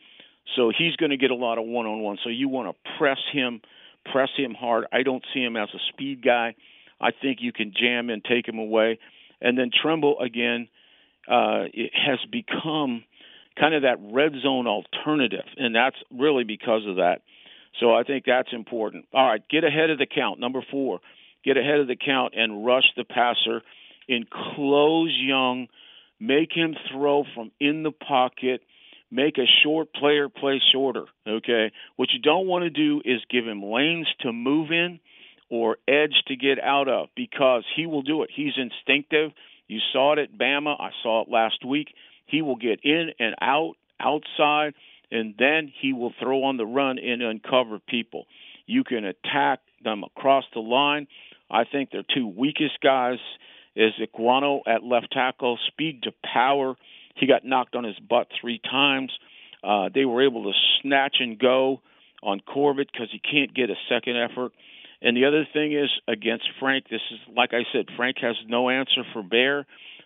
So 0.55 0.71
he's 0.75 0.95
going 0.95 1.11
to 1.11 1.17
get 1.17 1.31
a 1.31 1.35
lot 1.35 1.57
of 1.57 1.65
one 1.65 1.85
on 1.85 1.99
one. 1.99 2.17
So 2.23 2.29
you 2.29 2.47
want 2.47 2.73
to 2.73 2.91
press 2.97 3.19
him, 3.33 3.61
press 4.11 4.29
him 4.35 4.53
hard. 4.53 4.85
I 4.91 5.03
don't 5.03 5.23
see 5.33 5.41
him 5.41 5.55
as 5.55 5.69
a 5.73 5.79
speed 5.89 6.23
guy. 6.23 6.55
I 6.99 7.11
think 7.11 7.39
you 7.41 7.53
can 7.53 7.73
jam 7.79 8.09
and 8.09 8.23
take 8.23 8.47
him 8.47 8.59
away. 8.59 8.99
And 9.41 9.57
then 9.57 9.69
Tremble 9.71 10.19
again, 10.19 10.67
uh, 11.27 11.65
it 11.73 11.91
has 11.93 12.19
become 12.31 13.03
kind 13.59 13.73
of 13.73 13.83
that 13.83 13.97
red 13.99 14.33
zone 14.41 14.67
alternative, 14.67 15.45
and 15.57 15.75
that's 15.75 15.95
really 16.11 16.43
because 16.43 16.85
of 16.87 16.97
that. 16.97 17.21
So 17.79 17.93
I 17.93 18.03
think 18.03 18.25
that's 18.25 18.49
important. 18.51 19.05
All 19.13 19.27
right, 19.27 19.41
get 19.49 19.63
ahead 19.63 19.89
of 19.89 19.97
the 19.97 20.07
count. 20.07 20.39
Number 20.39 20.61
four, 20.71 20.99
get 21.43 21.57
ahead 21.57 21.79
of 21.79 21.87
the 21.87 21.95
count 21.95 22.33
and 22.35 22.65
rush 22.65 22.85
the 22.95 23.03
passer. 23.03 23.61
Enclose 24.07 25.15
Young, 25.19 25.67
make 26.19 26.51
him 26.53 26.75
throw 26.91 27.23
from 27.35 27.51
in 27.59 27.83
the 27.83 27.91
pocket 27.91 28.61
make 29.11 29.37
a 29.37 29.45
short 29.63 29.93
player 29.93 30.29
play 30.29 30.61
shorter. 30.71 31.05
Okay, 31.27 31.71
what 31.95 32.09
you 32.11 32.19
don't 32.19 32.47
want 32.47 32.63
to 32.63 32.69
do 32.69 33.01
is 33.05 33.21
give 33.29 33.45
him 33.45 33.63
lanes 33.63 34.07
to 34.21 34.33
move 34.33 34.71
in 34.71 34.99
or 35.49 35.77
edge 35.87 36.13
to 36.27 36.35
get 36.35 36.61
out 36.61 36.87
of 36.87 37.07
because 37.15 37.63
he 37.75 37.85
will 37.85 38.01
do 38.01 38.23
it. 38.23 38.29
He's 38.33 38.53
instinctive. 38.57 39.31
You 39.67 39.79
saw 39.93 40.13
it 40.13 40.19
at 40.19 40.37
Bama. 40.37 40.79
I 40.79 40.89
saw 41.03 41.23
it 41.23 41.29
last 41.29 41.65
week. 41.65 41.89
He 42.25 42.41
will 42.41 42.57
get 42.57 42.81
in 42.83 43.11
and 43.19 43.35
out, 43.41 43.75
outside, 43.99 44.73
and 45.11 45.35
then 45.39 45.71
he 45.81 45.93
will 45.93 46.13
throw 46.19 46.43
on 46.43 46.57
the 46.57 46.65
run 46.65 46.99
and 46.99 47.21
uncover 47.21 47.79
people. 47.79 48.25
You 48.65 48.83
can 48.83 49.05
attack 49.05 49.59
them 49.83 50.03
across 50.03 50.43
the 50.53 50.59
line. 50.59 51.07
I 51.49 51.63
think 51.63 51.91
their 51.91 52.03
two 52.13 52.27
weakest 52.27 52.79
guys 52.83 53.19
is 53.75 53.93
Ekwonu 54.01 54.61
at 54.67 54.83
left 54.83 55.11
tackle, 55.11 55.57
speed 55.67 56.03
to 56.03 56.11
power 56.33 56.75
he 57.19 57.27
got 57.27 57.45
knocked 57.45 57.75
on 57.75 57.83
his 57.83 57.97
butt 57.99 58.27
three 58.39 58.59
times. 58.59 59.11
Uh, 59.63 59.89
they 59.93 60.05
were 60.05 60.25
able 60.25 60.43
to 60.43 60.53
snatch 60.81 61.17
and 61.19 61.39
go 61.39 61.81
on 62.23 62.39
Corbett 62.39 62.89
because 62.91 63.09
he 63.11 63.19
can't 63.19 63.53
get 63.53 63.69
a 63.69 63.75
second 63.89 64.17
effort. 64.17 64.51
And 65.01 65.15
the 65.15 65.25
other 65.25 65.47
thing 65.51 65.73
is 65.73 65.89
against 66.07 66.45
Frank, 66.59 66.85
this 66.89 67.01
is 67.11 67.19
like 67.35 67.51
I 67.53 67.63
said, 67.71 67.85
Frank 67.95 68.17
has 68.21 68.35
no 68.47 68.69
answer 68.69 69.03
for 69.13 69.21
Bear. 69.21 69.65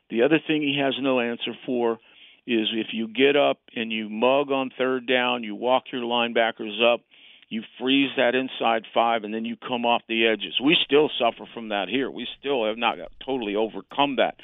The 0.10 0.24
other 0.24 0.40
thing 0.46 0.62
he 0.62 0.80
has 0.84 0.96
no 1.00 1.20
answer 1.20 1.54
for 1.66 2.00
is 2.46 2.68
if 2.74 2.88
you 2.92 3.08
get 3.08 3.36
up 3.36 3.60
and 3.76 3.92
you 3.92 4.10
mug 4.10 4.52
on 4.52 4.72
third 4.78 5.08
down, 5.08 5.44
you 5.44 5.56
walk 5.56 5.84
your 5.94 6.02
linebackers 6.02 6.82
up, 6.82 7.02
you 7.48 7.64
freeze 7.80 8.10
that 8.18 8.36
inside 8.36 8.84
five, 8.94 9.24
and 9.24 9.34
then 9.34 9.46
you 9.46 9.56
come 9.56 9.86
off 9.86 10.02
the 10.10 10.28
edges. 10.28 10.60
We 10.62 10.76
still 10.84 11.10
suffer 11.20 11.50
from 11.54 11.70
that 11.70 11.88
here. 11.88 12.10
We 12.10 12.28
still 12.40 12.66
have 12.66 12.78
not 12.78 12.98
totally 13.26 13.56
overcome 13.56 14.18
that 14.18 14.36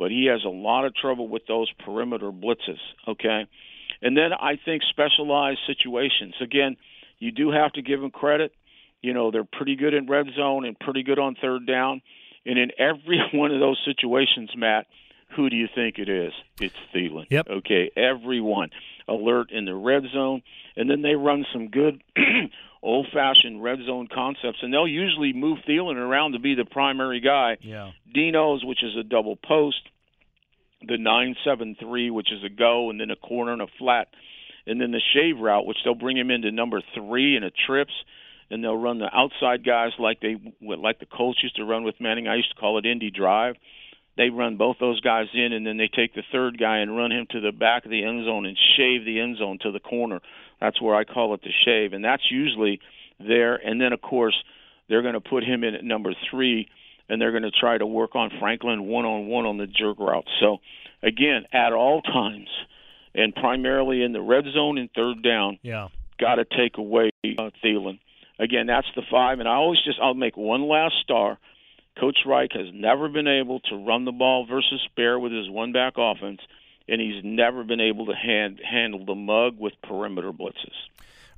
but 0.00 0.10
he 0.10 0.26
has 0.32 0.42
a 0.44 0.48
lot 0.48 0.86
of 0.86 0.94
trouble 0.94 1.28
with 1.28 1.46
those 1.46 1.70
perimeter 1.84 2.32
blitzes. 2.32 2.80
Okay, 3.06 3.46
and 4.02 4.16
then 4.16 4.32
I 4.32 4.58
think 4.64 4.82
specialized 4.88 5.60
situations. 5.66 6.34
Again, 6.40 6.76
you 7.18 7.30
do 7.30 7.50
have 7.50 7.74
to 7.74 7.82
give 7.82 8.00
them 8.00 8.10
credit. 8.10 8.52
You 9.02 9.12
know 9.12 9.30
they're 9.30 9.44
pretty 9.44 9.76
good 9.76 9.92
in 9.92 10.06
red 10.06 10.26
zone 10.34 10.64
and 10.64 10.76
pretty 10.78 11.02
good 11.02 11.18
on 11.18 11.36
third 11.40 11.66
down. 11.66 12.00
And 12.46 12.58
in 12.58 12.70
every 12.78 13.20
one 13.34 13.52
of 13.52 13.60
those 13.60 13.78
situations, 13.84 14.50
Matt, 14.56 14.86
who 15.36 15.50
do 15.50 15.56
you 15.56 15.68
think 15.72 15.98
it 15.98 16.08
is? 16.08 16.32
It's 16.60 16.74
Thielen. 16.94 17.26
Yep. 17.28 17.48
Okay, 17.48 17.90
everyone 17.94 18.70
alert 19.10 19.50
in 19.50 19.64
the 19.64 19.74
red 19.74 20.04
zone, 20.12 20.42
and 20.76 20.88
then 20.88 21.02
they 21.02 21.14
run 21.14 21.44
some 21.52 21.68
good 21.68 22.02
old-fashioned 22.82 23.62
red 23.62 23.80
zone 23.84 24.08
concepts, 24.12 24.58
and 24.62 24.72
they'll 24.72 24.88
usually 24.88 25.32
move 25.32 25.58
Thielen 25.68 25.96
around 25.96 26.32
to 26.32 26.38
be 26.38 26.54
the 26.54 26.64
primary 26.64 27.20
guy. 27.20 27.58
Yeah. 27.60 27.90
Dino's, 28.12 28.64
which 28.64 28.82
is 28.82 28.96
a 28.98 29.02
double 29.02 29.36
post, 29.36 29.82
the 30.86 30.96
nine 30.96 31.36
seven 31.44 31.76
three, 31.78 32.10
which 32.10 32.32
is 32.32 32.42
a 32.44 32.48
go, 32.48 32.88
and 32.90 33.00
then 33.00 33.10
a 33.10 33.16
corner 33.16 33.52
and 33.52 33.62
a 33.62 33.66
flat, 33.78 34.08
and 34.66 34.80
then 34.80 34.92
the 34.92 35.00
shave 35.12 35.38
route, 35.38 35.66
which 35.66 35.78
they'll 35.84 35.94
bring 35.94 36.16
him 36.16 36.30
into 36.30 36.50
number 36.50 36.80
three 36.94 37.36
and 37.36 37.44
a 37.44 37.50
trips, 37.66 37.92
and 38.50 38.64
they'll 38.64 38.76
run 38.76 38.98
the 38.98 39.10
outside 39.14 39.64
guys 39.64 39.90
like 39.98 40.20
they 40.20 40.36
like 40.60 40.98
the 40.98 41.06
Colts 41.06 41.42
used 41.42 41.56
to 41.56 41.64
run 41.64 41.84
with 41.84 42.00
Manning. 42.00 42.28
I 42.28 42.36
used 42.36 42.50
to 42.54 42.60
call 42.60 42.78
it 42.78 42.86
Indy 42.86 43.10
Drive. 43.10 43.56
They 44.20 44.28
run 44.28 44.58
both 44.58 44.76
those 44.78 45.00
guys 45.00 45.28
in, 45.32 45.54
and 45.54 45.66
then 45.66 45.78
they 45.78 45.88
take 45.88 46.12
the 46.12 46.22
third 46.30 46.58
guy 46.58 46.80
and 46.80 46.94
run 46.94 47.10
him 47.10 47.26
to 47.30 47.40
the 47.40 47.52
back 47.52 47.86
of 47.86 47.90
the 47.90 48.04
end 48.04 48.26
zone 48.26 48.44
and 48.44 48.54
shave 48.76 49.06
the 49.06 49.18
end 49.18 49.38
zone 49.38 49.58
to 49.62 49.72
the 49.72 49.80
corner. 49.80 50.20
That's 50.60 50.78
where 50.78 50.94
I 50.94 51.04
call 51.04 51.32
it 51.32 51.40
the 51.40 51.48
shave, 51.64 51.94
and 51.94 52.04
that's 52.04 52.30
usually 52.30 52.80
there. 53.18 53.56
And 53.56 53.80
then 53.80 53.94
of 53.94 54.02
course 54.02 54.34
they're 54.90 55.00
going 55.00 55.14
to 55.14 55.22
put 55.22 55.42
him 55.42 55.64
in 55.64 55.74
at 55.74 55.84
number 55.84 56.12
three 56.30 56.68
and 57.08 57.18
they're 57.18 57.30
going 57.30 57.44
to 57.44 57.50
try 57.50 57.78
to 57.78 57.86
work 57.86 58.14
on 58.14 58.30
Franklin 58.38 58.84
one 58.84 59.06
on 59.06 59.26
one 59.26 59.46
on 59.46 59.56
the 59.56 59.66
jerk 59.66 59.98
route. 59.98 60.28
So, 60.38 60.58
again, 61.02 61.46
at 61.50 61.72
all 61.72 62.02
times, 62.02 62.48
and 63.14 63.34
primarily 63.34 64.02
in 64.02 64.12
the 64.12 64.20
red 64.20 64.44
zone 64.52 64.76
and 64.76 64.90
third 64.94 65.22
down, 65.22 65.58
yeah, 65.62 65.88
got 66.20 66.34
to 66.34 66.44
take 66.44 66.76
away 66.76 67.10
uh, 67.38 67.48
Thielen. 67.64 67.98
Again, 68.38 68.66
that's 68.66 68.86
the 68.94 69.02
five, 69.10 69.40
and 69.40 69.48
I 69.48 69.54
always 69.54 69.80
just 69.82 69.98
I'll 69.98 70.12
make 70.12 70.36
one 70.36 70.68
last 70.68 70.96
star. 71.02 71.38
Coach 72.00 72.20
Reich 72.24 72.52
has 72.54 72.68
never 72.72 73.10
been 73.10 73.28
able 73.28 73.60
to 73.60 73.76
run 73.76 74.06
the 74.06 74.12
ball 74.12 74.46
versus 74.46 74.80
spare 74.86 75.18
with 75.18 75.32
his 75.32 75.50
one 75.50 75.72
back 75.72 75.94
offense, 75.98 76.40
and 76.88 76.98
he's 76.98 77.22
never 77.22 77.62
been 77.62 77.80
able 77.80 78.06
to 78.06 78.14
hand, 78.14 78.58
handle 78.64 79.04
the 79.04 79.14
mug 79.14 79.58
with 79.58 79.74
perimeter 79.82 80.32
blitzes. 80.32 80.72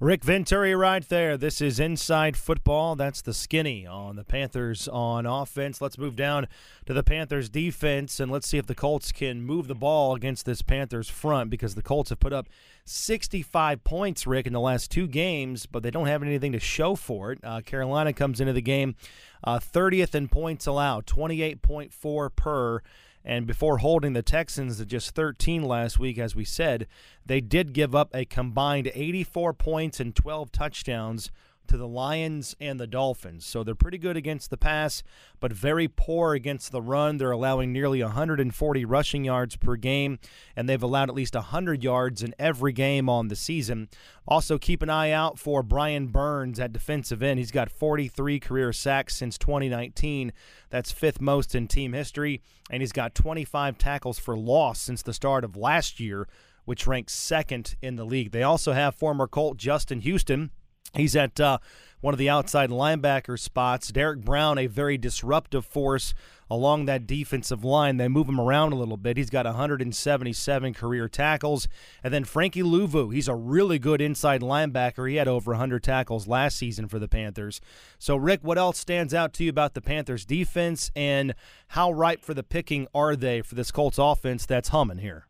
Rick 0.03 0.25
Venturi 0.25 0.75
right 0.75 1.09
there. 1.09 1.37
This 1.37 1.61
is 1.61 1.79
Inside 1.79 2.37
Football. 2.37 2.97
That's 2.97 3.23
the 3.23 3.33
skinny 3.33 3.87
on 3.87 4.17
the 4.17 4.25
Panthers 4.25 4.89
on 4.89 5.27
offense. 5.27 5.81
Let's 5.81 5.97
move 5.97 6.17
down 6.17 6.49
to 6.87 6.93
the 6.93 7.05
Panthers 7.05 7.49
defense 7.49 8.19
and 8.19 8.29
let's 8.29 8.49
see 8.49 8.59
if 8.59 8.67
the 8.67 8.75
Colts 8.75 9.13
can 9.13 9.43
move 9.43 9.69
the 9.69 9.77
ball 9.77 10.17
against 10.17 10.45
this 10.45 10.61
Panthers 10.61 11.09
front 11.09 11.51
because 11.51 11.77
the 11.77 11.83
Colts 11.83 12.11
have 12.11 12.19
put 12.19 12.33
up 12.33 12.49
65 12.85 13.85
points, 13.85 14.27
Rick, 14.27 14.49
in 14.49 14.53
the 14.53 14.59
last 14.59 14.91
two 14.91 15.07
games, 15.07 15.67
but 15.67 15.85
they 15.85 15.91
don't 15.93 16.09
have 16.09 16.25
anything 16.25 16.51
to 16.51 16.59
show 16.59 16.97
for 16.97 17.31
it. 17.31 17.39
Uh, 17.45 17.61
Carolina 17.61 18.13
comes 18.13 18.41
into 18.41 18.53
the 18.53 18.61
game 18.61 18.97
uh, 19.45 19.61
30th 19.61 20.17
in 20.17 20.27
points 20.27 20.67
allowed, 20.67 21.07
28.4 21.07 22.35
per. 22.35 22.83
And 23.25 23.47
before 23.47 23.79
holding 23.79 24.15
the 24.15 24.23
Texans 24.23 24.79
to 24.79 24.87
just 24.87 25.15
13 25.15 25.63
last 25.63 25.99
week, 25.99 26.19
as 26.19 26.35
we 26.35 26.45
said, 26.45 26.87
they 27.25 27.41
did 27.41 27.73
give 27.73 27.95
up 27.95 28.11
a 28.15 28.25
combined 28.25 28.91
84 28.95 29.53
points 29.55 30.01
and 30.01 30.15
12 30.15 30.51
touchdowns 30.51 31.31
to 31.73 31.79
the 31.79 31.89
Lions 31.89 32.55
and 32.61 32.79
the 32.79 32.87
Dolphins. 32.87 33.47
So 33.47 33.65
they're 33.65 33.75
pretty 33.75 33.97
good 33.97 34.15
against 34.15 34.51
the 34.51 34.59
pass, 34.59 35.03
but 35.41 35.55
very 35.55 35.89
poor 35.89 36.35
against 36.35 36.71
the 36.71 36.83
run. 36.83 37.17
They're 37.17 37.31
allowing 37.31 37.73
nearly 37.73 38.03
140 38.03 38.85
rushing 38.85 39.25
yards 39.25 39.57
per 39.57 39.77
game, 39.77 40.19
and 40.55 40.69
they've 40.69 40.83
allowed 40.83 41.09
at 41.09 41.15
least 41.15 41.35
100 41.35 41.83
yards 41.83 42.23
in 42.23 42.35
every 42.39 42.75
game 42.75 43.09
on 43.09 43.29
the 43.29 43.37
season. 43.37 43.89
Also, 44.29 44.59
keep 44.59 44.83
an 44.83 44.91
eye 44.91 45.13
out 45.13 45.39
for 45.39 45.63
Brian 45.63 46.09
Burns 46.09 46.61
at 46.61 46.75
defensive 46.75 47.23
end. 47.23 47.39
He's 47.39 47.51
got 47.51 47.71
43 47.71 48.39
career 48.39 48.75
sacks 48.75 49.17
since 49.17 49.39
2019. 49.39 50.35
That's 50.69 50.93
fifth 50.93 51.23
most 51.23 51.55
in 51.55 51.69
team 51.69 51.95
history, 51.95 52.43
and 52.69 52.83
he's 52.83 52.93
got 52.93 53.15
25 53.15 53.79
tackles 53.79 54.19
for 54.19 54.37
loss 54.37 54.79
since 54.79 55.01
the 55.01 55.15
start 55.15 55.43
of 55.43 55.57
last 55.57 56.01
year, 56.01 56.29
which 56.67 56.87
ranks 56.87 57.15
second 57.15 57.77
in 57.81 57.97
the 57.97 58.05
league. 58.05 58.31
They 58.31 58.43
also 58.43 58.75
have 58.75 58.95
former 58.95 59.27
Colt 59.27 59.57
Justin 59.57 60.03
Houston 60.03 60.51
He's 60.95 61.17
at 61.17 61.41
uh, 61.41 61.59
one 62.03 62.13
of 62.13 62.19
the 62.19 62.29
outside 62.29 62.69
linebacker 62.69 63.39
spots. 63.39 63.91
Derrick 63.91 64.21
Brown, 64.21 64.59
a 64.59 64.67
very 64.67 64.99
disruptive 64.99 65.65
force 65.65 66.13
along 66.51 66.85
that 66.85 67.07
defensive 67.07 67.65
line. 67.65 67.97
They 67.97 68.09
move 68.09 68.29
him 68.29 68.39
around 68.39 68.73
a 68.73 68.77
little 68.77 68.99
bit. 68.99 69.17
He's 69.17 69.31
got 69.31 69.47
177 69.47 70.75
career 70.75 71.09
tackles. 71.09 71.67
And 72.05 72.13
then 72.13 72.25
Frankie 72.25 72.63
Luvu, 72.63 73.15
he's 73.15 73.29
a 73.29 73.35
really 73.35 73.79
good 73.79 74.03
inside 74.03 74.43
linebacker. 74.43 75.09
He 75.09 75.17
had 75.17 75.29
over 75.29 75.53
100 75.53 75.83
tackles 75.83 76.29
last 76.29 76.59
season 76.59 76.89
for 76.89 76.99
the 76.99 77.09
Panthers. 77.09 77.61
So, 77.99 78.17
Rick, 78.17 78.41
what 78.43 78.59
else 78.59 78.79
stands 78.79 79.15
out 79.15 79.33
to 79.35 79.45
you 79.45 79.51
about 79.51 79.73
the 79.73 79.81
Panthers' 79.81 80.27
defense 80.27 80.91
and 80.95 81.35
how 81.69 81.91
ripe 81.91 82.23
for 82.23 82.35
the 82.35 82.43
picking 82.43 82.87
are 82.95 83.17
they 83.17 83.41
for 83.41 83.55
this 83.55 83.71
Colts 83.71 83.99
offense 83.99 84.45
that's 84.45 84.69
humming 84.69 84.99
here? 84.99 85.27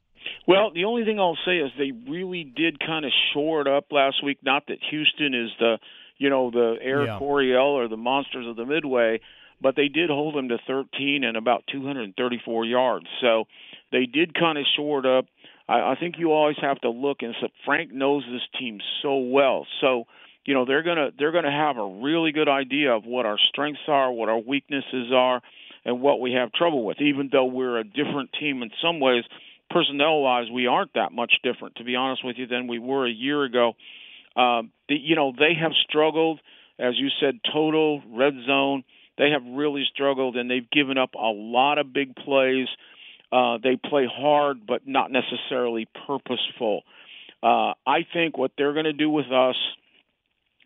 Well, 0.46 0.72
the 0.72 0.84
only 0.84 1.04
thing 1.04 1.18
I'll 1.18 1.38
say 1.44 1.58
is 1.58 1.70
they 1.78 1.92
really 2.10 2.44
did 2.44 2.80
kind 2.80 3.04
of 3.04 3.12
shore 3.32 3.60
it 3.60 3.68
up 3.68 3.86
last 3.90 4.24
week. 4.24 4.38
Not 4.42 4.64
that 4.68 4.78
Houston 4.90 5.34
is 5.34 5.50
the, 5.58 5.78
you 6.18 6.30
know, 6.30 6.50
the 6.50 6.76
Air 6.82 7.06
yeah. 7.06 7.18
Coryell 7.18 7.78
or 7.78 7.88
the 7.88 7.96
monsters 7.96 8.46
of 8.46 8.56
the 8.56 8.66
Midway, 8.66 9.20
but 9.60 9.76
they 9.76 9.88
did 9.88 10.10
hold 10.10 10.34
them 10.34 10.48
to 10.48 10.58
13 10.66 11.24
and 11.24 11.36
about 11.36 11.64
234 11.70 12.64
yards. 12.64 13.06
So 13.20 13.44
they 13.92 14.06
did 14.06 14.34
kind 14.34 14.58
of 14.58 14.64
short 14.76 15.06
up. 15.06 15.26
I, 15.68 15.92
I 15.92 15.96
think 15.98 16.16
you 16.18 16.32
always 16.32 16.56
have 16.60 16.80
to 16.80 16.90
look 16.90 17.18
and 17.20 17.34
say 17.40 17.52
Frank 17.64 17.92
knows 17.92 18.24
this 18.30 18.42
team 18.58 18.80
so 19.02 19.18
well. 19.18 19.66
So 19.80 20.04
you 20.44 20.54
know 20.54 20.64
they're 20.64 20.82
gonna 20.82 21.10
they're 21.16 21.32
gonna 21.32 21.52
have 21.52 21.76
a 21.76 21.86
really 22.02 22.32
good 22.32 22.48
idea 22.48 22.94
of 22.94 23.04
what 23.04 23.26
our 23.26 23.38
strengths 23.50 23.82
are, 23.86 24.10
what 24.10 24.28
our 24.28 24.38
weaknesses 24.38 25.12
are, 25.14 25.40
and 25.84 26.00
what 26.00 26.20
we 26.20 26.32
have 26.32 26.52
trouble 26.52 26.84
with. 26.84 27.00
Even 27.00 27.28
though 27.30 27.44
we're 27.44 27.78
a 27.78 27.84
different 27.84 28.30
team 28.38 28.62
in 28.62 28.70
some 28.82 28.98
ways, 28.98 29.24
personnel 29.72 30.20
wise, 30.20 30.46
we 30.52 30.66
aren't 30.66 30.94
that 30.94 31.12
much 31.12 31.32
different, 31.42 31.76
to 31.76 31.84
be 31.84 31.96
honest 31.96 32.24
with 32.24 32.36
you, 32.38 32.46
than 32.46 32.68
we 32.68 32.78
were 32.78 33.06
a 33.06 33.12
year 33.12 33.44
ago. 33.44 33.72
Uh, 34.36 34.62
the, 34.88 34.96
you 34.96 35.16
know 35.16 35.32
they 35.36 35.54
have 35.60 35.72
struggled, 35.88 36.40
as 36.78 36.94
you 36.96 37.08
said, 37.20 37.40
total 37.52 38.02
red 38.12 38.34
zone. 38.46 38.84
They 39.18 39.30
have 39.30 39.42
really 39.44 39.84
struggled, 39.92 40.36
and 40.36 40.50
they've 40.50 40.70
given 40.70 40.96
up 40.96 41.14
a 41.14 41.32
lot 41.32 41.78
of 41.78 41.92
big 41.92 42.16
plays. 42.16 42.68
Uh, 43.30 43.58
they 43.62 43.76
play 43.76 44.06
hard, 44.10 44.66
but 44.66 44.86
not 44.86 45.10
necessarily 45.10 45.86
purposeful. 46.06 46.82
Uh, 47.42 47.74
I 47.86 48.06
think 48.12 48.38
what 48.38 48.52
they're 48.56 48.72
going 48.72 48.84
to 48.84 48.92
do 48.92 49.10
with 49.10 49.30
us 49.32 49.56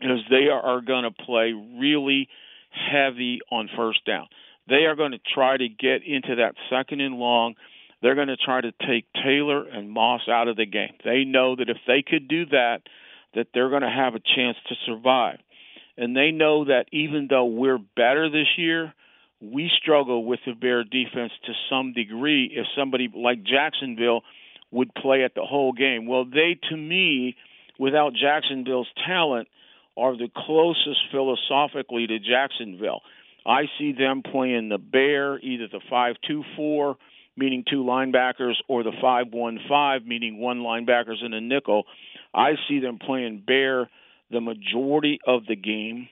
is 0.01 0.21
they 0.31 0.49
are 0.49 0.81
going 0.81 1.05
to 1.05 1.11
play 1.11 1.53
really 1.53 2.29
heavy 2.71 3.41
on 3.51 3.69
first 3.77 4.05
down. 4.05 4.27
They 4.69 4.85
are 4.85 4.97
going 4.97 5.13
to 5.13 5.21
try 5.35 5.57
to 5.57 5.69
get 5.69 6.03
into 6.05 6.37
that 6.37 6.55
second 6.71 7.01
and 7.01 7.17
long. 7.17 7.55
They're 8.03 8.15
going 8.15 8.29
to 8.29 8.37
try 8.37 8.61
to 8.61 8.73
take 8.87 9.07
Taylor 9.15 9.67
and 9.67 9.91
Moss 9.91 10.23
out 10.29 10.49
of 10.49 10.57
the 10.57 10.67
game. 10.67 10.95
They 11.05 11.25
know 11.25 11.57
that 11.57 11.71
if 11.71 11.79
they 11.87 12.03
could 12.07 12.29
do 12.29 12.47
that, 12.47 12.83
that 13.35 13.49
they're 13.53 13.71
going 13.71 13.83
to 13.83 13.91
have 13.91 14.15
a 14.15 14.21
chance 14.21 14.57
to 14.69 14.75
survive. 14.87 15.39
And 15.97 16.15
they 16.15 16.31
know 16.31 16.67
that 16.67 16.87
even 16.93 17.27
though 17.29 17.47
we're 17.47 17.79
better 17.79 18.29
this 18.29 18.49
year, 18.59 18.93
we 19.41 19.71
struggle 19.83 20.25
with 20.25 20.41
the 20.47 20.53
Bear 20.53 20.85
defense 20.85 21.33
to 21.47 21.53
some 21.71 21.93
degree 21.93 22.51
if 22.55 22.67
somebody 22.77 23.11
like 23.15 23.43
Jacksonville 23.43 24.23
would 24.71 24.95
play 24.95 25.25
at 25.25 25.35
the 25.35 25.45
whole 25.45 25.73
game. 25.73 26.07
Well, 26.07 26.25
they, 26.25 26.59
to 26.71 26.77
me, 26.77 27.37
without 27.79 28.13
Jacksonville's 28.15 28.89
talent, 29.07 29.49
are 29.97 30.17
the 30.17 30.29
closest 30.35 31.01
philosophically 31.11 32.07
to 32.07 32.19
Jacksonville. 32.19 33.01
I 33.47 33.63
see 33.79 33.93
them 33.93 34.23
playing 34.23 34.69
the 34.69 34.79
bear, 34.79 35.39
either 35.39 35.69
the 35.69 35.81
five-two-four, 35.89 36.97
meaning 37.37 37.65
two 37.69 37.85
linebackers, 37.85 38.55
or 38.69 38.83
the 38.83 38.93
five-one-five, 39.01 40.05
meaning 40.05 40.39
one 40.39 40.59
linebackers 40.59 41.23
and 41.23 41.35
a 41.35 41.41
nickel. 41.41 41.85
I 42.35 42.53
see 42.69 42.81
them 42.81 42.99
playing 42.99 43.45
bear 43.47 43.89
the 44.31 44.41
majority 44.41 45.21
of 45.27 45.47
the 45.47 45.57
game. 45.57 46.09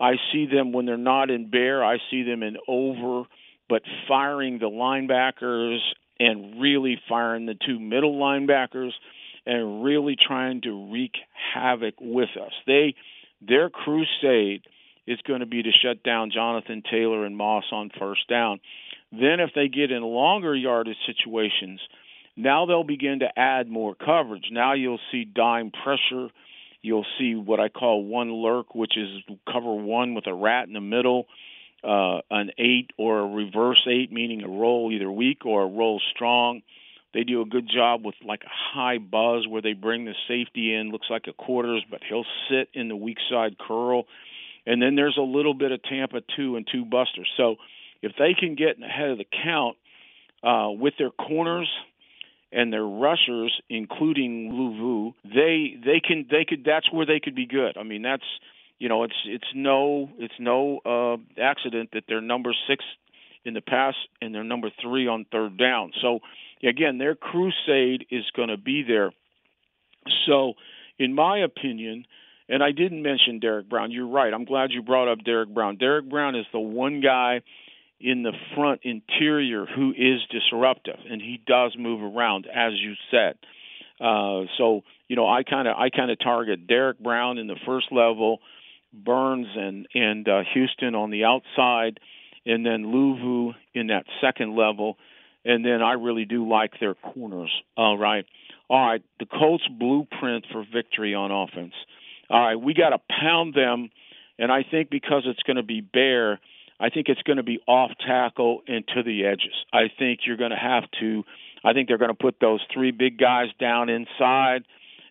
I 0.00 0.14
see 0.32 0.46
them 0.46 0.72
when 0.72 0.86
they're 0.86 0.96
not 0.96 1.30
in 1.30 1.50
bear. 1.50 1.84
I 1.84 1.98
see 2.10 2.22
them 2.22 2.42
in 2.42 2.56
over, 2.68 3.24
but 3.68 3.82
firing 4.08 4.58
the 4.58 4.66
linebackers 4.66 5.78
and 6.18 6.60
really 6.60 7.00
firing 7.08 7.46
the 7.46 7.54
two 7.66 7.78
middle 7.78 8.18
linebackers 8.18 8.90
and 9.46 9.84
really 9.84 10.16
trying 10.16 10.62
to 10.62 10.90
wreak 10.90 11.12
havoc 11.54 11.94
with 12.00 12.30
us. 12.40 12.52
They 12.66 12.94
their 13.46 13.68
crusade 13.68 14.62
is 15.06 15.18
going 15.26 15.40
to 15.40 15.46
be 15.46 15.62
to 15.62 15.70
shut 15.70 16.02
down 16.02 16.30
Jonathan 16.32 16.82
Taylor 16.90 17.26
and 17.26 17.36
Moss 17.36 17.64
on 17.72 17.90
first 17.98 18.26
down. 18.28 18.60
Then, 19.20 19.40
if 19.40 19.50
they 19.54 19.68
get 19.68 19.90
in 19.90 20.02
longer 20.02 20.54
yardage 20.54 20.96
situations, 21.06 21.80
now 22.36 22.66
they'll 22.66 22.84
begin 22.84 23.20
to 23.20 23.38
add 23.38 23.68
more 23.68 23.94
coverage. 23.94 24.46
Now 24.50 24.74
you'll 24.74 25.00
see 25.12 25.24
dime 25.24 25.70
pressure. 25.70 26.28
You'll 26.82 27.06
see 27.18 27.34
what 27.34 27.60
I 27.60 27.68
call 27.68 28.04
one 28.04 28.30
lurk, 28.32 28.74
which 28.74 28.96
is 28.96 29.08
cover 29.50 29.74
one 29.74 30.14
with 30.14 30.26
a 30.26 30.34
rat 30.34 30.66
in 30.66 30.74
the 30.74 30.80
middle, 30.80 31.26
uh, 31.82 32.20
an 32.30 32.50
eight 32.58 32.90
or 32.98 33.20
a 33.20 33.26
reverse 33.26 33.86
eight, 33.88 34.12
meaning 34.12 34.42
a 34.42 34.48
roll 34.48 34.90
either 34.92 35.10
weak 35.10 35.46
or 35.46 35.62
a 35.62 35.66
roll 35.66 36.00
strong. 36.14 36.62
They 37.14 37.22
do 37.22 37.40
a 37.40 37.46
good 37.46 37.70
job 37.72 38.04
with 38.04 38.16
like 38.26 38.42
a 38.42 38.50
high 38.50 38.98
buzz 38.98 39.46
where 39.48 39.62
they 39.62 39.72
bring 39.72 40.04
the 40.04 40.14
safety 40.26 40.74
in, 40.74 40.90
looks 40.90 41.06
like 41.08 41.26
a 41.28 41.32
quarters, 41.32 41.84
but 41.88 42.00
he'll 42.08 42.26
sit 42.50 42.68
in 42.74 42.88
the 42.88 42.96
weak 42.96 43.18
side 43.30 43.56
curl. 43.56 44.04
And 44.66 44.82
then 44.82 44.96
there's 44.96 45.16
a 45.16 45.22
little 45.22 45.54
bit 45.54 45.72
of 45.72 45.82
Tampa 45.84 46.22
two 46.36 46.56
and 46.56 46.66
two 46.70 46.84
busters. 46.84 47.30
So 47.36 47.56
if 48.04 48.12
they 48.18 48.34
can 48.38 48.54
get 48.54 48.82
ahead 48.82 49.10
of 49.10 49.18
the 49.18 49.26
count 49.44 49.76
uh, 50.42 50.70
with 50.70 50.94
their 50.98 51.10
corners 51.10 51.68
and 52.52 52.72
their 52.72 52.84
rushers, 52.84 53.52
including 53.68 54.52
Luvu, 54.52 55.14
they 55.24 55.74
they 55.84 56.00
can 56.00 56.26
they 56.30 56.44
could 56.44 56.64
that's 56.64 56.90
where 56.92 57.06
they 57.06 57.20
could 57.20 57.34
be 57.34 57.46
good. 57.46 57.76
I 57.76 57.82
mean 57.82 58.02
that's 58.02 58.24
you 58.78 58.88
know 58.88 59.04
it's 59.04 59.16
it's 59.26 59.48
no 59.54 60.10
it's 60.18 60.34
no 60.38 60.80
uh, 60.84 61.40
accident 61.40 61.90
that 61.92 62.04
they're 62.08 62.20
number 62.20 62.54
six 62.68 62.84
in 63.44 63.54
the 63.54 63.60
pass 63.60 63.94
and 64.20 64.34
they're 64.34 64.44
number 64.44 64.70
three 64.82 65.06
on 65.08 65.26
third 65.30 65.58
down. 65.58 65.92
So 66.00 66.20
again, 66.62 66.98
their 66.98 67.14
crusade 67.14 68.06
is 68.10 68.24
going 68.34 68.48
to 68.48 68.56
be 68.56 68.82
there. 68.86 69.12
So, 70.26 70.54
in 70.98 71.14
my 71.14 71.38
opinion, 71.38 72.04
and 72.48 72.62
I 72.62 72.72
didn't 72.72 73.02
mention 73.02 73.38
Derrick 73.40 73.68
Brown. 73.68 73.90
You're 73.90 74.06
right. 74.06 74.32
I'm 74.32 74.44
glad 74.44 74.70
you 74.70 74.82
brought 74.82 75.10
up 75.10 75.24
Derrick 75.24 75.52
Brown. 75.52 75.76
Derrick 75.76 76.08
Brown 76.08 76.36
is 76.36 76.46
the 76.52 76.60
one 76.60 77.00
guy 77.00 77.40
in 78.04 78.22
the 78.22 78.32
front 78.54 78.82
interior 78.84 79.64
who 79.64 79.90
is 79.92 80.20
disruptive, 80.30 80.98
and 81.10 81.22
he 81.22 81.40
does 81.46 81.74
move 81.78 82.02
around, 82.02 82.46
as 82.46 82.74
you 82.74 82.92
said. 83.10 83.38
Uh, 83.98 84.44
so 84.58 84.82
you 85.08 85.16
know, 85.16 85.26
I 85.26 85.42
kind 85.42 85.66
of 85.66 85.76
I 85.76 85.88
kind 85.88 86.10
of 86.10 86.18
target 86.18 86.66
Derrick 86.66 86.98
Brown 86.98 87.38
in 87.38 87.46
the 87.46 87.56
first 87.66 87.86
level, 87.90 88.40
Burns 88.92 89.46
and 89.56 89.88
and 89.94 90.28
uh, 90.28 90.42
Houston 90.52 90.94
on 90.94 91.10
the 91.10 91.24
outside, 91.24 91.98
and 92.44 92.64
then 92.64 92.84
Luvu 92.84 93.54
in 93.72 93.86
that 93.86 94.04
second 94.20 94.54
level, 94.54 94.98
and 95.46 95.64
then 95.64 95.80
I 95.80 95.92
really 95.92 96.26
do 96.26 96.46
like 96.46 96.72
their 96.80 96.94
corners. 96.94 97.52
All 97.74 97.96
right, 97.96 98.26
all 98.68 98.86
right. 98.86 99.02
The 99.18 99.26
Colts' 99.26 99.66
blueprint 99.68 100.44
for 100.52 100.62
victory 100.70 101.14
on 101.14 101.30
offense. 101.30 101.74
All 102.28 102.40
right, 102.40 102.56
we 102.56 102.74
got 102.74 102.90
to 102.90 102.98
pound 103.08 103.54
them, 103.54 103.88
and 104.38 104.52
I 104.52 104.62
think 104.70 104.90
because 104.90 105.22
it's 105.24 105.42
going 105.42 105.56
to 105.56 105.62
be 105.62 105.80
bear, 105.80 106.38
I 106.80 106.90
think 106.90 107.08
it's 107.08 107.22
going 107.22 107.36
to 107.36 107.42
be 107.42 107.60
off 107.66 107.92
tackle 108.06 108.62
and 108.66 108.86
to 108.94 109.02
the 109.02 109.26
edges. 109.26 109.54
I 109.72 109.84
think 109.98 110.20
you're 110.26 110.36
going 110.36 110.50
to 110.50 110.56
have 110.56 110.84
to. 111.00 111.24
I 111.64 111.72
think 111.72 111.88
they're 111.88 111.98
going 111.98 112.10
to 112.10 112.14
put 112.14 112.36
those 112.40 112.60
three 112.72 112.90
big 112.90 113.18
guys 113.18 113.48
down 113.58 113.88
inside 113.88 114.64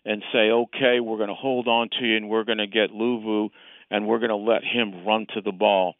and 0.04 0.22
say, 0.32 0.50
okay, 0.50 1.00
we're 1.00 1.16
going 1.16 1.30
to 1.30 1.34
hold 1.34 1.66
on 1.66 1.88
to 1.98 2.04
you, 2.04 2.16
and 2.16 2.28
we're 2.28 2.44
going 2.44 2.58
to 2.58 2.66
get 2.66 2.90
Luvu, 2.90 3.50
and 3.90 4.06
we're 4.06 4.18
going 4.18 4.28
to 4.28 4.36
let 4.36 4.62
him 4.62 5.04
run 5.06 5.26
to 5.34 5.40
the 5.40 5.52
ball. 5.52 5.94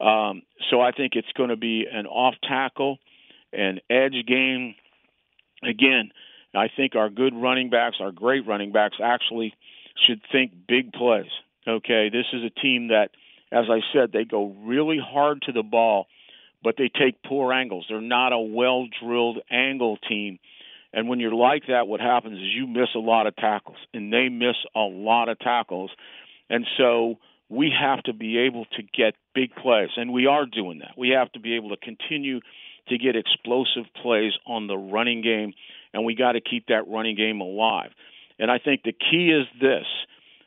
Um, 0.00 0.42
so 0.70 0.80
I 0.80 0.92
think 0.92 1.12
it's 1.16 1.30
going 1.36 1.50
to 1.50 1.56
be 1.56 1.86
an 1.92 2.06
off 2.06 2.34
tackle 2.48 2.98
and 3.52 3.80
edge 3.90 4.24
game. 4.26 4.74
Again, 5.62 6.10
I 6.54 6.68
think 6.74 6.94
our 6.94 7.10
good 7.10 7.34
running 7.34 7.68
backs, 7.70 7.96
our 8.00 8.12
great 8.12 8.46
running 8.46 8.72
backs, 8.72 8.96
actually 9.02 9.54
should 10.06 10.22
think 10.32 10.52
big 10.66 10.92
plays. 10.92 11.30
Okay, 11.68 12.08
this 12.10 12.26
is 12.32 12.42
a 12.44 12.60
team 12.60 12.88
that, 12.88 13.10
as 13.52 13.66
I 13.70 13.80
said, 13.92 14.12
they 14.12 14.24
go 14.24 14.54
really 14.64 14.98
hard 14.98 15.42
to 15.42 15.52
the 15.52 15.62
ball, 15.62 16.06
but 16.62 16.76
they 16.76 16.88
take 16.88 17.22
poor 17.22 17.52
angles. 17.52 17.86
They're 17.88 18.00
not 18.00 18.32
a 18.32 18.38
well 18.38 18.86
drilled 19.02 19.38
angle 19.50 19.98
team. 20.08 20.38
And 20.92 21.08
when 21.08 21.20
you're 21.20 21.34
like 21.34 21.64
that, 21.68 21.86
what 21.86 22.00
happens 22.00 22.38
is 22.38 22.54
you 22.54 22.66
miss 22.66 22.88
a 22.94 22.98
lot 22.98 23.26
of 23.26 23.36
tackles, 23.36 23.76
and 23.94 24.12
they 24.12 24.28
miss 24.28 24.56
a 24.74 24.80
lot 24.80 25.28
of 25.28 25.38
tackles. 25.38 25.90
And 26.48 26.66
so 26.76 27.18
we 27.48 27.72
have 27.78 28.02
to 28.04 28.12
be 28.12 28.38
able 28.38 28.64
to 28.76 28.82
get 28.82 29.14
big 29.34 29.54
plays, 29.54 29.90
and 29.96 30.12
we 30.12 30.26
are 30.26 30.46
doing 30.46 30.78
that. 30.80 30.92
We 30.96 31.10
have 31.10 31.30
to 31.32 31.40
be 31.40 31.56
able 31.56 31.70
to 31.70 31.76
continue 31.76 32.40
to 32.88 32.98
get 32.98 33.14
explosive 33.16 33.84
plays 34.02 34.32
on 34.46 34.66
the 34.66 34.76
running 34.76 35.22
game, 35.22 35.52
and 35.92 36.04
we 36.04 36.14
got 36.14 36.32
to 36.32 36.40
keep 36.40 36.66
that 36.66 36.88
running 36.88 37.16
game 37.16 37.40
alive. 37.40 37.90
And 38.38 38.50
I 38.50 38.58
think 38.58 38.82
the 38.82 38.92
key 38.92 39.30
is 39.30 39.46
this 39.60 39.86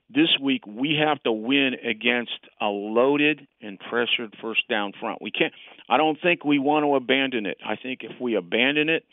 this 0.09 0.29
week 0.41 0.65
we 0.67 0.99
have 1.05 1.21
to 1.23 1.31
win 1.31 1.73
against 1.83 2.39
a 2.61 2.65
loaded 2.65 3.47
and 3.61 3.79
pressured 3.79 4.35
first 4.41 4.67
down 4.69 4.93
front. 4.99 5.21
We 5.21 5.31
can't 5.31 5.53
I 5.89 5.97
don't 5.97 6.19
think 6.21 6.43
we 6.43 6.59
want 6.59 6.83
to 6.83 6.95
abandon 6.95 7.45
it. 7.45 7.57
I 7.65 7.75
think 7.75 7.99
if 8.03 8.19
we 8.19 8.35
abandon 8.35 8.89
it, 8.89 9.05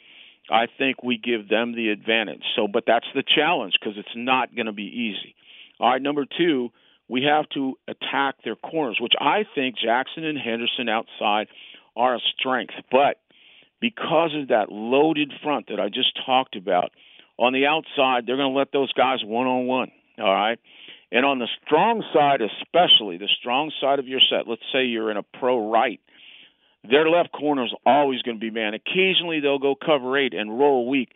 I 0.50 0.66
think 0.78 1.02
we 1.02 1.16
give 1.16 1.48
them 1.48 1.74
the 1.74 1.90
advantage. 1.90 2.42
So 2.56 2.68
but 2.68 2.84
that's 2.86 3.06
the 3.14 3.22
challenge 3.22 3.74
because 3.80 3.98
it's 3.98 4.08
not 4.16 4.54
going 4.54 4.66
to 4.66 4.72
be 4.72 4.84
easy. 4.84 5.34
All 5.78 5.90
right, 5.90 6.02
number 6.02 6.26
2, 6.38 6.70
we 7.08 7.22
have 7.24 7.48
to 7.50 7.78
attack 7.88 8.36
their 8.44 8.56
corners, 8.56 8.98
which 9.00 9.14
I 9.18 9.44
think 9.54 9.76
Jackson 9.78 10.24
and 10.24 10.38
Henderson 10.38 10.88
outside 10.88 11.48
are 11.96 12.14
a 12.14 12.20
strength. 12.38 12.74
But 12.90 13.16
because 13.80 14.30
of 14.40 14.48
that 14.48 14.70
loaded 14.70 15.32
front 15.42 15.68
that 15.68 15.80
I 15.80 15.88
just 15.88 16.18
talked 16.26 16.54
about, 16.54 16.90
on 17.38 17.54
the 17.54 17.66
outside, 17.66 18.26
they're 18.26 18.36
going 18.36 18.52
to 18.52 18.58
let 18.58 18.70
those 18.70 18.92
guys 18.92 19.20
one 19.24 19.46
on 19.46 19.66
one. 19.66 19.90
All 20.20 20.34
right. 20.34 20.58
And 21.12 21.24
on 21.24 21.38
the 21.38 21.48
strong 21.64 22.04
side, 22.14 22.40
especially 22.40 23.16
the 23.16 23.28
strong 23.40 23.72
side 23.80 23.98
of 23.98 24.06
your 24.06 24.20
set, 24.30 24.46
let's 24.46 24.62
say 24.72 24.84
you're 24.84 25.10
in 25.10 25.16
a 25.16 25.22
pro 25.22 25.70
right, 25.70 26.00
their 26.88 27.08
left 27.08 27.32
corner 27.32 27.64
is 27.64 27.74
always 27.84 28.22
going 28.22 28.36
to 28.36 28.40
be 28.40 28.50
man. 28.50 28.74
Occasionally 28.74 29.40
they'll 29.40 29.58
go 29.58 29.74
cover 29.74 30.16
eight 30.16 30.34
and 30.34 30.58
roll 30.58 30.88
weak. 30.88 31.10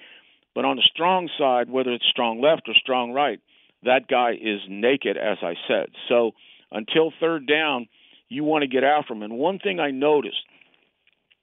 But 0.55 0.65
on 0.65 0.77
the 0.77 0.89
strong 0.93 1.29
side, 1.39 1.71
whether 1.71 1.93
it's 1.93 2.07
strong 2.11 2.41
left 2.41 2.69
or 2.69 2.75
strong 2.75 3.13
right, 3.13 3.41
that 3.85 4.09
guy 4.09 4.33
is 4.33 4.61
naked, 4.69 5.17
as 5.17 5.39
I 5.43 5.55
said. 5.69 5.87
So 6.09 6.33
until 6.71 7.13
third 7.21 7.47
down, 7.47 7.89
you 8.29 8.45
want 8.45 8.63
to 8.63 8.69
get 8.69 8.85
after 8.85 9.13
him. 9.13 9.23
And 9.23 9.35
one 9.35 9.59
thing 9.59 9.81
I 9.81 9.91
noticed, 9.91 10.43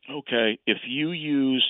okay, 0.09 0.59
if 0.65 0.79
you 0.87 1.11
use 1.11 1.63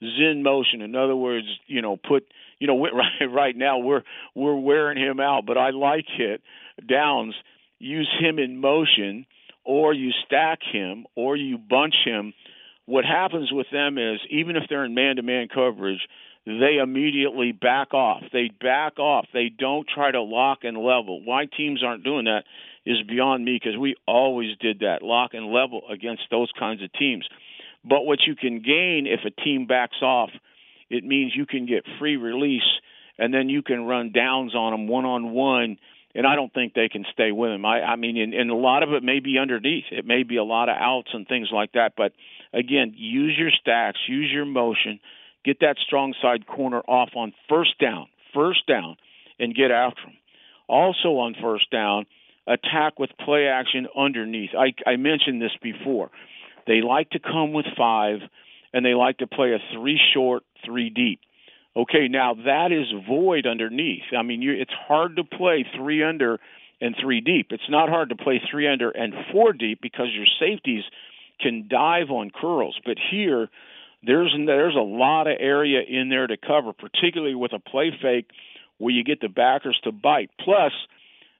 Zen 0.00 0.42
motion, 0.42 0.82
in 0.82 0.94
other 0.94 1.16
words, 1.16 1.46
you 1.66 1.82
know, 1.82 1.96
put, 1.96 2.24
you 2.58 2.66
know, 2.66 2.80
right 2.92 3.30
right 3.30 3.56
now 3.56 3.78
we're 3.78 4.02
we're 4.34 4.58
wearing 4.58 4.98
him 4.98 5.20
out, 5.20 5.46
but 5.46 5.58
I 5.58 5.70
like 5.70 6.06
it. 6.18 6.42
Downs 6.86 7.34
use 7.78 8.10
him 8.20 8.38
in 8.38 8.60
motion, 8.60 9.26
or 9.64 9.92
you 9.92 10.10
stack 10.26 10.60
him, 10.72 11.06
or 11.14 11.36
you 11.36 11.58
bunch 11.58 11.94
him. 12.04 12.34
What 12.86 13.04
happens 13.04 13.52
with 13.52 13.66
them 13.70 13.98
is 13.98 14.20
even 14.30 14.56
if 14.56 14.64
they're 14.68 14.84
in 14.84 14.94
man-to-man 14.94 15.48
coverage, 15.54 16.00
they 16.46 16.78
immediately 16.82 17.52
back 17.52 17.92
off. 17.92 18.22
They 18.32 18.48
back 18.48 18.98
off. 18.98 19.26
They 19.34 19.50
don't 19.50 19.86
try 19.86 20.10
to 20.10 20.22
lock 20.22 20.60
and 20.62 20.78
level. 20.78 21.22
Why 21.22 21.44
teams 21.44 21.84
aren't 21.84 22.04
doing 22.04 22.24
that 22.24 22.44
is 22.86 23.02
beyond 23.06 23.44
me 23.44 23.60
because 23.62 23.78
we 23.78 23.96
always 24.06 24.56
did 24.58 24.80
that 24.80 25.02
lock 25.02 25.34
and 25.34 25.52
level 25.52 25.82
against 25.90 26.22
those 26.30 26.50
kinds 26.58 26.82
of 26.82 26.90
teams. 26.94 27.28
But 27.84 28.06
what 28.06 28.20
you 28.26 28.34
can 28.34 28.62
gain 28.62 29.06
if 29.06 29.20
a 29.26 29.42
team 29.42 29.66
backs 29.66 30.00
off, 30.00 30.30
it 30.90 31.04
means 31.04 31.32
you 31.34 31.46
can 31.46 31.66
get 31.66 31.84
free 31.98 32.16
release 32.16 32.62
and 33.18 33.34
then 33.34 33.48
you 33.48 33.62
can 33.62 33.84
run 33.84 34.12
downs 34.12 34.54
on 34.54 34.72
them 34.72 34.86
one 34.86 35.04
on 35.04 35.32
one. 35.32 35.78
And 36.14 36.26
I 36.26 36.36
don't 36.36 36.52
think 36.52 36.72
they 36.74 36.88
can 36.88 37.04
stay 37.12 37.32
with 37.32 37.50
him. 37.50 37.64
I, 37.66 37.80
I 37.82 37.96
mean, 37.96 38.16
and, 38.16 38.32
and 38.32 38.50
a 38.50 38.54
lot 38.54 38.82
of 38.82 38.92
it 38.92 39.02
may 39.02 39.20
be 39.20 39.38
underneath. 39.38 39.84
It 39.90 40.06
may 40.06 40.22
be 40.22 40.36
a 40.36 40.44
lot 40.44 40.68
of 40.68 40.76
outs 40.78 41.10
and 41.12 41.28
things 41.28 41.48
like 41.52 41.72
that. 41.72 41.92
But 41.96 42.12
again, 42.52 42.94
use 42.96 43.36
your 43.38 43.50
stacks, 43.50 43.98
use 44.08 44.30
your 44.32 44.46
motion, 44.46 45.00
get 45.44 45.60
that 45.60 45.76
strong 45.86 46.14
side 46.20 46.46
corner 46.46 46.80
off 46.80 47.10
on 47.14 47.34
first 47.48 47.78
down, 47.78 48.06
first 48.34 48.66
down, 48.66 48.96
and 49.38 49.54
get 49.54 49.70
after 49.70 50.02
him. 50.02 50.16
Also 50.66 51.18
on 51.18 51.34
first 51.40 51.70
down, 51.70 52.06
attack 52.46 52.98
with 52.98 53.10
play 53.24 53.46
action 53.46 53.86
underneath. 53.96 54.50
I, 54.58 54.72
I 54.88 54.96
mentioned 54.96 55.40
this 55.40 55.56
before. 55.62 56.10
They 56.66 56.80
like 56.80 57.10
to 57.10 57.18
come 57.18 57.52
with 57.52 57.66
five, 57.76 58.18
and 58.72 58.84
they 58.84 58.94
like 58.94 59.18
to 59.18 59.26
play 59.26 59.52
a 59.52 59.58
three 59.74 60.00
short, 60.14 60.44
three 60.64 60.90
deep. 60.90 61.20
Okay, 61.76 62.08
now 62.08 62.34
that 62.34 62.72
is 62.72 62.86
void 63.06 63.46
underneath. 63.46 64.02
I 64.16 64.22
mean, 64.22 64.42
you, 64.42 64.52
it's 64.52 64.72
hard 64.72 65.16
to 65.16 65.24
play 65.24 65.64
three 65.76 66.02
under 66.02 66.40
and 66.80 66.94
three 67.00 67.20
deep. 67.20 67.48
It's 67.50 67.68
not 67.68 67.88
hard 67.88 68.08
to 68.10 68.16
play 68.16 68.40
three 68.50 68.68
under 68.68 68.90
and 68.90 69.14
four 69.32 69.52
deep 69.52 69.80
because 69.80 70.08
your 70.12 70.26
safeties 70.40 70.84
can 71.40 71.68
dive 71.68 72.10
on 72.10 72.30
curls. 72.30 72.78
But 72.84 72.96
here, 73.10 73.48
there's 74.02 74.34
there's 74.46 74.76
a 74.76 74.80
lot 74.80 75.26
of 75.26 75.36
area 75.38 75.80
in 75.86 76.08
there 76.08 76.26
to 76.26 76.36
cover, 76.36 76.72
particularly 76.72 77.34
with 77.34 77.52
a 77.52 77.58
play 77.58 77.92
fake 78.00 78.26
where 78.78 78.94
you 78.94 79.04
get 79.04 79.20
the 79.20 79.28
backers 79.28 79.78
to 79.84 79.92
bite. 79.92 80.30
Plus, 80.40 80.72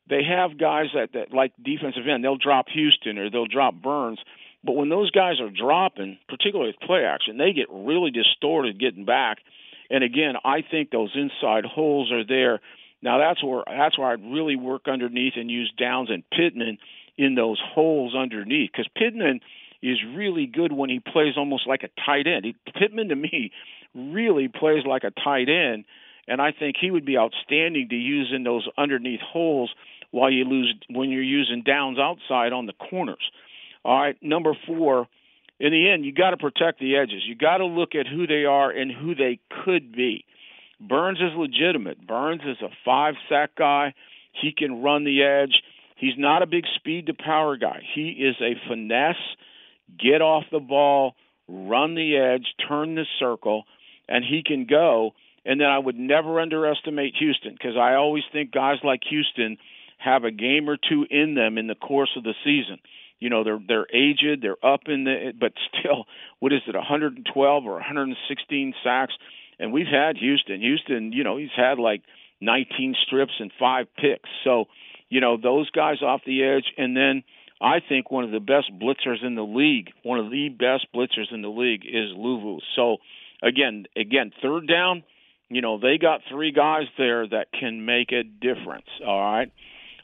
they 0.09 0.22
have 0.24 0.59
guys 0.59 0.87
that, 0.95 1.12
that 1.12 1.33
like 1.33 1.53
defensive 1.62 2.07
end. 2.09 2.24
They'll 2.24 2.37
drop 2.37 2.66
Houston 2.68 3.18
or 3.18 3.31
they'll 3.31 3.47
drop 3.47 3.74
Burns. 3.74 4.18
But 4.64 4.72
when 4.72 4.88
those 4.88 5.11
guys 5.11 5.40
are 5.40 5.50
dropping, 5.50 6.18
particularly 6.28 6.72
with 6.72 6.86
play 6.86 7.04
action, 7.04 7.38
they 7.38 7.52
get 7.52 7.68
really 7.70 8.11
distorted 8.11 8.80
getting 8.80 9.04
back. 9.04 9.38
And 9.90 10.02
again, 10.02 10.34
I 10.44 10.62
think 10.68 10.90
those 10.90 11.14
inside 11.14 11.64
holes 11.64 12.12
are 12.12 12.24
there. 12.24 12.61
Now 13.00 13.18
that's 13.18 13.42
where 13.42 13.62
that's 13.66 13.96
where 13.96 14.09
I'd 14.09 14.22
really 14.22 14.56
work 14.56 14.88
underneath 14.88 15.34
and 15.36 15.50
use 15.50 15.72
Downs 15.78 16.11
and 16.11 16.24
Pittman 16.30 16.78
in 17.16 17.34
those 17.34 17.61
holes 17.74 18.14
underneath 18.16 18.70
because 18.72 18.88
Pittman 18.96 19.40
is 19.82 19.98
really 20.14 20.46
good 20.46 20.72
when 20.72 20.90
he 20.90 21.00
plays 21.00 21.34
almost 21.36 21.66
like 21.66 21.84
a 21.84 21.90
tight 22.04 22.26
end. 22.26 22.44
He, 22.44 22.56
Pittman 22.78 23.09
to 23.09 23.16
me 23.16 23.52
really 23.94 24.48
plays 24.48 24.84
like 24.84 25.04
a 25.04 25.11
tight 25.11 25.48
end, 25.48 25.84
and 26.26 26.42
I 26.42 26.52
think 26.52 26.76
he 26.80 26.90
would 26.90 27.04
be 27.04 27.16
outstanding 27.16 27.88
to 27.90 27.96
use 27.96 28.32
in 28.34 28.42
those 28.42 28.68
underneath 28.76 29.20
holes 29.20 29.72
while 30.11 30.30
you 30.30 30.44
lose 30.44 30.74
when 30.90 31.11
you're 31.11 31.22
using 31.22 31.62
downs 31.62 31.98
outside 31.98 32.52
on 32.52 32.66
the 32.66 32.72
corners. 32.72 33.30
All 33.89 33.99
right, 33.99 34.18
number 34.20 34.53
four. 34.66 35.09
In 35.59 35.72
the 35.72 35.91
end, 35.91 36.05
you 36.05 36.12
got 36.12 36.32
to 36.32 36.36
protect 36.36 36.78
the 36.78 36.97
edges. 36.97 37.22
You 37.26 37.34
got 37.34 37.57
to 37.57 37.64
look 37.64 37.95
at 37.95 38.07
who 38.07 38.26
they 38.26 38.45
are 38.45 38.70
and 38.70 38.93
who 38.93 39.14
they 39.14 39.41
could 39.64 39.93
be. 39.93 40.26
Burns 40.78 41.20
is 41.20 41.32
legitimate. 41.34 42.07
Burns 42.07 42.43
is 42.43 42.59
a 42.61 42.68
five 42.84 43.14
sack 43.30 43.53
guy. 43.57 43.95
He 44.43 44.53
can 44.53 44.82
run 44.82 45.05
the 45.05 45.22
edge. 45.22 45.62
He's 45.97 46.18
not 46.18 46.43
a 46.43 46.47
big 46.47 46.64
speed 46.74 47.07
to 47.07 47.14
power 47.14 47.57
guy. 47.57 47.80
He 47.95 48.11
is 48.11 48.36
a 48.43 48.61
finesse, 48.68 49.16
get 49.99 50.20
off 50.20 50.45
the 50.53 50.61
ball, 50.61 51.14
run 51.49 51.95
the 51.95 52.14
edge, 52.14 52.45
turn 52.68 52.95
the 52.95 53.07
circle, 53.18 53.64
and 54.07 54.22
he 54.22 54.43
can 54.45 54.66
go. 54.66 55.12
And 55.47 55.59
then 55.59 55.68
I 55.68 55.78
would 55.78 55.99
never 55.99 56.41
underestimate 56.41 57.14
Houston 57.18 57.53
because 57.53 57.78
I 57.78 57.95
always 57.95 58.24
think 58.34 58.53
guys 58.53 58.80
like 58.84 59.01
Houston 59.09 59.57
have 59.97 60.24
a 60.24 60.30
game 60.30 60.68
or 60.68 60.76
two 60.76 61.07
in 61.11 61.34
them 61.34 61.57
in 61.57 61.68
the 61.68 61.74
course 61.74 62.11
of 62.18 62.22
the 62.22 62.34
season. 62.45 62.80
You 63.21 63.31
know, 63.31 63.45
they're 63.45 63.61
they're 63.66 63.87
aged, 63.93 64.43
they're 64.43 64.64
up 64.64 64.83
in 64.87 65.05
the, 65.05 65.33
but 65.39 65.53
still, 65.79 66.07
what 66.39 66.53
is 66.53 66.61
it, 66.66 66.75
112 66.75 67.64
or 67.64 67.73
116 67.73 68.75
sacks? 68.85 69.14
And 69.59 69.73
we've 69.73 69.87
had 69.87 70.16
Houston. 70.16 70.61
Houston, 70.61 71.12
you 71.12 71.25
know, 71.25 71.37
he's 71.37 71.55
had 71.57 71.79
like 71.79 72.03
19 72.41 72.95
strips 73.07 73.33
and 73.41 73.51
five 73.59 73.87
picks. 73.97 74.29
So, 74.45 74.66
you 75.09 75.21
know, 75.21 75.37
those 75.37 75.69
guys 75.71 76.03
off 76.03 76.21
the 76.25 76.45
edge, 76.45 76.73
and 76.77 76.97
then 76.97 77.25
I 77.61 77.81
think 77.87 78.11
one 78.11 78.25
of 78.25 78.31
the 78.31 78.41
best 78.41 78.71
blitzers 78.73 79.25
in 79.25 79.35
the 79.35 79.43
league, 79.43 79.91
one 80.05 80.21
of 80.21 80.31
the 80.31 80.49
best 80.49 80.87
blitzers 80.95 81.33
in 81.33 81.43
the 81.43 81.49
league 81.49 81.83
is 81.85 82.11
Luvu. 82.16 82.61
So, 82.77 82.99
again, 83.43 83.87
again, 83.97 84.31
third 84.41 84.69
down, 84.69 85.03
you 85.49 85.61
know, 85.61 85.79
they 85.79 85.99
got 85.99 86.21
three 86.31 86.53
guys 86.53 86.85
there 86.97 87.27
that 87.27 87.47
can 87.59 87.85
make 87.85 88.12
a 88.12 88.23
difference. 88.23 88.87
All 89.05 89.21
right. 89.21 89.51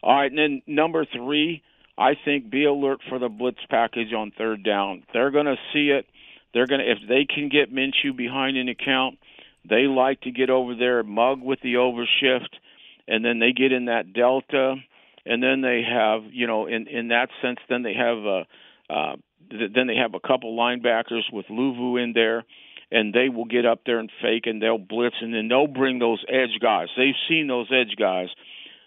All 0.03 0.15
right, 0.15 0.31
and 0.31 0.39
then 0.39 0.63
number 0.67 1.07
three, 1.07 1.63
I 1.97 2.15
think 2.25 2.51
be 2.51 2.65
alert 2.65 3.01
for 3.09 3.19
the 3.19 3.29
blitz 3.29 3.61
package 3.71 4.13
on 4.13 4.33
third 4.37 4.65
down. 4.65 5.05
They're 5.13 5.31
going 5.31 5.47
to 5.47 5.57
see 5.73 5.91
it. 5.91 6.07
They're 6.53 6.67
going 6.67 6.81
to 6.81 6.91
if 6.91 6.99
they 7.09 7.27
can 7.33 7.49
get 7.49 7.73
Minshew 7.73 8.17
behind 8.17 8.57
an 8.57 8.69
account, 8.69 9.19
they 9.69 9.83
like 9.83 10.21
to 10.23 10.31
get 10.31 10.51
over 10.51 10.75
there, 10.75 11.03
mug 11.03 11.41
with 11.41 11.61
the 11.63 11.75
overshift, 11.75 12.51
and 13.09 13.25
then 13.25 13.39
they 13.39 13.53
get 13.53 13.73
in 13.73 13.87
that 13.87 14.13
delta, 14.13 14.77
and 15.25 15.43
then 15.43 15.61
they 15.61 15.83
have 15.89 16.23
you 16.33 16.47
know 16.47 16.67
in 16.67 16.87
in 16.89 17.09
that 17.09 17.29
sense, 17.43 17.59
then 17.69 17.83
they 17.83 17.95
have 17.95 18.19
a 18.19 18.43
uh, 18.91 19.17
then 19.51 19.87
they 19.87 19.97
have 19.97 20.15
a 20.15 20.27
couple 20.27 20.57
linebackers 20.57 21.33
with 21.33 21.47
Luvu 21.47 22.03
in 22.03 22.13
there, 22.13 22.45
and 22.91 23.15
they 23.15 23.29
will 23.29 23.45
get 23.45 23.67
up 23.67 23.81
there 23.87 23.99
and 23.99 24.11
fake, 24.21 24.47
and 24.47 24.61
they'll 24.61 24.79
blitz, 24.79 25.17
and 25.21 25.33
then 25.33 25.49
they'll 25.49 25.67
bring 25.67 25.99
those 25.99 26.25
edge 26.29 26.61
guys. 26.61 26.89
They've 26.97 27.15
seen 27.29 27.47
those 27.47 27.69
edge 27.71 27.97
guys 27.99 28.29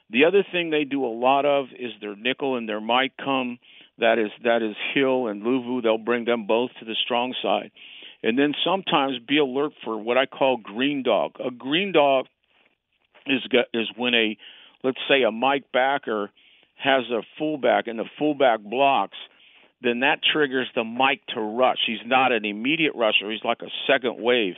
the 0.09 0.25
other 0.25 0.45
thing 0.51 0.69
they 0.69 0.85
do 0.85 1.05
a 1.05 1.07
lot 1.07 1.45
of 1.45 1.65
is 1.77 1.91
their 1.99 2.15
nickel 2.15 2.55
and 2.55 2.67
their 2.67 2.79
Mike 2.79 3.13
come. 3.23 3.59
That 3.99 4.19
is 4.19 4.31
that 4.43 4.61
is 4.61 4.75
Hill 4.93 5.27
and 5.27 5.43
Luvu. 5.43 5.83
They'll 5.83 5.97
bring 5.97 6.25
them 6.25 6.45
both 6.47 6.71
to 6.79 6.85
the 6.85 6.95
strong 7.03 7.33
side, 7.41 7.71
and 8.23 8.37
then 8.37 8.53
sometimes 8.63 9.17
be 9.27 9.37
alert 9.37 9.73
for 9.83 9.97
what 9.97 10.17
I 10.17 10.27
call 10.27 10.57
green 10.57 11.03
dog. 11.03 11.33
A 11.43 11.51
green 11.51 11.91
dog 11.91 12.27
is 13.25 13.41
is 13.73 13.89
when 13.97 14.13
a 14.13 14.37
let's 14.83 14.99
say 15.09 15.23
a 15.23 15.31
Mike 15.31 15.65
backer 15.73 16.29
has 16.75 17.03
a 17.11 17.21
fullback 17.37 17.87
and 17.87 17.97
the 17.97 18.05
fullback 18.19 18.61
blocks, 18.61 19.17
then 19.81 20.01
that 20.01 20.19
triggers 20.23 20.67
the 20.75 20.83
Mike 20.83 21.21
to 21.33 21.41
rush. 21.41 21.79
He's 21.87 22.05
not 22.05 22.31
an 22.31 22.45
immediate 22.45 22.93
rusher. 22.95 23.31
He's 23.31 23.43
like 23.43 23.61
a 23.63 23.71
second 23.91 24.21
wave, 24.21 24.53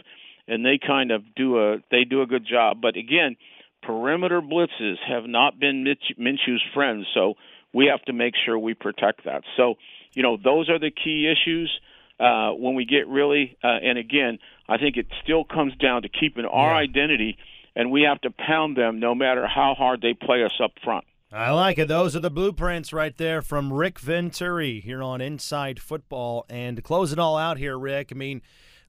and 0.47 0.65
they 0.65 0.77
kind 0.85 1.11
of 1.11 1.23
do 1.35 1.57
a 1.57 1.77
they 1.89 2.03
do 2.03 2.21
a 2.21 2.27
good 2.27 2.45
job. 2.45 2.81
But 2.81 2.97
again 2.97 3.37
perimeter 3.81 4.41
blitzes 4.41 4.95
have 5.07 5.25
not 5.25 5.59
been 5.59 5.85
Minshew's 6.17 6.63
friends, 6.73 7.05
so 7.13 7.35
we 7.73 7.87
have 7.87 8.01
to 8.03 8.13
make 8.13 8.33
sure 8.45 8.57
we 8.57 8.73
protect 8.73 9.25
that. 9.25 9.43
So, 9.57 9.75
you 10.13 10.23
know, 10.23 10.37
those 10.37 10.69
are 10.69 10.79
the 10.79 10.91
key 10.91 11.31
issues 11.31 11.71
uh, 12.19 12.51
when 12.51 12.75
we 12.75 12.85
get 12.85 13.07
really. 13.07 13.57
Uh, 13.63 13.67
and 13.67 13.97
again, 13.97 14.39
I 14.67 14.77
think 14.77 14.97
it 14.97 15.07
still 15.23 15.43
comes 15.43 15.75
down 15.77 16.01
to 16.03 16.09
keeping 16.09 16.45
our 16.45 16.71
yeah. 16.71 16.89
identity, 16.89 17.37
and 17.75 17.91
we 17.91 18.03
have 18.03 18.21
to 18.21 18.31
pound 18.31 18.75
them 18.75 18.99
no 18.99 19.15
matter 19.15 19.47
how 19.47 19.75
hard 19.77 20.01
they 20.01 20.13
play 20.13 20.43
us 20.43 20.59
up 20.63 20.71
front. 20.83 21.05
I 21.31 21.51
like 21.51 21.77
it. 21.77 21.87
Those 21.87 22.15
are 22.15 22.19
the 22.19 22.31
blueprints 22.31 22.91
right 22.91 23.15
there 23.15 23.43
from 23.43 23.71
Rick 23.71 23.99
Venturi 23.99 24.79
here 24.79 25.03
on 25.03 25.21
Inside 25.21 25.79
Football. 25.79 26.43
And 26.49 26.75
to 26.75 26.81
close 26.81 27.13
it 27.13 27.19
all 27.19 27.37
out 27.37 27.59
here, 27.59 27.77
Rick, 27.77 28.09
I 28.11 28.15
mean, 28.15 28.41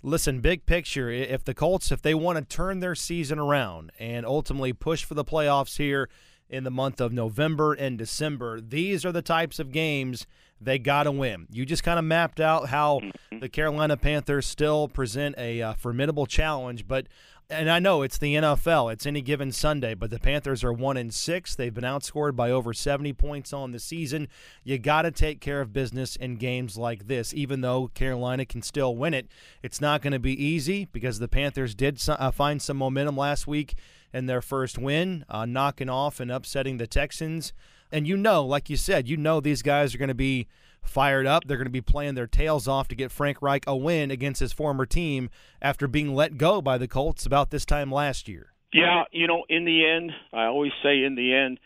listen, 0.03 0.41
big 0.41 0.67
picture, 0.67 1.11
if 1.11 1.45
the 1.45 1.55
Colts, 1.55 1.93
if 1.93 2.03
they 2.03 2.15
want 2.15 2.39
to 2.39 2.45
turn 2.45 2.81
their 2.81 2.95
season 2.95 3.39
around 3.39 3.93
and 3.99 4.25
ultimately 4.25 4.73
push 4.73 5.05
for 5.05 5.15
the 5.15 5.25
playoffs 5.25 5.77
here 5.77 6.09
in 6.49 6.65
the 6.65 6.71
month 6.71 7.01
of 7.01 7.13
November 7.13 7.73
and 7.75 7.99
December, 7.99 8.61
these 8.61 9.05
are 9.05 9.13
the 9.13 9.23
types 9.23 9.59
of 9.59 9.73
games 9.73 10.27
they 10.61 10.79
got 10.79 11.05
to 11.05 11.13
win. 11.13 11.47
You 11.51 11.65
just 11.65 11.83
kind 11.83 11.99
of 11.99 12.05
mapped 12.05 12.41
out 12.41 12.69
how 12.69 13.01
the 13.41 13.49
Carolina 13.49 13.97
Panthers 13.97 14.47
still 14.47 14.89
present 14.89 15.37
a 15.39 15.63
uh, 15.63 15.75
formidable 15.75 16.27
challenge, 16.27 16.87
but 16.87 17.07
and 17.51 17.71
I 17.71 17.79
know 17.79 18.03
it's 18.03 18.19
the 18.19 18.35
NFL, 18.35 18.93
it's 18.93 19.07
any 19.07 19.21
given 19.21 19.51
Sunday, 19.53 19.95
but 19.95 20.11
the 20.11 20.19
Panthers 20.19 20.63
are 20.63 20.73
1 20.73 20.97
in 20.97 21.11
6. 21.11 21.55
They've 21.55 21.75
been 21.75 21.85
outscored 21.85 22.37
by 22.37 22.51
over 22.51 22.73
70 22.73 23.13
points 23.15 23.53
on 23.53 23.73
the 23.73 23.79
season. 23.79 24.29
You 24.63 24.79
got 24.79 25.03
to 25.03 25.11
take 25.11 25.41
care 25.41 25.61
of 25.61 25.73
business 25.73 26.17
in 26.17 26.37
games 26.37 26.77
like 26.77 27.07
this 27.07 27.35
even 27.35 27.61
though 27.61 27.89
Carolina 27.89 28.45
can 28.45 28.63
still 28.63 28.95
win 28.95 29.15
it. 29.15 29.29
It's 29.63 29.81
not 29.81 30.03
going 30.03 30.13
to 30.13 30.19
be 30.19 30.33
easy 30.33 30.87
because 30.93 31.19
the 31.19 31.29
Panthers 31.29 31.75
did 31.75 32.01
uh, 32.09 32.31
find 32.31 32.63
some 32.63 32.77
momentum 32.77 33.17
last 33.17 33.47
week 33.47 33.75
in 34.13 34.27
their 34.27 34.43
first 34.43 34.79
win, 34.79 35.25
uh, 35.29 35.47
knocking 35.47 35.89
off 35.89 36.21
and 36.21 36.31
upsetting 36.31 36.79
the 36.79 36.87
Texans. 36.87 37.53
And 37.93 38.07
you 38.07 38.17
know, 38.17 38.45
like 38.45 38.71
you 38.71 38.77
said, 38.77 39.09
you 39.09 39.17
know 39.17 39.41
these 39.41 39.63
guys 39.63 39.95
are 39.95 39.99
going 39.99 40.09
to 40.09 40.15
be 40.15 40.47
fired 40.83 41.27
up. 41.27 41.45
They're 41.47 41.57
going 41.57 41.67
to 41.67 41.71
be 41.71 41.81
playing 41.81 42.15
their 42.15 42.27
tails 42.27 42.67
off 42.69 42.89
to 42.89 42.95
get 42.95 43.11
Frank 43.11 43.41
Reich 43.41 43.65
a 43.67 43.77
win 43.77 44.11
against 44.11 44.41
his 44.41 44.53
former 44.53 44.87
team 44.87 45.31
after 45.63 45.87
being 45.87 46.15
let 46.15 46.39
go 46.39 46.61
by 46.61 46.79
the 46.79 46.89
Colts 46.89 47.27
about 47.27 47.51
this 47.51 47.65
time 47.65 47.91
last 47.93 48.29
year. 48.29 48.53
Yeah, 48.73 49.05
you 49.11 49.27
know, 49.27 49.45
in 49.49 49.65
the 49.65 49.87
end, 49.87 50.13
I 50.33 50.45
always 50.45 50.73
say 50.83 51.03
in 51.03 51.17
the 51.17 51.35
end, 51.35 51.59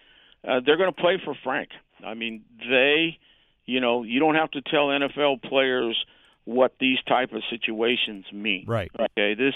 uh, 0.46 0.60
they're 0.64 0.78
going 0.78 0.92
to 0.92 1.00
play 1.00 1.20
for 1.24 1.34
Frank. 1.44 1.68
I 2.04 2.14
mean, 2.14 2.44
they, 2.58 3.18
you 3.66 3.80
know, 3.80 4.02
you 4.02 4.20
don't 4.20 4.34
have 4.34 4.50
to 4.52 4.62
tell 4.62 4.88
NFL 4.88 5.42
players 5.42 6.02
what 6.44 6.74
these 6.80 6.98
type 7.06 7.32
of 7.32 7.42
situations 7.50 8.24
mean. 8.32 8.64
Right. 8.66 8.90
Okay. 8.94 9.34
This, 9.34 9.54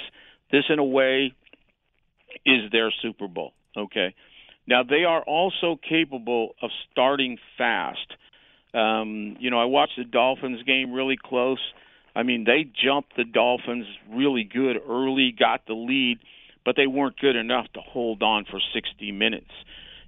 this 0.51 0.65
in 0.69 0.79
a 0.79 0.85
way, 0.85 1.35
is 2.45 2.71
their 2.73 2.93
Super 3.03 3.29
Bowl. 3.29 3.53
Okay. 3.77 4.15
Now 4.67 4.83
they 4.83 5.05
are 5.05 5.23
also 5.23 5.79
capable 5.89 6.55
of 6.63 6.71
starting 6.91 7.39
fast. 7.57 8.15
Um, 8.75 9.37
you 9.41 9.51
know, 9.51 9.61
I 9.61 9.65
watched 9.65 9.97
the 9.97 10.05
Dolphins 10.05 10.63
game 10.65 10.93
really 10.93 11.17
close. 11.23 11.61
I 12.15 12.23
mean, 12.23 12.45
they 12.45 12.71
jumped 12.85 13.17
the 13.17 13.25
Dolphins 13.25 13.87
really 14.11 14.45
good 14.45 14.77
early, 14.89 15.35
got 15.37 15.67
the 15.67 15.75
lead, 15.75 16.19
but 16.65 16.77
they 16.77 16.87
weren't 16.87 17.19
good 17.19 17.37
enough 17.37 17.67
to 17.75 17.81
hold 17.81 18.23
on 18.23 18.45
for 18.45 18.61
60 18.75 19.13
minutes. 19.13 19.51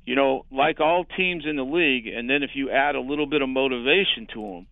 You 0.04 0.16
know, 0.16 0.44
like 0.50 0.80
all 0.80 1.04
teams 1.04 1.44
in 1.46 1.56
the 1.56 1.64
league, 1.64 2.06
and 2.06 2.28
then 2.28 2.42
if 2.42 2.50
you 2.54 2.70
add 2.70 2.96
a 2.96 3.00
little 3.00 3.26
bit 3.26 3.42
of 3.42 3.48
motivation 3.48 4.26
to 4.34 4.40
them, 4.40 4.66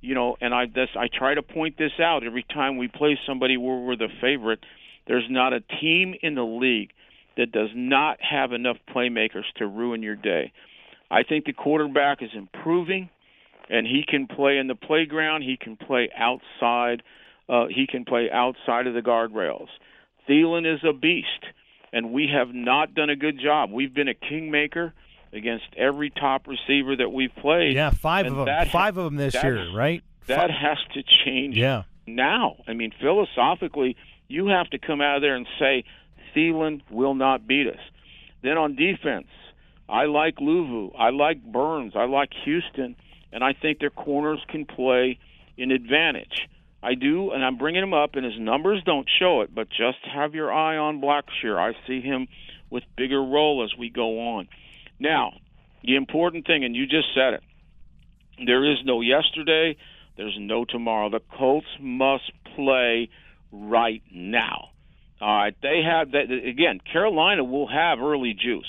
you 0.00 0.14
know, 0.14 0.36
and 0.40 0.54
I 0.54 0.66
this 0.66 0.88
I 0.96 1.08
try 1.12 1.34
to 1.34 1.42
point 1.42 1.76
this 1.76 1.92
out 2.00 2.24
every 2.24 2.44
time 2.44 2.76
we 2.76 2.88
play 2.88 3.18
somebody 3.26 3.56
where 3.56 3.76
we're 3.76 3.96
the 3.96 4.08
favorite. 4.20 4.60
There's 5.06 5.26
not 5.28 5.52
a 5.52 5.60
team 5.80 6.14
in 6.22 6.34
the 6.34 6.44
league 6.44 6.90
that 7.36 7.52
does 7.52 7.70
not 7.74 8.18
have 8.20 8.52
enough 8.52 8.76
playmakers 8.94 9.44
to 9.56 9.66
ruin 9.66 10.02
your 10.02 10.16
day. 10.16 10.52
I 11.10 11.22
think 11.22 11.46
the 11.46 11.52
quarterback 11.52 12.22
is 12.22 12.30
improving, 12.34 13.08
and 13.68 13.86
he 13.86 14.04
can 14.06 14.26
play 14.26 14.58
in 14.58 14.66
the 14.66 14.74
playground. 14.74 15.42
He 15.42 15.56
can 15.56 15.76
play 15.76 16.10
outside. 16.16 17.02
Uh, 17.48 17.66
he 17.66 17.86
can 17.86 18.04
play 18.04 18.30
outside 18.30 18.86
of 18.86 18.94
the 18.94 19.00
guardrails. 19.00 19.68
Thielen 20.28 20.72
is 20.72 20.80
a 20.84 20.92
beast, 20.92 21.44
and 21.92 22.12
we 22.12 22.28
have 22.32 22.54
not 22.54 22.94
done 22.94 23.10
a 23.10 23.16
good 23.16 23.40
job. 23.40 23.70
We've 23.70 23.94
been 23.94 24.08
a 24.08 24.14
kingmaker 24.14 24.92
against 25.32 25.64
every 25.76 26.10
top 26.10 26.46
receiver 26.46 26.96
that 26.96 27.10
we've 27.10 27.34
played. 27.36 27.74
Yeah, 27.74 27.90
five 27.90 28.26
of 28.26 28.46
them. 28.46 28.66
Five 28.68 28.96
of 28.96 29.04
them 29.04 29.16
this 29.16 29.34
year, 29.34 29.70
right? 29.74 30.02
That 30.26 30.50
has 30.50 30.78
to 30.94 31.02
change. 31.24 31.56
Yeah. 31.56 31.84
Now, 32.06 32.56
I 32.66 32.72
mean, 32.74 32.92
philosophically, 33.00 33.96
you 34.28 34.48
have 34.48 34.68
to 34.70 34.78
come 34.78 35.00
out 35.00 35.16
of 35.16 35.22
there 35.22 35.36
and 35.36 35.46
say 35.58 35.84
Thielen 36.34 36.82
will 36.90 37.14
not 37.14 37.46
beat 37.46 37.66
us. 37.66 37.80
Then 38.42 38.56
on 38.56 38.76
defense, 38.76 39.28
I 39.88 40.04
like 40.04 40.36
Luvu, 40.36 40.92
I 40.98 41.10
like 41.10 41.42
Burns, 41.42 41.94
I 41.96 42.04
like 42.04 42.30
Houston, 42.44 42.96
and 43.32 43.42
I 43.44 43.52
think 43.52 43.78
their 43.78 43.90
corners 43.90 44.40
can 44.48 44.64
play 44.64 45.18
in 45.56 45.70
advantage. 45.70 46.48
I 46.82 46.94
do, 46.94 47.32
and 47.32 47.44
I'm 47.44 47.58
bringing 47.58 47.82
him 47.82 47.94
up, 47.94 48.14
and 48.14 48.24
his 48.24 48.38
numbers 48.38 48.82
don't 48.84 49.08
show 49.18 49.40
it, 49.40 49.54
but 49.54 49.68
just 49.68 49.98
have 50.14 50.34
your 50.34 50.52
eye 50.52 50.76
on 50.76 51.00
Blackshear. 51.00 51.58
I 51.58 51.72
see 51.86 52.00
him 52.00 52.28
with 52.70 52.84
bigger 52.96 53.20
role 53.20 53.64
as 53.64 53.76
we 53.76 53.90
go 53.90 54.36
on. 54.36 54.48
Now, 55.00 55.32
the 55.82 55.96
important 55.96 56.46
thing, 56.46 56.64
and 56.64 56.76
you 56.76 56.86
just 56.86 57.08
said 57.14 57.34
it, 57.34 57.42
there 58.46 58.70
is 58.70 58.78
no 58.84 59.00
yesterday, 59.00 59.76
there's 60.16 60.36
no 60.38 60.64
tomorrow. 60.64 61.10
The 61.10 61.20
Colts 61.36 61.66
must 61.80 62.30
play 62.54 63.08
right 63.50 64.02
now. 64.12 64.70
All 65.20 65.36
right, 65.36 65.56
they 65.62 65.82
have 65.84 66.12
that 66.12 66.30
again. 66.30 66.80
Carolina 66.92 67.42
will 67.42 67.66
have 67.66 67.98
early 67.98 68.34
juice. 68.34 68.66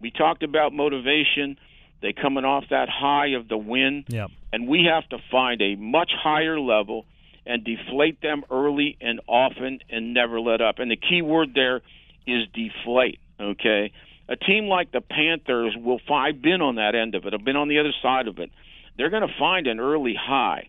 We 0.00 0.10
talked 0.10 0.42
about 0.42 0.72
motivation. 0.72 1.56
They 2.02 2.12
coming 2.12 2.44
off 2.44 2.64
that 2.70 2.88
high 2.88 3.28
of 3.28 3.48
the 3.48 3.56
win, 3.56 4.04
yep. 4.08 4.30
and 4.52 4.68
we 4.68 4.88
have 4.92 5.08
to 5.08 5.18
find 5.30 5.60
a 5.62 5.74
much 5.76 6.10
higher 6.16 6.60
level 6.60 7.06
and 7.46 7.64
deflate 7.64 8.20
them 8.20 8.44
early 8.50 8.96
and 9.00 9.20
often 9.26 9.80
and 9.90 10.14
never 10.14 10.40
let 10.40 10.60
up. 10.60 10.78
And 10.78 10.90
the 10.90 10.96
key 10.96 11.22
word 11.22 11.50
there 11.54 11.82
is 12.26 12.46
deflate. 12.52 13.20
Okay, 13.40 13.92
a 14.28 14.36
team 14.36 14.66
like 14.66 14.92
the 14.92 15.00
Panthers 15.00 15.74
will. 15.76 16.00
I've 16.12 16.40
been 16.40 16.60
on 16.60 16.76
that 16.76 16.94
end 16.94 17.14
of 17.14 17.26
it. 17.26 17.34
I've 17.34 17.44
been 17.44 17.56
on 17.56 17.68
the 17.68 17.80
other 17.80 17.92
side 18.02 18.28
of 18.28 18.38
it. 18.38 18.50
They're 18.96 19.10
going 19.10 19.26
to 19.26 19.34
find 19.38 19.66
an 19.66 19.80
early 19.80 20.14
high, 20.14 20.68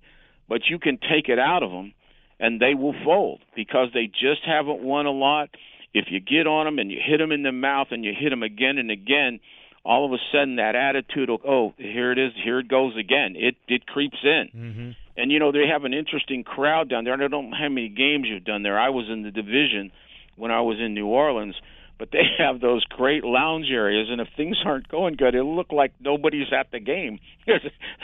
but 0.50 0.62
you 0.70 0.80
can 0.80 0.98
take 0.98 1.30
it 1.30 1.38
out 1.38 1.64
of 1.64 1.72
them 1.72 1.94
and 2.40 2.60
they 2.60 2.74
will 2.74 2.96
fold 3.04 3.42
because 3.56 3.90
they 3.94 4.08
just 4.08 4.42
haven't 4.46 4.82
won 4.82 5.06
a 5.06 5.12
lot. 5.12 5.50
If 5.94 6.06
you 6.10 6.20
get 6.20 6.48
on 6.48 6.66
them 6.66 6.80
and 6.80 6.92
you 6.92 7.00
hit 7.04 7.18
them 7.18 7.32
in 7.32 7.44
the 7.44 7.52
mouth 7.52 7.88
and 7.92 8.04
you 8.04 8.14
hit 8.18 8.30
them 8.30 8.44
again 8.44 8.78
and 8.78 8.92
again, 8.92 9.40
all 9.86 10.06
of 10.06 10.12
a 10.12 10.18
sudden 10.32 10.56
that 10.56 10.76
attitude 10.76 11.30
of 11.30 11.42
oh 11.48 11.74
here 11.78 12.12
it 12.12 12.18
is 12.18 12.32
here 12.44 12.60
it 12.60 12.68
goes 12.68 12.98
again. 12.98 13.36
It 13.38 13.56
it 13.68 13.86
creeps 13.86 14.18
in. 14.24 14.50
Mm-hmm. 14.56 14.90
and 15.16 15.32
you 15.32 15.40
know 15.40 15.52
they 15.52 15.68
have 15.72 15.86
an 15.86 15.94
interesting 15.94 16.44
crowd 16.44 16.90
down 16.90 17.04
there. 17.04 17.14
I 17.14 17.18
don't 17.18 17.32
know 17.32 17.52
how 17.58 17.70
many 17.70 17.90
games 17.90 18.26
you've 18.28 18.44
done 18.44 18.64
there. 18.64 18.80
I 18.80 18.90
was 18.90 19.06
in 19.10 19.24
the 19.24 19.32
division 19.32 19.92
when 20.36 20.52
i 20.52 20.62
was 20.62 20.78
in 20.80 20.94
new 20.94 21.08
orleans 21.08 21.56
but 21.98 22.12
they 22.12 22.24
have 22.38 22.60
those 22.60 22.84
great 22.86 23.24
lounge 23.24 23.68
areas 23.72 24.08
and 24.10 24.22
if 24.22 24.28
things 24.36 24.58
aren't 24.66 24.88
going 24.88 25.16
good 25.16 25.36
it'll 25.36 25.56
look 25.56 25.72
like 25.72 25.94
nobody's 26.00 26.52
at 26.52 26.72
the 26.72 26.80
game. 26.80 27.20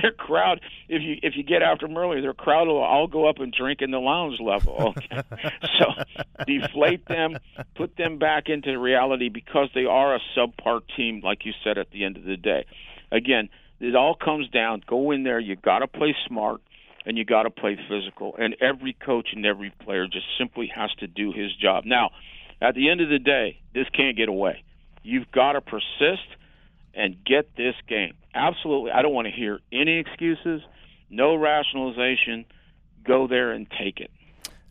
Their 0.02 0.12
crowd 0.12 0.62
if 0.88 1.02
you 1.02 1.18
if 1.24 1.36
you 1.36 1.44
get 1.44 1.62
after 1.62 1.88
them 1.88 1.98
early 1.98 2.22
their 2.22 2.34
crowd 2.34 2.68
will 2.68 2.84
all 2.84 3.08
go 3.08 3.28
up 3.28 3.40
and 3.40 3.54
drink 3.54 3.82
in 3.82 3.92
the 3.92 4.00
lounge 4.00 4.40
level 4.40 4.94
okay? 4.98 5.22
So 5.80 5.86
deflate 6.46 7.06
them 7.08 7.38
put 7.76 7.98
them 7.98 8.18
back 8.18 8.50
into 8.50 8.78
reality 8.78 9.30
because 9.30 9.70
they 9.74 9.86
are 9.86 10.16
a 10.16 10.20
subpar 10.38 10.82
team 10.96 11.22
like 11.24 11.46
you 11.46 11.54
said 11.64 11.78
at 11.78 11.92
the 11.92 12.04
end 12.04 12.18
of 12.18 12.24
the 12.24 12.38
day. 12.38 12.66
Again 13.12 13.50
it 13.80 13.96
all 13.96 14.16
comes 14.16 14.50
down 14.50 14.84
go 14.88 15.12
in 15.12 15.24
there 15.24 15.40
you 15.40 15.56
got 15.56 15.80
to 15.80 15.88
play 15.88 16.16
smart 16.28 16.62
and 17.06 17.18
you 17.18 17.26
got 17.26 17.44
to 17.44 17.50
play 17.50 17.78
physical 17.90 18.36
and 18.38 18.56
every 18.62 18.94
coach 18.94 19.30
and 19.34 19.46
every 19.46 19.74
player 19.84 20.06
just 20.06 20.26
simply 20.38 20.72
has 20.74 20.92
to 21.00 21.08
do 21.08 21.32
his 21.32 21.54
job. 21.56 21.84
Now 21.86 22.12
at 22.62 22.76
the 22.76 22.90
end 22.90 23.02
of 23.02 23.10
the 23.10 23.20
day, 23.20 23.60
this 23.74 23.88
can't 23.96 24.16
get 24.16 24.30
away. 24.30 24.64
You've 25.04 25.32
got 25.32 25.54
to 25.54 25.62
persist 25.62 26.28
and 26.94 27.16
get 27.26 27.56
this 27.56 27.76
game. 27.88 28.14
Absolutely. 28.34 28.92
I 28.92 29.02
don't 29.02 29.14
want 29.14 29.28
to 29.28 29.34
hear 29.34 29.60
any 29.72 29.98
excuses, 29.98 30.62
no 31.10 31.36
rationalization. 31.36 32.46
Go 33.06 33.28
there 33.28 33.52
and 33.52 33.68
take 33.70 34.00
it. 34.00 34.12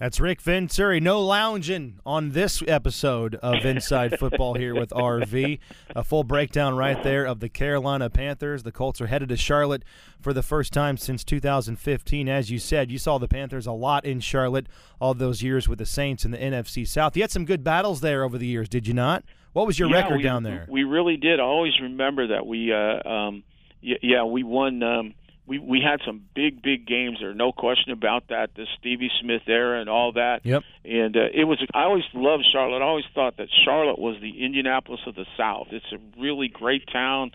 That's 0.00 0.18
Rick 0.18 0.40
Venturi. 0.40 0.98
No 0.98 1.20
lounging 1.20 2.00
on 2.06 2.30
this 2.30 2.62
episode 2.66 3.34
of 3.34 3.66
Inside 3.66 4.18
Football 4.18 4.54
here 4.54 4.74
with 4.74 4.88
RV. 4.92 5.58
A 5.94 6.02
full 6.02 6.24
breakdown 6.24 6.74
right 6.74 7.02
there 7.02 7.26
of 7.26 7.40
the 7.40 7.50
Carolina 7.50 8.08
Panthers. 8.08 8.62
The 8.62 8.72
Colts 8.72 9.02
are 9.02 9.08
headed 9.08 9.28
to 9.28 9.36
Charlotte 9.36 9.84
for 10.18 10.32
the 10.32 10.42
first 10.42 10.72
time 10.72 10.96
since 10.96 11.22
2015. 11.22 12.30
As 12.30 12.50
you 12.50 12.58
said, 12.58 12.90
you 12.90 12.96
saw 12.96 13.18
the 13.18 13.28
Panthers 13.28 13.66
a 13.66 13.72
lot 13.72 14.06
in 14.06 14.20
Charlotte 14.20 14.68
all 15.02 15.12
those 15.12 15.42
years 15.42 15.68
with 15.68 15.78
the 15.78 15.84
Saints 15.84 16.24
in 16.24 16.30
the 16.30 16.38
NFC 16.38 16.88
South. 16.88 17.14
You 17.14 17.22
had 17.22 17.30
some 17.30 17.44
good 17.44 17.62
battles 17.62 18.00
there 18.00 18.24
over 18.24 18.38
the 18.38 18.46
years, 18.46 18.70
did 18.70 18.88
you 18.88 18.94
not? 18.94 19.22
What 19.52 19.66
was 19.66 19.78
your 19.78 19.90
yeah, 19.90 19.96
record 19.96 20.16
we, 20.16 20.22
down 20.22 20.44
there? 20.44 20.64
We 20.66 20.84
really 20.84 21.18
did. 21.18 21.40
I 21.40 21.42
always 21.42 21.78
remember 21.78 22.28
that 22.28 22.46
we, 22.46 22.72
uh, 22.72 23.06
um, 23.06 23.42
yeah, 23.82 24.24
we 24.24 24.44
won. 24.44 24.82
Um, 24.82 25.14
we 25.50 25.58
we 25.58 25.80
had 25.80 26.00
some 26.06 26.22
big 26.32 26.62
big 26.62 26.86
games 26.86 27.18
there, 27.20 27.34
no 27.34 27.50
question 27.50 27.92
about 27.92 28.28
that. 28.28 28.50
The 28.54 28.66
Stevie 28.78 29.10
Smith 29.20 29.42
era 29.48 29.80
and 29.80 29.90
all 29.90 30.12
that. 30.12 30.46
Yep. 30.46 30.62
And 30.84 31.16
uh, 31.16 31.26
it 31.34 31.42
was. 31.44 31.60
I 31.74 31.82
always 31.82 32.04
loved 32.14 32.44
Charlotte. 32.52 32.82
I 32.82 32.86
always 32.86 33.04
thought 33.16 33.36
that 33.38 33.48
Charlotte 33.64 33.98
was 33.98 34.16
the 34.22 34.44
Indianapolis 34.44 35.00
of 35.08 35.16
the 35.16 35.26
South. 35.36 35.66
It's 35.72 35.92
a 35.92 35.98
really 36.20 36.46
great 36.46 36.84
town. 36.90 37.32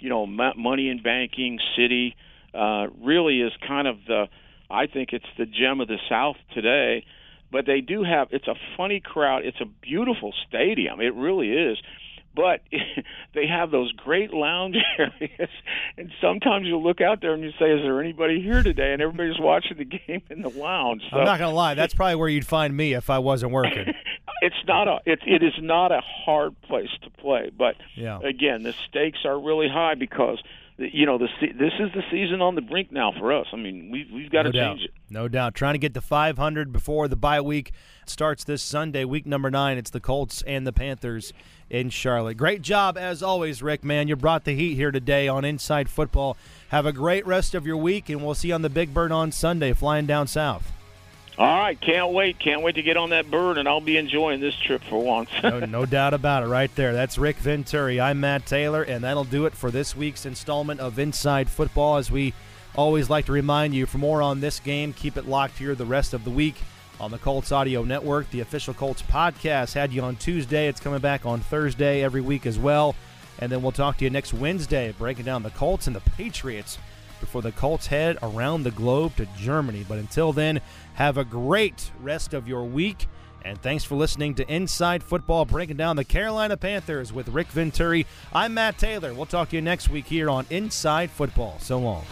You 0.00 0.08
know, 0.08 0.26
money 0.26 0.88
and 0.88 1.02
banking 1.02 1.58
city. 1.76 2.16
Uh, 2.54 2.86
really 3.04 3.42
is 3.42 3.52
kind 3.66 3.86
of 3.86 3.98
the. 4.06 4.28
I 4.70 4.86
think 4.86 5.10
it's 5.12 5.26
the 5.36 5.44
gem 5.44 5.80
of 5.82 5.88
the 5.88 5.98
South 6.08 6.36
today. 6.54 7.04
But 7.52 7.66
they 7.66 7.82
do 7.82 8.02
have. 8.02 8.28
It's 8.30 8.48
a 8.48 8.54
funny 8.78 9.00
crowd. 9.00 9.44
It's 9.44 9.60
a 9.60 9.66
beautiful 9.82 10.32
stadium. 10.48 11.02
It 11.02 11.14
really 11.14 11.50
is 11.50 11.78
but 12.38 12.60
they 13.34 13.48
have 13.48 13.72
those 13.72 13.90
great 13.92 14.32
lounge 14.32 14.76
areas 14.98 15.50
and 15.96 16.12
sometimes 16.20 16.66
you 16.66 16.78
look 16.78 17.00
out 17.00 17.20
there 17.20 17.34
and 17.34 17.42
you 17.42 17.50
say 17.58 17.72
is 17.72 17.82
there 17.82 18.00
anybody 18.00 18.40
here 18.40 18.62
today 18.62 18.92
and 18.92 19.02
everybody's 19.02 19.40
watching 19.40 19.76
the 19.76 19.84
game 19.84 20.22
in 20.30 20.42
the 20.42 20.48
lounge 20.48 21.02
so, 21.10 21.18
i'm 21.18 21.24
not 21.24 21.40
going 21.40 21.50
to 21.50 21.56
lie 21.56 21.74
that's 21.74 21.94
probably 21.94 22.14
where 22.14 22.28
you'd 22.28 22.46
find 22.46 22.76
me 22.76 22.92
if 22.92 23.10
i 23.10 23.18
wasn't 23.18 23.50
working 23.50 23.92
it's 24.40 24.64
not 24.68 24.86
a 24.86 24.98
it, 25.04 25.18
it 25.26 25.42
is 25.42 25.54
not 25.60 25.90
a 25.90 26.00
hard 26.00 26.58
place 26.62 26.90
to 27.02 27.10
play 27.10 27.50
but 27.58 27.74
yeah. 27.96 28.20
again 28.20 28.62
the 28.62 28.72
stakes 28.88 29.18
are 29.24 29.38
really 29.38 29.68
high 29.68 29.96
because 29.96 30.38
you 30.78 31.06
know, 31.06 31.18
the 31.18 31.26
this 31.40 31.72
is 31.80 31.90
the 31.92 32.02
season 32.08 32.40
on 32.40 32.54
the 32.54 32.60
brink 32.60 32.92
now 32.92 33.12
for 33.18 33.32
us. 33.32 33.46
I 33.52 33.56
mean, 33.56 33.90
we 33.90 34.08
we've 34.12 34.30
got 34.30 34.44
no 34.44 34.52
to 34.52 34.58
doubt. 34.58 34.76
change 34.76 34.84
it. 34.84 34.94
No 35.10 35.26
doubt. 35.26 35.56
Trying 35.56 35.74
to 35.74 35.78
get 35.78 35.92
to 35.94 36.00
500 36.00 36.72
before 36.72 37.08
the 37.08 37.16
bye 37.16 37.40
week 37.40 37.72
starts 38.06 38.44
this 38.44 38.62
Sunday, 38.62 39.04
week 39.04 39.26
number 39.26 39.50
nine. 39.50 39.76
It's 39.76 39.90
the 39.90 40.00
Colts 40.00 40.42
and 40.42 40.64
the 40.64 40.72
Panthers 40.72 41.32
in 41.70 41.90
Charlotte. 41.90 42.36
Great 42.36 42.62
job 42.62 42.96
as 42.96 43.22
always, 43.22 43.62
Rick. 43.62 43.84
Man, 43.84 44.08
you 44.08 44.16
brought 44.16 44.44
the 44.44 44.54
heat 44.54 44.74
here 44.74 44.90
today 44.90 45.28
on 45.28 45.44
Inside 45.44 45.88
Football. 45.88 46.36
Have 46.68 46.86
a 46.86 46.92
great 46.92 47.26
rest 47.26 47.54
of 47.54 47.66
your 47.66 47.76
week, 47.76 48.08
and 48.08 48.24
we'll 48.24 48.34
see 48.34 48.48
you 48.48 48.54
on 48.54 48.62
the 48.62 48.70
Big 48.70 48.92
Bird 48.92 49.12
on 49.12 49.32
Sunday, 49.32 49.72
flying 49.72 50.06
down 50.06 50.26
south. 50.26 50.72
All 51.36 51.58
right, 51.58 51.80
can't 51.80 52.12
wait. 52.12 52.38
Can't 52.40 52.62
wait 52.62 52.74
to 52.74 52.82
get 52.82 52.96
on 52.96 53.10
that 53.10 53.30
bird, 53.30 53.58
and 53.58 53.68
I'll 53.68 53.80
be 53.80 53.96
enjoying 53.96 54.40
this 54.40 54.56
trip 54.56 54.82
for 54.82 55.00
once. 55.00 55.30
no, 55.42 55.60
no 55.60 55.86
doubt 55.86 56.14
about 56.14 56.42
it, 56.42 56.46
right 56.46 56.74
there. 56.74 56.92
That's 56.92 57.16
Rick 57.16 57.36
Venturi. 57.36 58.00
I'm 58.00 58.20
Matt 58.20 58.44
Taylor, 58.44 58.82
and 58.82 59.04
that'll 59.04 59.24
do 59.24 59.46
it 59.46 59.54
for 59.54 59.70
this 59.70 59.94
week's 59.94 60.26
installment 60.26 60.80
of 60.80 60.98
Inside 60.98 61.48
Football 61.48 61.96
as 61.96 62.10
we 62.10 62.34
Always 62.78 63.10
like 63.10 63.26
to 63.26 63.32
remind 63.32 63.74
you 63.74 63.86
for 63.86 63.98
more 63.98 64.22
on 64.22 64.38
this 64.38 64.60
game, 64.60 64.92
keep 64.92 65.16
it 65.16 65.26
locked 65.26 65.58
here 65.58 65.74
the 65.74 65.84
rest 65.84 66.14
of 66.14 66.22
the 66.22 66.30
week 66.30 66.54
on 67.00 67.10
the 67.10 67.18
Colts 67.18 67.52
Audio 67.52 67.84
Network. 67.84 68.30
The 68.30 68.40
official 68.40 68.74
Colts 68.74 69.02
podcast 69.02 69.74
had 69.74 69.92
you 69.92 70.02
on 70.02 70.16
Tuesday. 70.16 70.68
It's 70.68 70.80
coming 70.80 71.00
back 71.00 71.26
on 71.26 71.40
Thursday 71.40 72.02
every 72.02 72.20
week 72.20 72.46
as 72.46 72.58
well. 72.58 72.94
And 73.38 73.52
then 73.52 73.62
we'll 73.62 73.72
talk 73.72 73.98
to 73.98 74.04
you 74.04 74.10
next 74.10 74.34
Wednesday, 74.34 74.92
breaking 74.98 75.24
down 75.24 75.42
the 75.42 75.50
Colts 75.50 75.86
and 75.86 75.94
the 75.94 76.00
Patriots 76.00 76.78
before 77.20 77.42
the 77.42 77.52
Colts 77.52 77.86
head 77.86 78.18
around 78.22 78.62
the 78.62 78.70
globe 78.70 79.16
to 79.16 79.26
Germany. 79.36 79.84
But 79.88 79.98
until 79.98 80.32
then, 80.32 80.60
have 80.94 81.16
a 81.18 81.24
great 81.24 81.90
rest 82.00 82.34
of 82.34 82.48
your 82.48 82.64
week. 82.64 83.06
And 83.44 83.60
thanks 83.62 83.84
for 83.84 83.94
listening 83.94 84.34
to 84.34 84.52
Inside 84.52 85.02
Football, 85.02 85.44
breaking 85.44 85.76
down 85.76 85.96
the 85.96 86.04
Carolina 86.04 86.56
Panthers 86.56 87.12
with 87.12 87.28
Rick 87.28 87.46
Venturi. 87.48 88.04
I'm 88.32 88.54
Matt 88.54 88.78
Taylor. 88.78 89.14
We'll 89.14 89.26
talk 89.26 89.50
to 89.50 89.56
you 89.56 89.62
next 89.62 89.88
week 89.88 90.06
here 90.06 90.28
on 90.28 90.44
Inside 90.50 91.10
Football. 91.10 91.58
So 91.60 91.78
long. 91.78 92.04